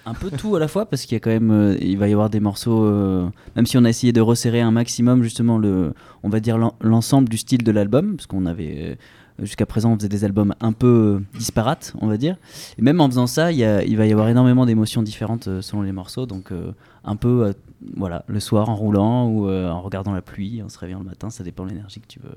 Un 0.07 0.15
peu 0.15 0.31
tout 0.31 0.55
à 0.55 0.61
la 0.61 0.69
fois 0.69 0.85
parce 0.87 1.03
qu'il 1.03 1.13
y 1.13 1.17
a 1.17 1.21
quand 1.21 1.31
même 1.31 1.51
euh, 1.51 1.77
il 1.81 1.97
va 1.99 2.07
y 2.09 2.13
avoir 2.13 2.29
des 2.31 2.39
morceaux 2.39 2.85
euh, 2.85 3.27
même 3.57 3.65
si 3.67 3.79
on 3.79 3.85
a 3.85 3.89
essayé 3.89 4.13
de 4.13 4.21
resserrer 4.21 4.61
un 4.61 4.71
maximum 4.71 5.23
justement 5.23 5.57
le 5.57 5.95
on 6.23 6.29
va 6.29 6.41
dire 6.41 6.59
l'en- 6.59 6.75
l'ensemble 6.83 7.27
du 7.31 7.39
style 7.39 7.65
de 7.65 7.73
l'album 7.73 8.15
parce 8.17 8.27
qu'on 8.27 8.45
avait 8.45 8.77
euh, 8.79 8.95
jusqu'à 9.43 9.67
présent 9.67 9.93
on 9.93 9.97
faisait 9.97 10.09
des 10.09 10.25
albums 10.25 10.55
un 10.61 10.73
peu 10.73 11.19
euh, 11.35 11.39
disparates 11.39 11.93
on 12.01 12.07
va 12.07 12.17
dire 12.17 12.37
et 12.79 12.83
même 12.83 13.01
en 13.01 13.09
faisant 13.09 13.27
ça 13.27 13.51
il, 13.53 13.59
y 13.59 13.65
a- 13.65 13.83
il 13.85 13.97
va 13.97 14.07
y 14.07 14.13
avoir 14.13 14.29
énormément 14.29 14.65
d'émotions 14.67 15.03
différentes 15.03 15.49
euh, 15.49 15.61
selon 15.63 15.83
les 15.83 15.93
morceaux 15.93 16.25
donc 16.27 16.53
euh, 16.53 16.73
un 17.05 17.17
peu 17.17 17.47
euh, 17.47 17.53
voilà 17.97 18.25
le 18.29 18.39
soir 18.41 18.69
en 18.69 18.77
roulant 18.77 19.27
ou 19.29 19.49
euh, 19.49 19.69
en 19.71 19.81
regardant 19.83 20.13
la 20.13 20.23
pluie 20.23 20.63
en 20.63 20.69
se 20.69 20.79
réveillant 20.79 21.01
le 21.01 21.05
matin 21.07 21.31
ça 21.31 21.43
dépend 21.43 21.65
de 21.65 21.71
l'énergie 21.71 22.01
que 22.01 22.07
tu 22.07 22.21
veux 22.21 22.31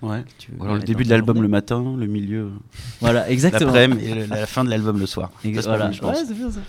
Ouais. 0.00 0.22
que 0.22 0.30
tu 0.38 0.52
veux 0.52 0.58
Ou 0.60 0.62
alors 0.64 0.76
le 0.76 0.82
début 0.82 1.02
de 1.02 1.08
l'album 1.10 1.42
le 1.42 1.48
matin, 1.48 1.82
le 1.98 2.06
milieu, 2.06 2.50
voilà 3.00 3.28
exactement 3.30 3.72
l'après-midi 3.72 4.04
et 4.08 4.14
le- 4.14 4.26
la 4.26 4.46
fin 4.46 4.62
de 4.64 4.70
l'album 4.70 4.96
le 4.96 5.06
soir. 5.06 5.32
Ça, 5.42 5.60
voilà. 5.62 5.88
pense. 5.88 6.00
Ouais, 6.02 6.24
c'est 6.24 6.34
bien 6.34 6.48
ça. 6.52 6.60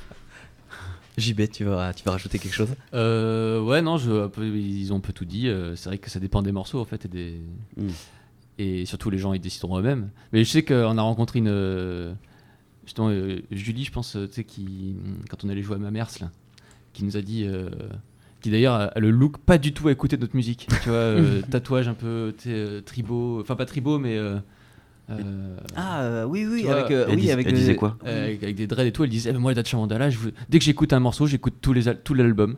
JB, 1.17 1.41
tu 1.51 1.65
vas, 1.65 1.93
tu 1.93 2.03
vas 2.05 2.13
rajouter 2.13 2.39
quelque 2.39 2.55
chose? 2.55 2.69
Euh, 2.95 3.61
ouais, 3.61 3.83
non, 3.83 3.97
je, 3.97 4.09
un 4.25 4.29
peu- 4.29 4.47
ils 4.47 4.91
ont 4.93 4.97
un 4.97 4.99
peu 5.01 5.13
tout 5.13 5.25
dit. 5.25 5.47
c'est 5.75 5.89
vrai 5.89 5.97
que 5.99 6.09
ça 6.09 6.19
dépend 6.19 6.41
des 6.41 6.51
morceaux 6.51 6.79
en 6.79 6.85
fait 6.85 7.05
et 7.05 7.07
des 7.07 7.39
Mm. 7.77 7.87
Et 8.59 8.85
surtout 8.85 9.09
les 9.09 9.17
gens 9.17 9.33
ils 9.33 9.39
décideront 9.41 9.79
eux-mêmes. 9.79 10.09
Mais 10.33 10.43
je 10.43 10.49
sais 10.51 10.63
qu'on 10.63 10.97
a 10.97 11.01
rencontré 11.01 11.39
une 11.39 11.47
euh, 11.47 12.13
justement 12.85 13.09
euh, 13.09 13.39
Julie, 13.51 13.85
je 13.85 13.91
pense, 13.91 14.15
euh, 14.15 14.27
tu 14.27 14.33
sais, 14.35 14.43
qui 14.43 14.95
quand 15.29 15.43
on 15.43 15.49
allait 15.49 15.63
jouer 15.63 15.75
à 15.77 15.79
Mamers 15.79 16.05
là, 16.21 16.29
qui 16.93 17.03
nous 17.03 17.17
a 17.17 17.21
dit. 17.21 17.45
euh, 17.47 17.69
qui 18.41 18.51
d'ailleurs 18.51 18.73
a 18.75 18.83
a 18.85 18.99
le 19.01 19.11
look 19.11 19.37
pas 19.39 19.57
du 19.57 19.73
tout 19.73 19.87
à 19.89 19.91
écouter 19.91 20.17
notre 20.17 20.35
musique. 20.35 20.67
Tu 20.83 20.89
vois, 20.89 20.97
euh, 20.97 21.41
tatouage 21.51 21.87
un 21.89 21.93
peu 21.93 22.33
tribaux, 22.85 23.41
enfin 23.41 23.55
pas 23.57 23.65
tribaux, 23.65 23.99
mais 23.99 24.17
euh, 24.17 24.37
Ah 25.75 26.25
oui, 26.27 26.45
oui, 26.49 26.63
vois, 26.63 26.79
avec, 26.79 26.91
euh, 26.91 27.05
Elle, 27.09 27.15
oui, 27.15 27.21
dis- 27.23 27.31
avec 27.31 27.47
elle 27.47 27.53
le- 27.53 27.57
disait 27.59 27.75
quoi 27.75 27.97
euh, 28.05 28.25
avec, 28.25 28.43
avec 28.43 28.55
des 28.55 28.67
dreads 28.67 28.85
et 28.87 28.91
tout, 28.91 29.03
elle 29.03 29.09
disait 29.09 29.29
Eh 29.31 29.33
ben, 29.33 29.39
Moi, 29.39 29.53
Dacha 29.53 29.75
Mandala, 29.77 30.09
je 30.09 30.17
vous- 30.17 30.29
dès 30.49 30.59
que 30.59 30.65
j'écoute 30.65 30.93
un 30.93 30.99
morceau, 30.99 31.27
j'écoute 31.27 31.55
tous 31.61 31.73
les 31.73 31.93
tout 31.95 32.13
l'album. 32.13 32.57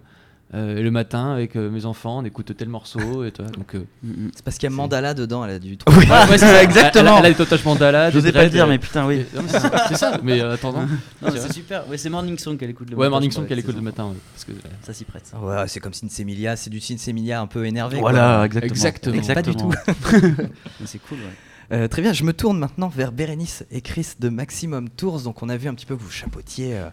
Euh, 0.54 0.76
et 0.78 0.82
le 0.84 0.92
matin, 0.92 1.32
avec 1.32 1.56
euh, 1.56 1.70
mes 1.70 1.86
enfants, 1.86 2.18
on 2.20 2.26
écoute 2.26 2.52
tel 2.58 2.68
morceau. 2.68 3.24
Et 3.24 3.32
toi, 3.32 3.46
donc, 3.46 3.74
euh, 3.76 3.86
Mm, 4.04 4.10
mm. 4.26 4.32
C'est 4.36 4.44
parce 4.44 4.58
qu'il 4.58 4.64
y 4.66 4.68
a 4.68 4.70
C'est- 4.70 4.76
Mandala 4.76 5.14
dedans, 5.14 5.46
elle 5.46 5.52
a 5.52 5.60
dû 5.60 5.78
Oui, 5.88 5.96
ouais, 5.98 6.08
c'est 6.32 6.38
ça, 6.40 6.62
exactement. 6.64 7.04
Elle, 7.04 7.08
a- 7.08 7.20
elle 7.20 7.26
a 7.26 7.30
des 7.30 7.36
tatouages 7.36 7.64
mandala. 7.64 8.12
N'osais 8.12 8.32
pas 8.34 8.44
le 8.44 8.50
dire, 8.50 8.66
euh, 8.66 8.68
mais 8.70 8.78
putain, 8.78 9.06
oui. 9.08 9.16
et- 9.32 9.36
non, 9.36 9.44
mais 9.44 9.48
c'est 9.50 9.60
ça, 9.60 9.86
c'est 9.88 9.96
ça, 9.96 10.20
mais 10.22 10.42
euh, 10.42 10.54
attendant. 10.56 10.86
C'est 11.32 11.54
super. 11.54 11.88
Ouais, 11.88 11.98
c'est 11.98 12.10
Morning 12.10 12.38
Song 12.38 12.58
qu'elle 12.58 12.70
écoute 12.72 12.90
le 12.90 12.96
Ouais, 12.98 13.04
matin, 13.06 13.10
Morning 13.12 13.32
je 13.32 13.36
Song 13.36 13.46
qu'elle 13.48 13.60
écoute 13.60 13.76
le 13.76 13.82
matin. 13.82 14.08
ouais, 14.08 14.16
parce 14.34 14.44
que, 14.44 14.52
euh, 14.52 14.56
Ça 14.84 14.94
s'y 14.94 15.06
prête. 15.06 15.26
ça. 15.26 15.40
Ouais, 15.40 15.68
c'est 15.68 15.80
comme 15.80 15.94
Sinsemilia, 15.94 16.58
c'est 16.58 16.70
du 16.70 16.82
Sinsemilia 16.82 17.40
un 17.40 17.48
peu 17.48 17.66
énervé. 17.66 18.00
Voilà. 18.00 18.46
Exactement. 18.62 19.16
Exactement. 19.16 19.70
Pas 19.70 19.94
du 19.94 19.96
tout. 19.96 20.12
Mais 20.82 20.86
C'est 20.86 21.00
cool. 21.00 21.20
ouais. 21.20 21.24
Euh, 21.72 21.88
très 21.88 22.02
bien, 22.02 22.12
je 22.12 22.26
me 22.26 22.34
tourne 22.34 22.60
maintenant 22.60 22.90
vers 22.90 23.14
Bérénice 23.14 23.66
et 23.72 23.80
Chris 23.80 24.16
de 24.20 24.28
Maximum 24.28 24.90
Tours. 24.90 25.22
Donc, 25.22 25.42
on 25.42 25.48
a 25.48 25.56
vu 25.56 25.70
un 25.70 25.74
petit 25.74 25.86
peu 25.86 25.96
que 25.96 26.02
vous 26.02 26.10
chapeautiez 26.10 26.76
euh, 26.76 26.90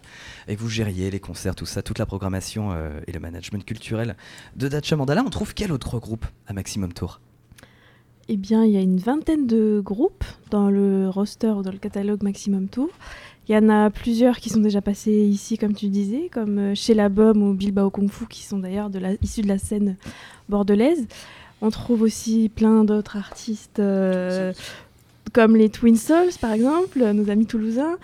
et 0.47 0.55
que 0.55 0.61
vous 0.61 0.69
gériez 0.69 1.11
les 1.11 1.19
concerts, 1.19 1.53
tout 1.53 1.65
ça, 1.65 1.81
toute 1.81 1.99
la 1.99 2.05
programmation 2.05 2.71
euh, 2.71 3.01
et 3.05 3.11
le 3.11 3.19
management 3.19 3.65
culturel 3.65 4.15
de 4.55 4.69
Dacha 4.69 4.95
Mandala. 4.95 5.21
On 5.25 5.29
trouve 5.29 5.53
quel 5.53 5.73
autre 5.73 5.99
groupe 5.99 6.25
à 6.47 6.53
Maximum 6.53 6.93
Tours? 6.93 7.19
Eh 8.29 8.37
bien, 8.37 8.63
il 8.63 8.71
y 8.71 8.77
a 8.77 8.81
une 8.81 8.99
vingtaine 8.99 9.47
de 9.47 9.81
groupes 9.83 10.23
dans 10.49 10.69
le 10.69 11.09
roster 11.09 11.49
ou 11.49 11.61
dans 11.61 11.71
le 11.71 11.77
catalogue 11.77 12.23
Maximum 12.23 12.69
Tour. 12.69 12.89
Il 13.49 13.55
y 13.55 13.57
en 13.57 13.67
a 13.67 13.89
plusieurs 13.89 14.37
qui 14.37 14.49
sont 14.49 14.61
déjà 14.61 14.81
passés 14.81 15.11
ici, 15.11 15.57
comme 15.57 15.73
tu 15.73 15.89
disais, 15.89 16.29
comme 16.31 16.57
euh, 16.57 16.75
chez 16.75 16.93
La 16.93 17.09
Bum 17.09 17.41
ou 17.43 17.53
Bilbao 17.53 17.89
Kung 17.89 18.09
Fu, 18.09 18.27
qui 18.27 18.43
sont 18.43 18.59
d'ailleurs 18.59 18.89
la- 18.93 19.15
issus 19.21 19.41
de 19.41 19.47
la 19.47 19.57
scène 19.57 19.97
bordelaise. 20.47 21.05
On 21.61 21.69
trouve 21.71 22.01
aussi 22.03 22.49
plein 22.53 22.83
d'autres 22.83 23.17
artistes, 23.17 23.79
euh, 23.79 24.53
comme 25.33 25.55
les 25.55 25.69
Twin 25.69 25.95
Souls, 25.97 26.31
par 26.39 26.53
exemple, 26.53 26.99
nos 27.13 27.29
amis 27.29 27.45
toulousains, 27.45 27.97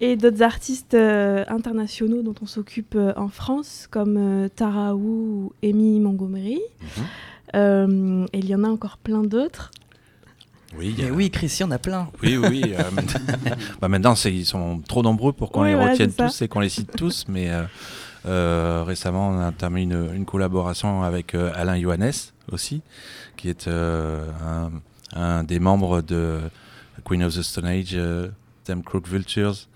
et 0.00 0.16
d'autres 0.16 0.42
artistes 0.42 0.94
euh, 0.94 1.44
internationaux 1.48 2.22
dont 2.22 2.34
on 2.42 2.46
s'occupe 2.46 2.94
euh, 2.96 3.12
en 3.16 3.28
France, 3.28 3.86
comme 3.90 4.16
euh, 4.16 4.48
Tara 4.48 4.94
Wu 4.94 5.02
ou 5.06 5.52
Amy 5.62 6.00
Montgomery. 6.00 6.60
Euh, 7.54 8.26
et 8.32 8.38
il 8.38 8.46
y 8.48 8.54
en 8.54 8.64
a 8.64 8.68
encore 8.68 8.96
plein 8.98 9.22
d'autres. 9.22 9.70
Oui, 10.76 10.96
a- 11.06 11.12
oui, 11.12 11.30
Chris, 11.30 11.54
il 11.58 11.62
y 11.62 11.64
en 11.64 11.70
a 11.70 11.78
plein. 11.78 12.08
Oui, 12.22 12.36
oui. 12.36 12.62
euh, 12.76 12.90
maintenant- 13.80 14.14
bah, 14.14 14.28
ils 14.30 14.44
sont 14.46 14.80
trop 14.88 15.02
nombreux 15.02 15.32
pour 15.32 15.52
qu'on 15.52 15.62
Oui, 15.62 15.68
les 15.68 15.74
voilà, 15.74 15.92
retienne 15.92 16.12
tous 16.12 16.42
et 16.42 16.48
qu'on 16.48 16.60
les 16.60 16.68
cite 16.68 16.90
tous. 16.96 17.26
Mais 17.28 17.50
récemment, 18.24 19.28
on 19.28 19.38
a 19.38 19.48
entamé 19.48 19.82
une, 19.82 20.24
collaboration 20.24 21.02
avec 21.02 21.34
euh, 21.34 21.52
Alain 21.54 21.80
Johannes 21.80 22.12
aussi, 22.50 22.82
qui 23.36 23.48
est 23.48 23.68
euh, 23.68 24.26
un, 25.14 25.44
des 25.44 25.60
membres 25.60 26.02
de 26.02 26.40
Queen 27.04 27.22
of 27.22 27.34
the 27.34 27.42
Stone 27.42 27.66
Age, 27.66 27.94
euh, 27.94 28.28
Them 28.64 28.82
Crook 28.82 29.06
Vultures, 29.08 29.68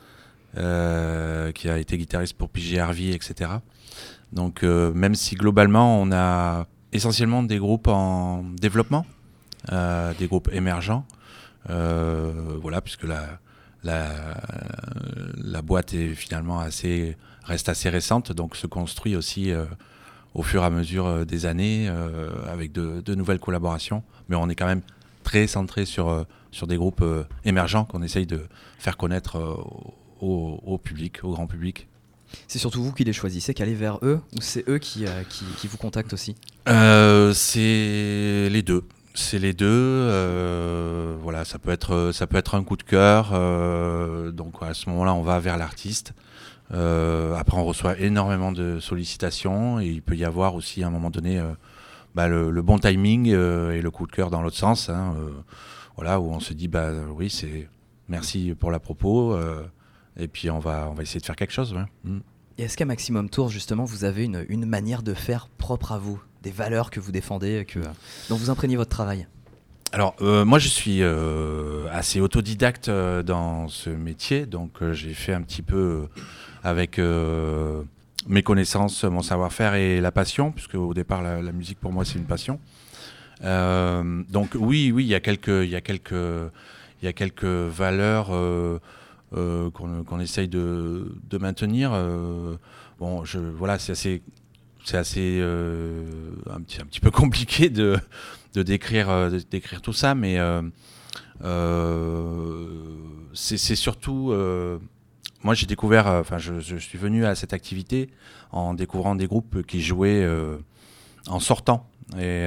euh, 0.56 1.52
qui 1.52 1.68
a 1.68 1.78
été 1.78 1.98
guitariste 1.98 2.37
pour 2.37 2.48
PJ 2.48 2.78
Harvey, 2.78 3.11
etc. 3.11 3.50
Donc, 4.32 4.62
euh, 4.62 4.92
même 4.94 5.14
si 5.14 5.34
globalement, 5.34 6.00
on 6.00 6.11
a 6.12 6.66
essentiellement 6.92 7.42
des 7.42 7.58
groupes 7.58 7.88
en 7.88 8.44
développement, 8.58 9.04
euh, 9.72 10.12
des 10.18 10.26
groupes 10.26 10.48
émergents, 10.52 11.04
euh, 11.70 12.32
voilà, 12.62 12.80
puisque 12.80 13.04
la, 13.04 13.38
la, 13.84 14.40
la 15.36 15.62
boîte 15.62 15.94
est 15.94 16.14
finalement 16.14 16.60
assez, 16.60 17.16
reste 17.44 17.68
assez 17.68 17.88
récente, 17.88 18.32
donc 18.32 18.56
se 18.56 18.66
construit 18.66 19.16
aussi 19.16 19.52
euh, 19.52 19.64
au 20.34 20.42
fur 20.42 20.62
et 20.62 20.66
à 20.66 20.70
mesure 20.70 21.06
euh, 21.06 21.24
des 21.24 21.46
années 21.46 21.88
euh, 21.88 22.30
avec 22.46 22.72
de, 22.72 23.00
de 23.00 23.14
nouvelles 23.14 23.40
collaborations. 23.40 24.02
Mais 24.28 24.36
on 24.36 24.48
est 24.48 24.54
quand 24.54 24.66
même 24.66 24.82
très 25.24 25.46
centré 25.46 25.84
sur, 25.84 26.26
sur 26.50 26.66
des 26.66 26.76
groupes 26.76 27.04
émergents 27.44 27.84
qu'on 27.84 28.02
essaye 28.02 28.26
de 28.26 28.40
faire 28.78 28.96
connaître 28.96 29.36
au, 30.20 30.60
au 30.64 30.78
public, 30.78 31.22
au 31.22 31.32
grand 31.32 31.46
public. 31.46 31.86
C'est 32.46 32.58
surtout 32.58 32.82
vous 32.82 32.92
qui 32.92 33.04
les 33.04 33.12
choisissez, 33.12 33.54
qu'aller 33.54 33.74
vers 33.74 33.98
eux, 34.02 34.20
ou 34.36 34.40
c'est 34.40 34.68
eux 34.68 34.78
qui, 34.78 35.06
euh, 35.06 35.22
qui, 35.28 35.44
qui 35.56 35.66
vous 35.66 35.78
contactent 35.78 36.12
aussi? 36.12 36.34
Euh, 36.68 37.32
c'est 37.32 38.48
les 38.50 38.62
deux. 38.62 38.84
C'est 39.20 39.40
les 39.40 39.52
deux. 39.52 39.66
euh, 39.66 41.16
voilà, 41.20 41.44
ça 41.44 41.59
peut 41.59 41.72
être 41.72 42.12
ça 42.12 42.28
peut 42.28 42.37
être 42.37 42.54
un 42.54 42.62
coup 42.62 42.76
de 42.76 42.85
cœur. 42.85 43.31
euh, 43.33 44.31
donc 44.31 44.54
à 44.61 44.74
ce 44.74 44.88
moment-là, 44.90 45.12
on 45.12 45.22
va 45.22 45.40
vers 45.40 45.59
l'artiste. 45.59 46.14
Euh, 46.72 47.35
après, 47.35 47.59
on 47.59 47.64
reçoit 47.64 47.98
énormément 47.98 48.52
de 48.52 48.78
sollicitations 48.78 49.81
et 49.81 49.87
il 49.87 50.02
peut 50.02 50.14
y 50.14 50.24
avoir 50.24 50.54
aussi 50.54 50.85
à 50.85 50.87
un 50.87 50.90
moment 50.90 51.11
donné 51.11 51.42
bah, 52.14 52.28
le, 52.28 52.62
bon 52.62 52.78
timing 52.78 53.26
et 53.26 53.83
le 53.83 53.90
coup 53.90 54.07
de 54.07 54.12
cœur 54.12 54.31
dans 54.31 54.40
l'autre 54.40 54.57
sens. 54.57 54.88
hein, 54.88 55.16
voilà, 55.96 56.20
où 56.20 56.31
on 56.31 56.38
se 56.38 56.54
dit 56.54 56.68
bah 56.68 56.92
oui, 57.11 57.28
c'est 57.28 57.68
merci 58.09 58.54
pour 58.59 58.70
la 58.70 58.78
propos. 58.78 59.37
et 60.16 60.28
puis 60.28 60.48
on 60.48 60.61
va 60.61 60.88
on 60.88 60.94
va 60.94 61.02
essayer 61.02 61.20
de 61.20 61.26
faire 61.26 61.37
quelque 61.37 61.52
chose. 61.52 61.74
Mm. 62.04 62.18
Est-ce 62.57 62.76
qu'à 62.76 62.87
Maximum 62.87 63.28
Tours, 63.31 63.48
justement, 63.50 63.85
vous 63.85 64.04
avez 64.04 64.24
une 64.24 64.64
manière 64.64 65.02
de 65.02 65.12
faire 65.12 65.48
propre 65.48 65.90
à 65.90 65.98
vous? 65.98 66.22
Des 66.42 66.51
valeurs 66.51 66.90
que 66.90 67.01
vous 67.01 67.12
défendez, 67.12 67.66
que, 67.66 67.81
dont 68.29 68.37
vous 68.37 68.51
imprégnez 68.51 68.77
votre 68.77 68.90
travail 68.90 69.27
Alors, 69.92 70.14
euh, 70.20 70.44
moi, 70.44 70.59
je 70.59 70.68
suis 70.68 71.03
euh, 71.03 71.87
assez 71.90 72.20
autodidacte 72.20 72.88
euh, 72.88 73.22
dans 73.22 73.68
ce 73.68 73.90
métier, 73.90 74.46
donc 74.46 74.72
j'ai 74.92 75.14
fait 75.14 75.33
un 75.33 75.42
petit 75.42 75.62
peu 75.62 76.07
avec 76.62 77.01
mes 78.29 78.42
connaissances, 78.42 79.05
mon 79.05 79.22
savoir-faire 79.22 79.74
et 79.74 80.01
la 80.01 80.12
passion, 80.12 80.53
puisque 80.53 80.74
au 80.74 80.94
départ, 80.94 81.22
la, 81.22 81.53
musique 81.53 81.81
pour 81.81 81.92
moi, 81.92 82.05
c'est 82.05 82.18
une 82.18 82.27
passion. 82.27 82.61
Donc, 83.42 84.51
oui, 84.55 84.92
oui, 84.92 85.05
il 85.05 85.09
y 85.09 85.14
a 85.14 85.20
quelques, 85.20 85.48
il 85.48 85.70
y 85.70 85.77
a 85.77 85.81
quelques, 85.81 86.12
il 86.12 87.05
y 87.05 87.09
a 87.09 87.12
quelques 87.12 87.44
valeurs 87.44 88.29
qu'on 89.33 90.20
essaye 90.20 90.48
de, 90.48 91.14
de 91.29 91.38
maintenir. 91.38 91.92
bon, 93.01 93.24
je, 93.24 93.38
voilà, 93.38 93.79
c'est 93.79 93.92
assez, 93.92 94.22
c'est 94.88 94.96
assez 94.96 95.38
euh, 95.42 96.03
un, 96.51 96.62
petit, 96.62 96.81
un 96.81 96.87
petit 96.87 97.01
peu 97.01 97.11
compliqué 97.11 97.68
de 97.68 97.98
de 98.55 98.62
décrire, 98.62 99.11
euh, 99.11 99.38
décrire 99.51 99.83
tout 99.83 99.92
ça, 99.92 100.14
mais 100.14 100.38
euh, 100.38 100.62
c'est 103.35 103.77
surtout. 103.77 104.33
moi, 105.44 105.55
j'ai 105.55 105.66
découvert, 105.66 106.07
enfin, 106.07 106.38
je, 106.38 106.59
je 106.61 106.77
suis 106.77 106.98
venu 106.98 107.27
à 107.27 107.35
cette 107.35 107.53
activité 107.53 108.09
en 108.51 108.72
découvrant 108.72 109.14
des 109.14 109.27
groupes 109.27 109.62
qui 109.66 109.83
jouaient 109.83 110.27
en 111.29 111.38
sortant. 111.38 111.87
Et 112.18 112.46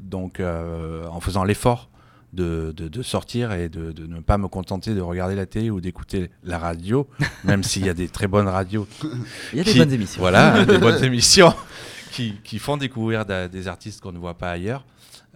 donc, 0.00 0.40
en 0.40 1.20
faisant 1.20 1.42
l'effort 1.42 1.89
de, 2.32 2.72
de- 2.76 2.88
de 2.88 3.02
sortir 3.02 3.52
et 3.52 3.68
de, 3.68 3.90
de 3.92 4.06
ne 4.06 4.20
pas 4.20 4.38
me 4.38 4.46
contenter 4.48 4.94
de 4.94 5.00
regarder 5.00 5.34
la 5.34 5.46
télé 5.46 5.68
ou 5.70 5.80
d'écouter 5.80 6.30
la 6.44 6.58
radio, 6.58 7.08
même 7.44 7.62
s'il 7.64 7.84
y 7.84 7.88
a 7.88 7.94
des 7.94 8.08
très 8.08 8.26
bonnes 8.28 8.48
radios 8.48 8.86
Il 9.52 9.58
y 9.58 9.60
a 9.60 9.64
des 9.64 9.74
bonnes 9.74 9.92
émissions. 9.92 10.20
voilà, 10.20 10.64
des 10.64 10.78
bonnes 10.78 11.02
émissions 11.10 11.52
qui, 12.12 12.34
qui 12.44 12.58
font 12.58 12.76
découvrir 12.76 13.24
da- 13.24 13.48
des 13.48 13.66
artistes 13.68 14.00
qu'on 14.00 14.12
ne 14.12 14.18
voit 14.18 14.38
pas 14.38 14.50
ailleurs. 14.50 14.84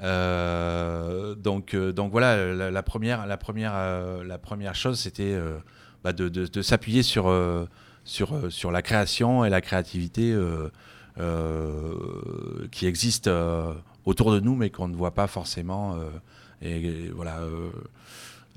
Euh, 0.02 1.34
donc, 1.34 1.74
euh, 1.74 1.92
donc 1.92 2.10
voilà, 2.12 2.52
la, 2.54 2.70
la 2.70 2.82
première, 2.82 3.26
la 3.26 3.36
première, 3.36 3.72
euh, 3.74 4.24
la 4.24 4.38
première 4.38 4.74
chose, 4.74 4.98
c'était 4.98 5.32
euh, 5.34 5.56
bah, 6.02 6.12
de, 6.12 6.62
s'appuyer 6.62 7.02
sur, 7.02 7.32
sur, 8.04 8.52
sur 8.52 8.70
la 8.70 8.82
création 8.82 9.44
et 9.44 9.50
la 9.50 9.60
créativité 9.60 10.36
qui 12.70 12.86
existe 12.86 13.30
autour 14.04 14.32
de 14.32 14.40
nous, 14.40 14.54
mais 14.56 14.70
qu'on 14.70 14.88
ne 14.88 14.96
voit 14.96 15.14
pas 15.14 15.26
forcément. 15.26 15.96
Et, 16.64 17.08
voilà, 17.14 17.38
euh, 17.40 17.70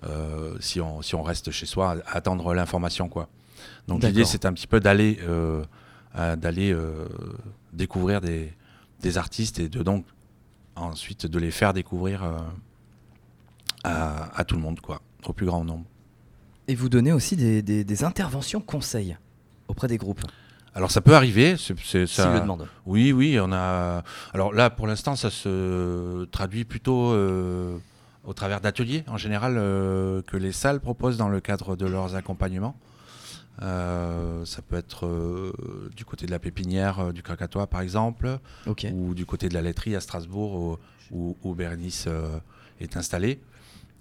euh, 0.05 0.55
si, 0.59 0.79
on, 0.81 1.01
si 1.01 1.15
on 1.15 1.23
reste 1.23 1.51
chez 1.51 1.65
soi, 1.65 1.97
attendre 2.07 2.53
l'information, 2.53 3.09
quoi. 3.09 3.27
Donc 3.87 4.01
l'idée, 4.09 4.21
c'est 4.25 4.45
un 4.45 4.53
petit 4.53 4.67
peu 4.67 4.79
d'aller 4.79 5.19
euh, 5.23 5.63
d'aller 6.37 6.75
découvrir 7.73 8.21
des, 8.21 8.51
des 9.01 9.17
artistes 9.17 9.59
et 9.59 9.69
de 9.69 9.83
donc 9.83 10.05
ensuite 10.75 11.25
de 11.27 11.39
les 11.39 11.51
faire 11.51 11.73
découvrir 11.73 12.23
à, 13.83 14.29
à 14.35 14.43
tout 14.43 14.55
le 14.55 14.61
monde, 14.61 14.79
quoi, 14.79 15.01
au 15.25 15.33
plus 15.33 15.45
grand 15.45 15.63
nombre. 15.63 15.85
Et 16.67 16.75
vous 16.75 16.89
donnez 16.89 17.11
aussi 17.13 17.35
des, 17.35 17.61
des- 17.61 17.83
des 17.83 18.03
interventions 18.03 18.59
conseils 18.61 19.17
auprès 19.67 19.87
des 19.87 19.97
groupes, 19.97 20.21
Alors 20.73 20.91
ça 20.91 21.01
peut 21.01 21.15
arriver, 21.15 21.55
c'est, 21.57 22.05
ça- 22.07 22.33
le 22.33 22.39
demandent. 22.41 22.67
Oui, 22.85 23.11
oui, 23.11 23.37
on 23.41 23.51
a. 23.51 24.03
Alors 24.33 24.53
là, 24.53 24.69
pour 24.69 24.85
l'instant, 24.87 25.15
ça 25.15 25.29
se 25.29 26.25
traduit 26.25 26.63
plutôt 26.65 27.11
euh, 27.11 27.77
au 28.27 28.33
travers 28.33 28.61
d'ateliers 28.61 29.03
en 29.07 29.17
général 29.17 29.55
euh, 29.57 30.21
que 30.21 30.37
les 30.37 30.51
salles 30.51 30.81
proposent 30.81 31.17
dans 31.17 31.29
le 31.29 31.39
cadre 31.39 31.75
de 31.75 31.85
leurs 31.87 32.13
accompagnements. 32.15 32.75
Euh, 33.63 34.45
ça 34.45 34.61
peut 34.61 34.75
être 34.75 35.07
euh, 35.07 35.51
du 35.95 36.05
côté 36.05 36.27
de 36.27 36.31
la 36.31 36.37
pépinière 36.37 37.11
du 37.13 37.23
Krakatoa, 37.23 37.65
par 37.67 37.81
exemple, 37.81 38.37
ou 38.93 39.15
du 39.15 39.25
côté 39.25 39.49
de 39.49 39.53
la 39.55 39.61
laiterie 39.61 39.95
à 39.95 40.01
Strasbourg, 40.01 40.77
où, 41.09 41.35
où, 41.43 41.55
euh, 41.59 42.39
est 42.81 42.97
installée. 42.97 43.39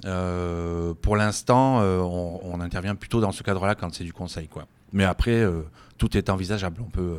Pour 0.02 1.16
l'instant, 1.16 1.80
on, 1.80 2.40
on 2.42 2.60
intervient 2.60 2.96
plutôt 2.96 3.20
dans 3.20 3.32
ce 3.32 3.42
cadre-là 3.42 3.76
quand 3.76 3.94
c'est 3.94 4.04
du 4.04 4.12
conseil. 4.12 4.48
Quoi. 4.48 4.66
Mais 4.92 5.04
après, 5.04 5.42
tout 5.96 6.16
est 6.18 6.28
envisageable. 6.28 6.82
On 6.82 6.90
peut, 6.90 7.16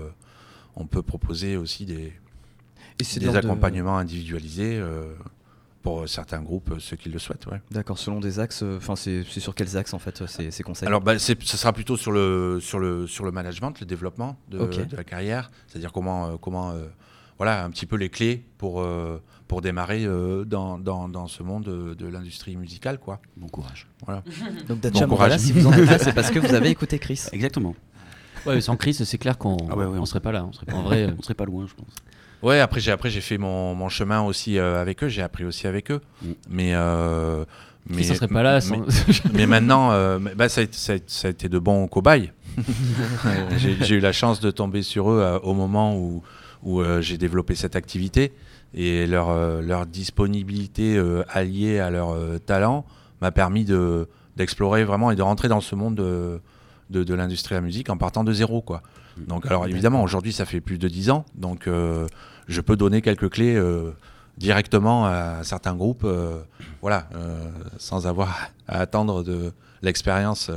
on 0.75 0.85
peut 0.85 1.01
proposer 1.01 1.57
aussi 1.57 1.85
des, 1.85 2.13
de- 3.31 3.35
accompagnements 3.35 3.97
individualisés 3.97 4.79
pour 5.87 6.09
certains 6.09 6.41
groupes, 6.41 6.71
euh, 6.71 6.79
ceux 6.79 6.95
qui 6.97 7.09
le 7.09 7.19
souhaitent. 7.19 7.45
Ouais. 7.47 7.61
D'accord, 7.71 7.97
selon 7.97 8.19
des 8.19 8.39
axes. 8.39 8.61
euh, 8.63 8.77
Enfin, 8.77 8.95
c'est 8.95 9.23
sur 9.23 9.55
quels 9.55 9.77
axes 9.77 9.93
en 9.93 9.99
fait 9.99 10.21
euh, 10.21 10.27
ces, 10.27 10.51
ces 10.51 10.63
conseils? 10.63 10.87
Alors, 10.87 11.01
bah, 11.01 11.17
ce 11.19 11.33
sera 11.35 11.73
plutôt 11.73 11.97
sur 11.97 12.11
le, 12.11 12.59
sur 12.61 12.79
le, 12.79 13.07
sur 13.07 13.25
le 13.25 13.31
management, 13.31 13.79
le 13.79 13.85
développement 13.85 14.37
de, 14.49 14.59
la 14.95 15.03
carrière, 15.03 15.49
c'est-à-dire 15.67 15.91
comment, 15.91 16.27
euh, 16.27 16.35
comment 16.39 16.71
euh, 16.71 16.85
voilà, 17.37 17.63
un 17.63 17.69
petit 17.69 17.85
peu 17.85 17.95
les 17.95 18.09
clés 18.09 18.43
pour, 18.57 18.81
euh, 18.81 19.21
pour 19.47 19.61
démarrer 19.61 20.05
euh, 20.05 20.43
dans, 20.43 20.77
dans, 20.79 21.07
dans 21.07 21.27
ce 21.27 21.43
monde 21.43 21.63
de, 21.63 21.93
de 21.93 22.07
l'industrie 22.07 22.55
musicale. 22.57 22.99
Quoi. 22.99 23.19
Bon 23.37 23.47
courage. 23.47 23.87
Voilà. 24.05 24.23
Donc 24.67 24.79
Dacha 24.81 25.05
Bon 25.05 25.15
courage. 25.15 25.31
Mandala, 25.31 25.37
si 25.37 25.51
vous 25.53 25.67
en 25.67 25.73
êtes 25.73 25.89
là, 25.89 25.99
c'est 25.99 26.13
parce 26.13 26.31
que 26.31 26.39
vous 26.39 26.53
avez 26.53 26.69
écouté 26.71 26.99
Chris. 26.99 27.21
Exactement. 27.31 27.75
Ouais, 28.45 28.55
mais 28.55 28.61
sans 28.61 28.77
Chris, 28.77 28.93
c'est 28.93 29.17
clair 29.17 29.37
qu'on 29.37 29.57
Ah 29.69 29.75
ouais, 29.75 29.85
ouais, 29.85 29.97
on 29.99 30.05
serait 30.05 30.19
pas 30.21 30.31
là. 30.31 30.45
On 30.45 30.51
serait 30.53 30.65
pas 30.65 30.75
en 30.75 30.83
vrai. 30.83 31.03
euh, 31.07 31.11
On 31.17 31.21
serait 31.21 31.33
pas 31.33 31.45
loin, 31.45 31.65
je 31.67 31.73
pense. 31.73 31.93
Ouais, 32.43 32.59
après 32.59 32.79
j'ai 32.79 32.91
après 32.91 33.09
j'ai 33.09 33.21
fait 33.21 33.37
mon, 33.37 33.73
mon 33.75 33.89
chemin 33.89 34.21
aussi 34.21 34.57
euh, 34.59 34.81
avec 34.81 35.03
eux, 35.03 35.07
j'ai 35.07 35.21
appris 35.23 35.43
aussi 35.45 35.65
avec 35.67 35.89
eux. 35.91 36.01
Mm. 36.21 36.27
Mais 36.49 36.71
euh, 36.75 37.45
mais 37.89 38.09
on 38.11 38.13
serait 38.15 38.27
pas 38.27 38.43
là. 38.43 38.55
mais, 38.55 38.61
sans- 38.61 39.29
mais 39.33 39.45
maintenant, 39.47 39.91
euh, 39.91 40.19
bah, 40.35 40.49
ça, 40.49 40.61
a 40.61 40.63
été, 40.65 40.77
ça 40.77 40.93
a- 40.93 40.97
ça 41.07 41.27
a 41.29 41.31
été 41.31 41.49
de 41.49 41.57
bons 41.59 41.87
cobayes. 41.87 42.31
j'ai 43.57 43.77
j'ai 43.81 43.95
eu 43.95 43.99
la 43.99 44.11
chance 44.11 44.39
de 44.39 44.51
tomber 44.51 44.81
sur 44.81 45.09
eux 45.11 45.19
euh, 45.21 45.39
au 45.39 45.53
moment 45.53 45.95
où, 45.95 46.21
où 46.63 46.81
euh, 46.81 47.01
j'ai 47.01 47.17
développé 47.17 47.55
cette 47.55 47.75
activité 47.75 48.33
et 48.73 49.07
leur, 49.07 49.29
euh, 49.29 49.61
leur 49.61 49.85
disponibilité 49.85 50.97
euh, 50.97 51.23
alliée 51.29 51.79
à 51.79 51.89
leur 51.89 52.11
euh, 52.11 52.37
talent 52.39 52.85
m'a 53.21 53.31
permis 53.31 53.63
de- 53.65 54.07
d'explorer 54.35 54.83
vraiment 54.83 55.09
et 55.11 55.15
de 55.15 55.21
rentrer 55.21 55.47
dans 55.47 55.61
ce 55.61 55.73
monde 55.75 55.95
de, 55.95 56.39
de, 56.89 57.03
de 57.03 57.13
l'industrie 57.13 57.53
de 57.55 57.59
la 57.59 57.61
musique 57.65 57.89
en 57.89 57.97
partant 57.97 58.23
de 58.23 58.33
zéro. 58.33 58.61
Quoi. 58.61 58.81
Donc, 59.27 59.45
alors 59.45 59.67
évidemment, 59.67 60.03
aujourd'hui, 60.03 60.33
ça 60.33 60.45
fait 60.45 60.61
plus 60.61 60.77
de 60.77 60.87
10 60.87 61.09
ans, 61.09 61.25
donc 61.35 61.67
euh, 61.67 62.07
je 62.47 62.61
peux 62.61 62.75
donner 62.75 63.01
quelques 63.01 63.29
clés 63.29 63.55
euh, 63.55 63.91
directement 64.37 65.05
à 65.05 65.43
certains 65.43 65.75
groupes, 65.75 66.03
euh, 66.03 66.39
voilà, 66.81 67.09
sans 67.77 68.05
avoir 68.07 68.49
à 68.67 68.79
attendre 68.79 69.23
de 69.23 69.51
l'expérience, 69.81 70.51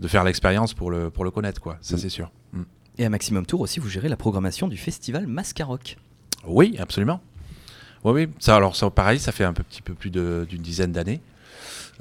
de 0.00 0.08
faire 0.08 0.24
l'expérience 0.24 0.74
pour 0.74 0.90
le, 0.90 1.10
pour 1.10 1.24
le 1.24 1.30
connaître, 1.30 1.60
quoi. 1.60 1.76
Ça, 1.80 1.96
Mm. 1.96 1.98
c'est 1.98 2.08
sûr. 2.08 2.30
Mm. 2.52 2.62
Et 2.98 3.04
à 3.04 3.10
Maximum 3.10 3.44
Tour 3.44 3.60
aussi, 3.60 3.80
vous 3.80 3.88
gérez 3.88 4.08
la 4.08 4.16
programmation 4.16 4.68
du 4.68 4.76
festival 4.76 5.26
Mascaroc. 5.26 5.96
Oui, 6.46 6.76
absolument. 6.78 7.20
Oui, 8.04 8.12
oui. 8.12 8.28
Ça, 8.38 8.56
alors, 8.56 8.76
ça, 8.76 8.88
pareil, 8.90 9.18
ça 9.18 9.32
fait 9.32 9.44
un 9.44 9.52
petit 9.52 9.82
peu 9.82 9.94
plus 9.94 10.10
d'une 10.10 10.62
dizaine 10.62 10.92
d'années. 10.92 11.20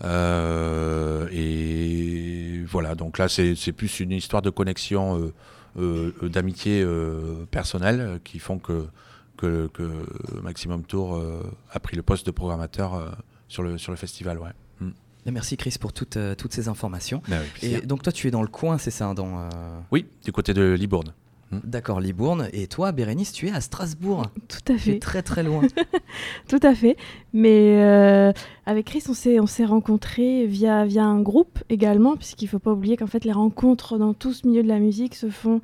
Euh, 0.03 1.27
et 1.31 2.63
voilà, 2.67 2.95
donc 2.95 3.17
là, 3.17 3.27
c'est 3.29 3.71
plus 3.71 3.99
une 3.99 4.11
histoire 4.11 4.41
de 4.41 4.49
connexion, 4.49 5.19
euh, 5.19 5.33
d'amitié 5.75 6.81
euh, 6.81 7.45
personnelle 7.49 8.01
euh, 8.01 8.17
qui 8.23 8.39
font 8.39 8.59
que, 8.59 8.85
que, 9.37 9.67
que 9.67 10.05
Maximum 10.41 10.83
Tour 10.83 11.15
euh, 11.15 11.41
a 11.71 11.79
pris 11.79 11.95
le 11.95 12.03
poste 12.03 12.25
de 12.25 12.31
programmateur 12.31 12.93
euh, 12.93 13.09
sur, 13.47 13.63
le, 13.63 13.77
sur 13.77 13.91
le 13.91 13.97
festival. 13.97 14.39
Ouais. 14.39 14.51
Mm. 14.79 14.91
Merci 15.31 15.57
Chris 15.57 15.75
pour 15.79 15.93
toutes, 15.93 16.17
euh, 16.17 16.35
toutes 16.35 16.53
ces 16.53 16.67
informations. 16.67 17.21
Avec 17.31 17.63
Et 17.63 17.81
donc 17.81 18.03
toi, 18.03 18.11
tu 18.11 18.27
es 18.27 18.31
dans 18.31 18.41
le 18.41 18.47
coin, 18.47 18.77
c'est 18.77 18.91
ça 18.91 19.13
dans, 19.13 19.39
euh, 19.39 19.49
Oui, 19.91 20.05
du 20.23 20.31
côté 20.31 20.53
de 20.53 20.73
Libourne. 20.73 21.13
D'accord, 21.63 21.99
Libourne. 21.99 22.47
Et 22.53 22.67
toi, 22.67 22.91
Bérénice, 22.91 23.31
tu 23.31 23.47
es 23.47 23.51
à 23.51 23.61
Strasbourg. 23.61 24.23
Tout 24.47 24.57
à 24.73 24.75
Tu 24.75 24.89
es 24.89 24.93
fait. 24.93 24.99
très 24.99 25.21
très 25.21 25.43
loin. 25.43 25.61
Tout 26.47 26.59
à 26.63 26.73
fait. 26.75 26.97
Mais 27.33 27.81
euh, 27.81 28.31
avec 28.65 28.85
Chris, 28.87 29.03
on 29.09 29.13
s'est, 29.13 29.39
on 29.39 29.47
s'est 29.47 29.65
rencontrés 29.65 30.45
via, 30.47 30.85
via 30.85 31.03
un 31.05 31.21
groupe 31.21 31.59
également, 31.69 32.15
puisqu'il 32.15 32.45
ne 32.45 32.49
faut 32.49 32.59
pas 32.59 32.71
oublier 32.73 32.97
qu'en 32.97 33.07
fait, 33.07 33.25
les 33.25 33.31
rencontres 33.31 33.97
dans 33.97 34.13
tout 34.13 34.33
ce 34.33 34.47
milieu 34.47 34.63
de 34.63 34.67
la 34.67 34.79
musique 34.79 35.15
se 35.15 35.29
font 35.29 35.61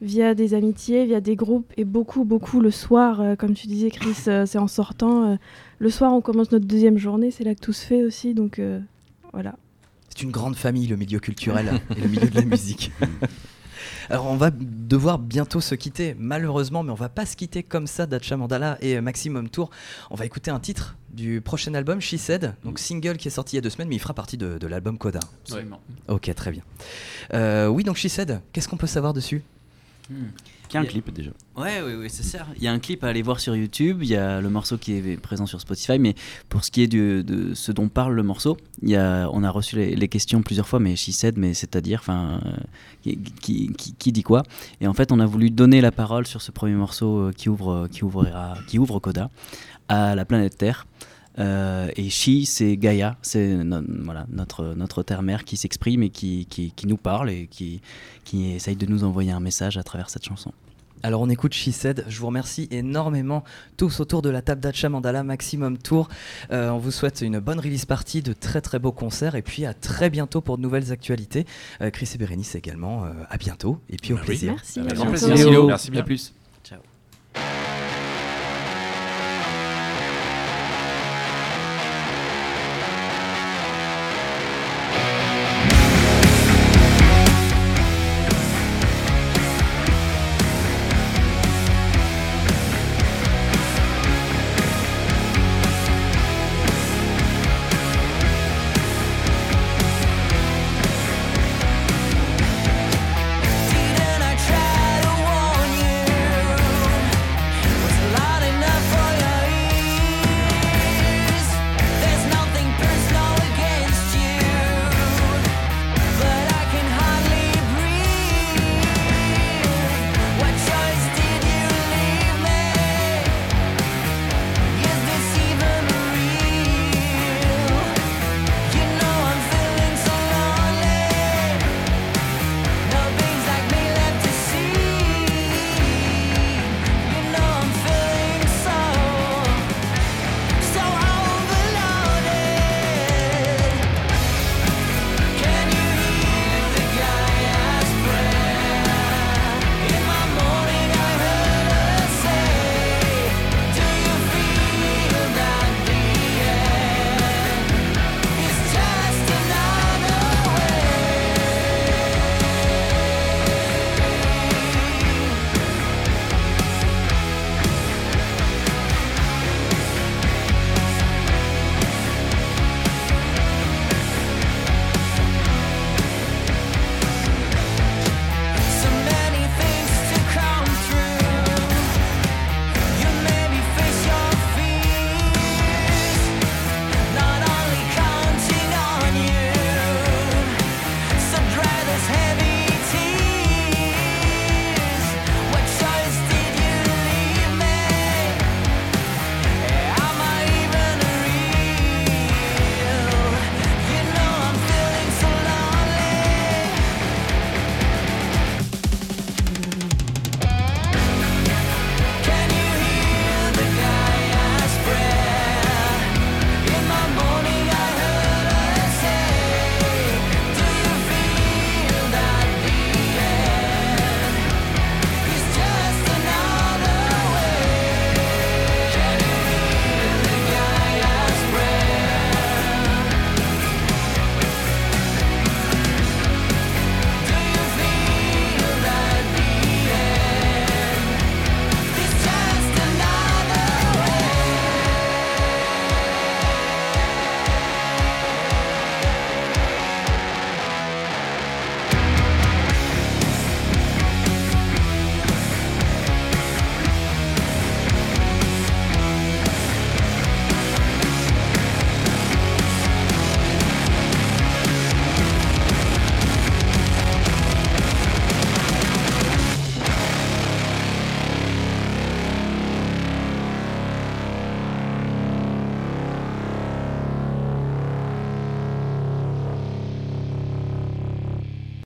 via 0.00 0.34
des 0.34 0.54
amitiés, 0.54 1.06
via 1.06 1.20
des 1.20 1.36
groupes, 1.36 1.72
et 1.76 1.84
beaucoup, 1.84 2.24
beaucoup 2.24 2.60
le 2.60 2.72
soir, 2.72 3.20
euh, 3.20 3.36
comme 3.36 3.54
tu 3.54 3.68
disais, 3.68 3.88
Chris, 3.90 4.16
euh, 4.26 4.46
c'est 4.46 4.58
en 4.58 4.66
sortant. 4.66 5.24
euh, 5.32 5.36
le 5.78 5.90
soir, 5.90 6.12
on 6.12 6.20
commence 6.20 6.50
notre 6.50 6.66
deuxième 6.66 6.98
journée, 6.98 7.30
c'est 7.30 7.44
là 7.44 7.54
que 7.54 7.60
tout 7.60 7.72
se 7.72 7.86
fait 7.86 8.02
aussi, 8.02 8.34
donc 8.34 8.58
euh, 8.58 8.80
voilà. 9.32 9.54
C'est 10.08 10.24
une 10.24 10.32
grande 10.32 10.56
famille, 10.56 10.88
le 10.88 10.96
milieu 10.96 11.20
culturel 11.20 11.80
et 11.96 12.00
le 12.00 12.08
milieu 12.08 12.28
de 12.28 12.34
la 12.34 12.44
musique. 12.44 12.90
Alors 14.10 14.26
on 14.26 14.36
va 14.36 14.50
devoir 14.50 15.18
bientôt 15.18 15.60
se 15.60 15.74
quitter, 15.74 16.14
malheureusement, 16.18 16.82
mais 16.82 16.92
on 16.92 16.96
va 16.96 17.08
pas 17.08 17.26
se 17.26 17.36
quitter 17.36 17.62
comme 17.62 17.86
ça, 17.86 18.06
Dacha 18.06 18.36
Mandala 18.36 18.78
et 18.80 19.00
Maximum 19.00 19.48
Tour. 19.48 19.70
On 20.10 20.14
va 20.14 20.26
écouter 20.26 20.50
un 20.50 20.60
titre 20.60 20.96
du 21.12 21.40
prochain 21.40 21.74
album, 21.74 22.00
She 22.00 22.16
Said, 22.16 22.54
donc 22.64 22.78
single 22.78 23.16
qui 23.16 23.28
est 23.28 23.32
sorti 23.32 23.56
il 23.56 23.58
y 23.58 23.58
a 23.58 23.62
deux 23.62 23.70
semaines, 23.70 23.88
mais 23.88 23.96
il 23.96 24.00
fera 24.00 24.14
partie 24.14 24.36
de, 24.36 24.58
de 24.58 24.66
l'album 24.66 24.98
Coda. 24.98 25.20
Absolument. 25.44 25.80
Ok, 26.08 26.34
très 26.34 26.50
bien. 26.50 26.62
Euh, 27.34 27.66
oui, 27.66 27.84
donc 27.84 27.96
She 27.96 28.08
Said, 28.08 28.40
qu'est-ce 28.52 28.68
qu'on 28.68 28.76
peut 28.76 28.86
savoir 28.86 29.12
dessus? 29.12 29.42
Qui 30.72 30.78
a 30.78 30.80
un 30.80 30.84
clip 30.86 31.12
déjà. 31.12 31.30
Ouais, 31.56 31.82
ouais, 31.82 31.94
ouais, 31.96 32.08
c'est 32.08 32.22
ça. 32.22 32.46
Il 32.56 32.62
y 32.62 32.66
a 32.66 32.72
un 32.72 32.78
clip 32.78 33.04
à 33.04 33.08
aller 33.08 33.22
voir 33.22 33.38
sur 33.40 33.54
YouTube. 33.54 33.98
Il 34.02 34.08
y 34.08 34.16
a 34.16 34.40
le 34.40 34.48
morceau 34.50 34.78
qui 34.78 34.94
est 34.94 35.20
présent 35.20 35.46
sur 35.46 35.60
Spotify. 35.60 35.98
Mais 35.98 36.14
pour 36.48 36.64
ce 36.64 36.70
qui 36.70 36.82
est 36.82 36.86
du- 36.86 37.22
de 37.22 37.52
ce 37.54 37.72
dont 37.72 37.88
parle 37.88 38.14
le 38.14 38.22
morceau, 38.22 38.56
il 38.82 38.88
y 38.90 38.96
a, 38.96 39.28
on 39.32 39.44
a 39.44 39.50
reçu 39.50 39.76
les, 39.76 39.94
les 39.94 40.08
questions 40.08 40.42
plusieurs 40.42 40.66
fois. 40.66 40.80
Mais 40.80 40.96
she 40.96 41.10
said, 41.10 41.36
mais 41.38 41.52
c'est-à-dire, 41.54 42.00
enfin, 42.00 42.40
euh, 42.46 42.50
qui, 43.02 43.18
qui, 43.18 43.72
qui- 43.76 43.94
qui 43.94 44.12
dit 44.12 44.22
quoi? 44.22 44.42
Et 44.80 44.86
en 44.86 44.94
fait, 44.94 45.12
on 45.12 45.20
a 45.20 45.26
voulu 45.26 45.50
donner 45.50 45.80
la 45.80 45.92
parole 45.92 46.26
sur 46.26 46.40
ce 46.42 46.50
premier 46.50 46.74
morceau 46.74 47.18
euh, 47.18 47.32
qui 47.32 47.48
ouvre, 47.48 47.86
qui 47.90 48.02
ouvrira, 48.04 48.54
qui 48.66 48.78
ouvre 48.78 48.98
Coda 48.98 49.30
à 49.88 50.14
la 50.14 50.24
planète 50.24 50.56
Terre. 50.56 50.86
Euh, 51.38 51.88
et 51.96 52.10
She, 52.10 52.44
c'est 52.44 52.76
Gaïa, 52.76 53.16
c'est 53.22 53.56
no- 53.64 53.80
voilà, 54.04 54.26
notre, 54.30 54.74
notre 54.74 55.02
terre-mère 55.02 55.44
qui 55.44 55.56
s'exprime 55.56 56.02
et 56.02 56.10
qui, 56.10 56.46
qui, 56.50 56.72
qui 56.72 56.86
nous 56.86 56.98
parle 56.98 57.30
et 57.30 57.46
qui, 57.50 57.80
qui 58.24 58.50
essaye 58.52 58.76
de 58.76 58.86
nous 58.86 59.02
envoyer 59.04 59.32
un 59.32 59.40
message 59.40 59.78
à 59.78 59.82
travers 59.82 60.10
cette 60.10 60.24
chanson. 60.26 60.52
Alors 61.04 61.20
on 61.20 61.28
écoute 61.30 61.52
She 61.52 61.70
Said, 61.70 62.04
je 62.08 62.20
vous 62.20 62.26
remercie 62.28 62.68
énormément 62.70 63.42
tous 63.76 63.98
autour 63.98 64.22
de 64.22 64.28
la 64.30 64.40
table 64.40 64.60
d'Acha 64.60 64.88
Mandala 64.88 65.24
Maximum 65.24 65.76
Tour. 65.78 66.08
Euh, 66.52 66.70
on 66.70 66.78
vous 66.78 66.92
souhaite 66.92 67.22
une 67.22 67.40
bonne 67.40 67.58
release 67.58 67.86
party, 67.86 68.22
de 68.22 68.32
très 68.32 68.60
très 68.60 68.78
beaux 68.78 68.92
concerts 68.92 69.34
et 69.34 69.42
puis 69.42 69.64
à 69.66 69.74
très 69.74 70.10
bientôt 70.10 70.40
pour 70.42 70.58
de 70.58 70.62
nouvelles 70.62 70.92
actualités. 70.92 71.44
Euh, 71.80 71.90
Chris 71.90 72.08
et 72.14 72.18
Bérénice 72.18 72.54
également, 72.54 73.04
euh, 73.04 73.08
à 73.30 73.36
bientôt 73.36 73.80
et 73.90 73.96
puis 73.96 74.12
au 74.12 74.16
Bah 74.16 74.20
oui. 74.22 74.26
plaisir. 74.28 74.52
Merci. 74.54 74.78
À 74.78 74.82
bientôt. 74.84 75.06
plaisir. 75.06 75.28
Merci. 75.30 75.66
Merci 75.66 75.90
bien. 75.90 76.00
À 76.02 76.04
plus. 76.04 76.32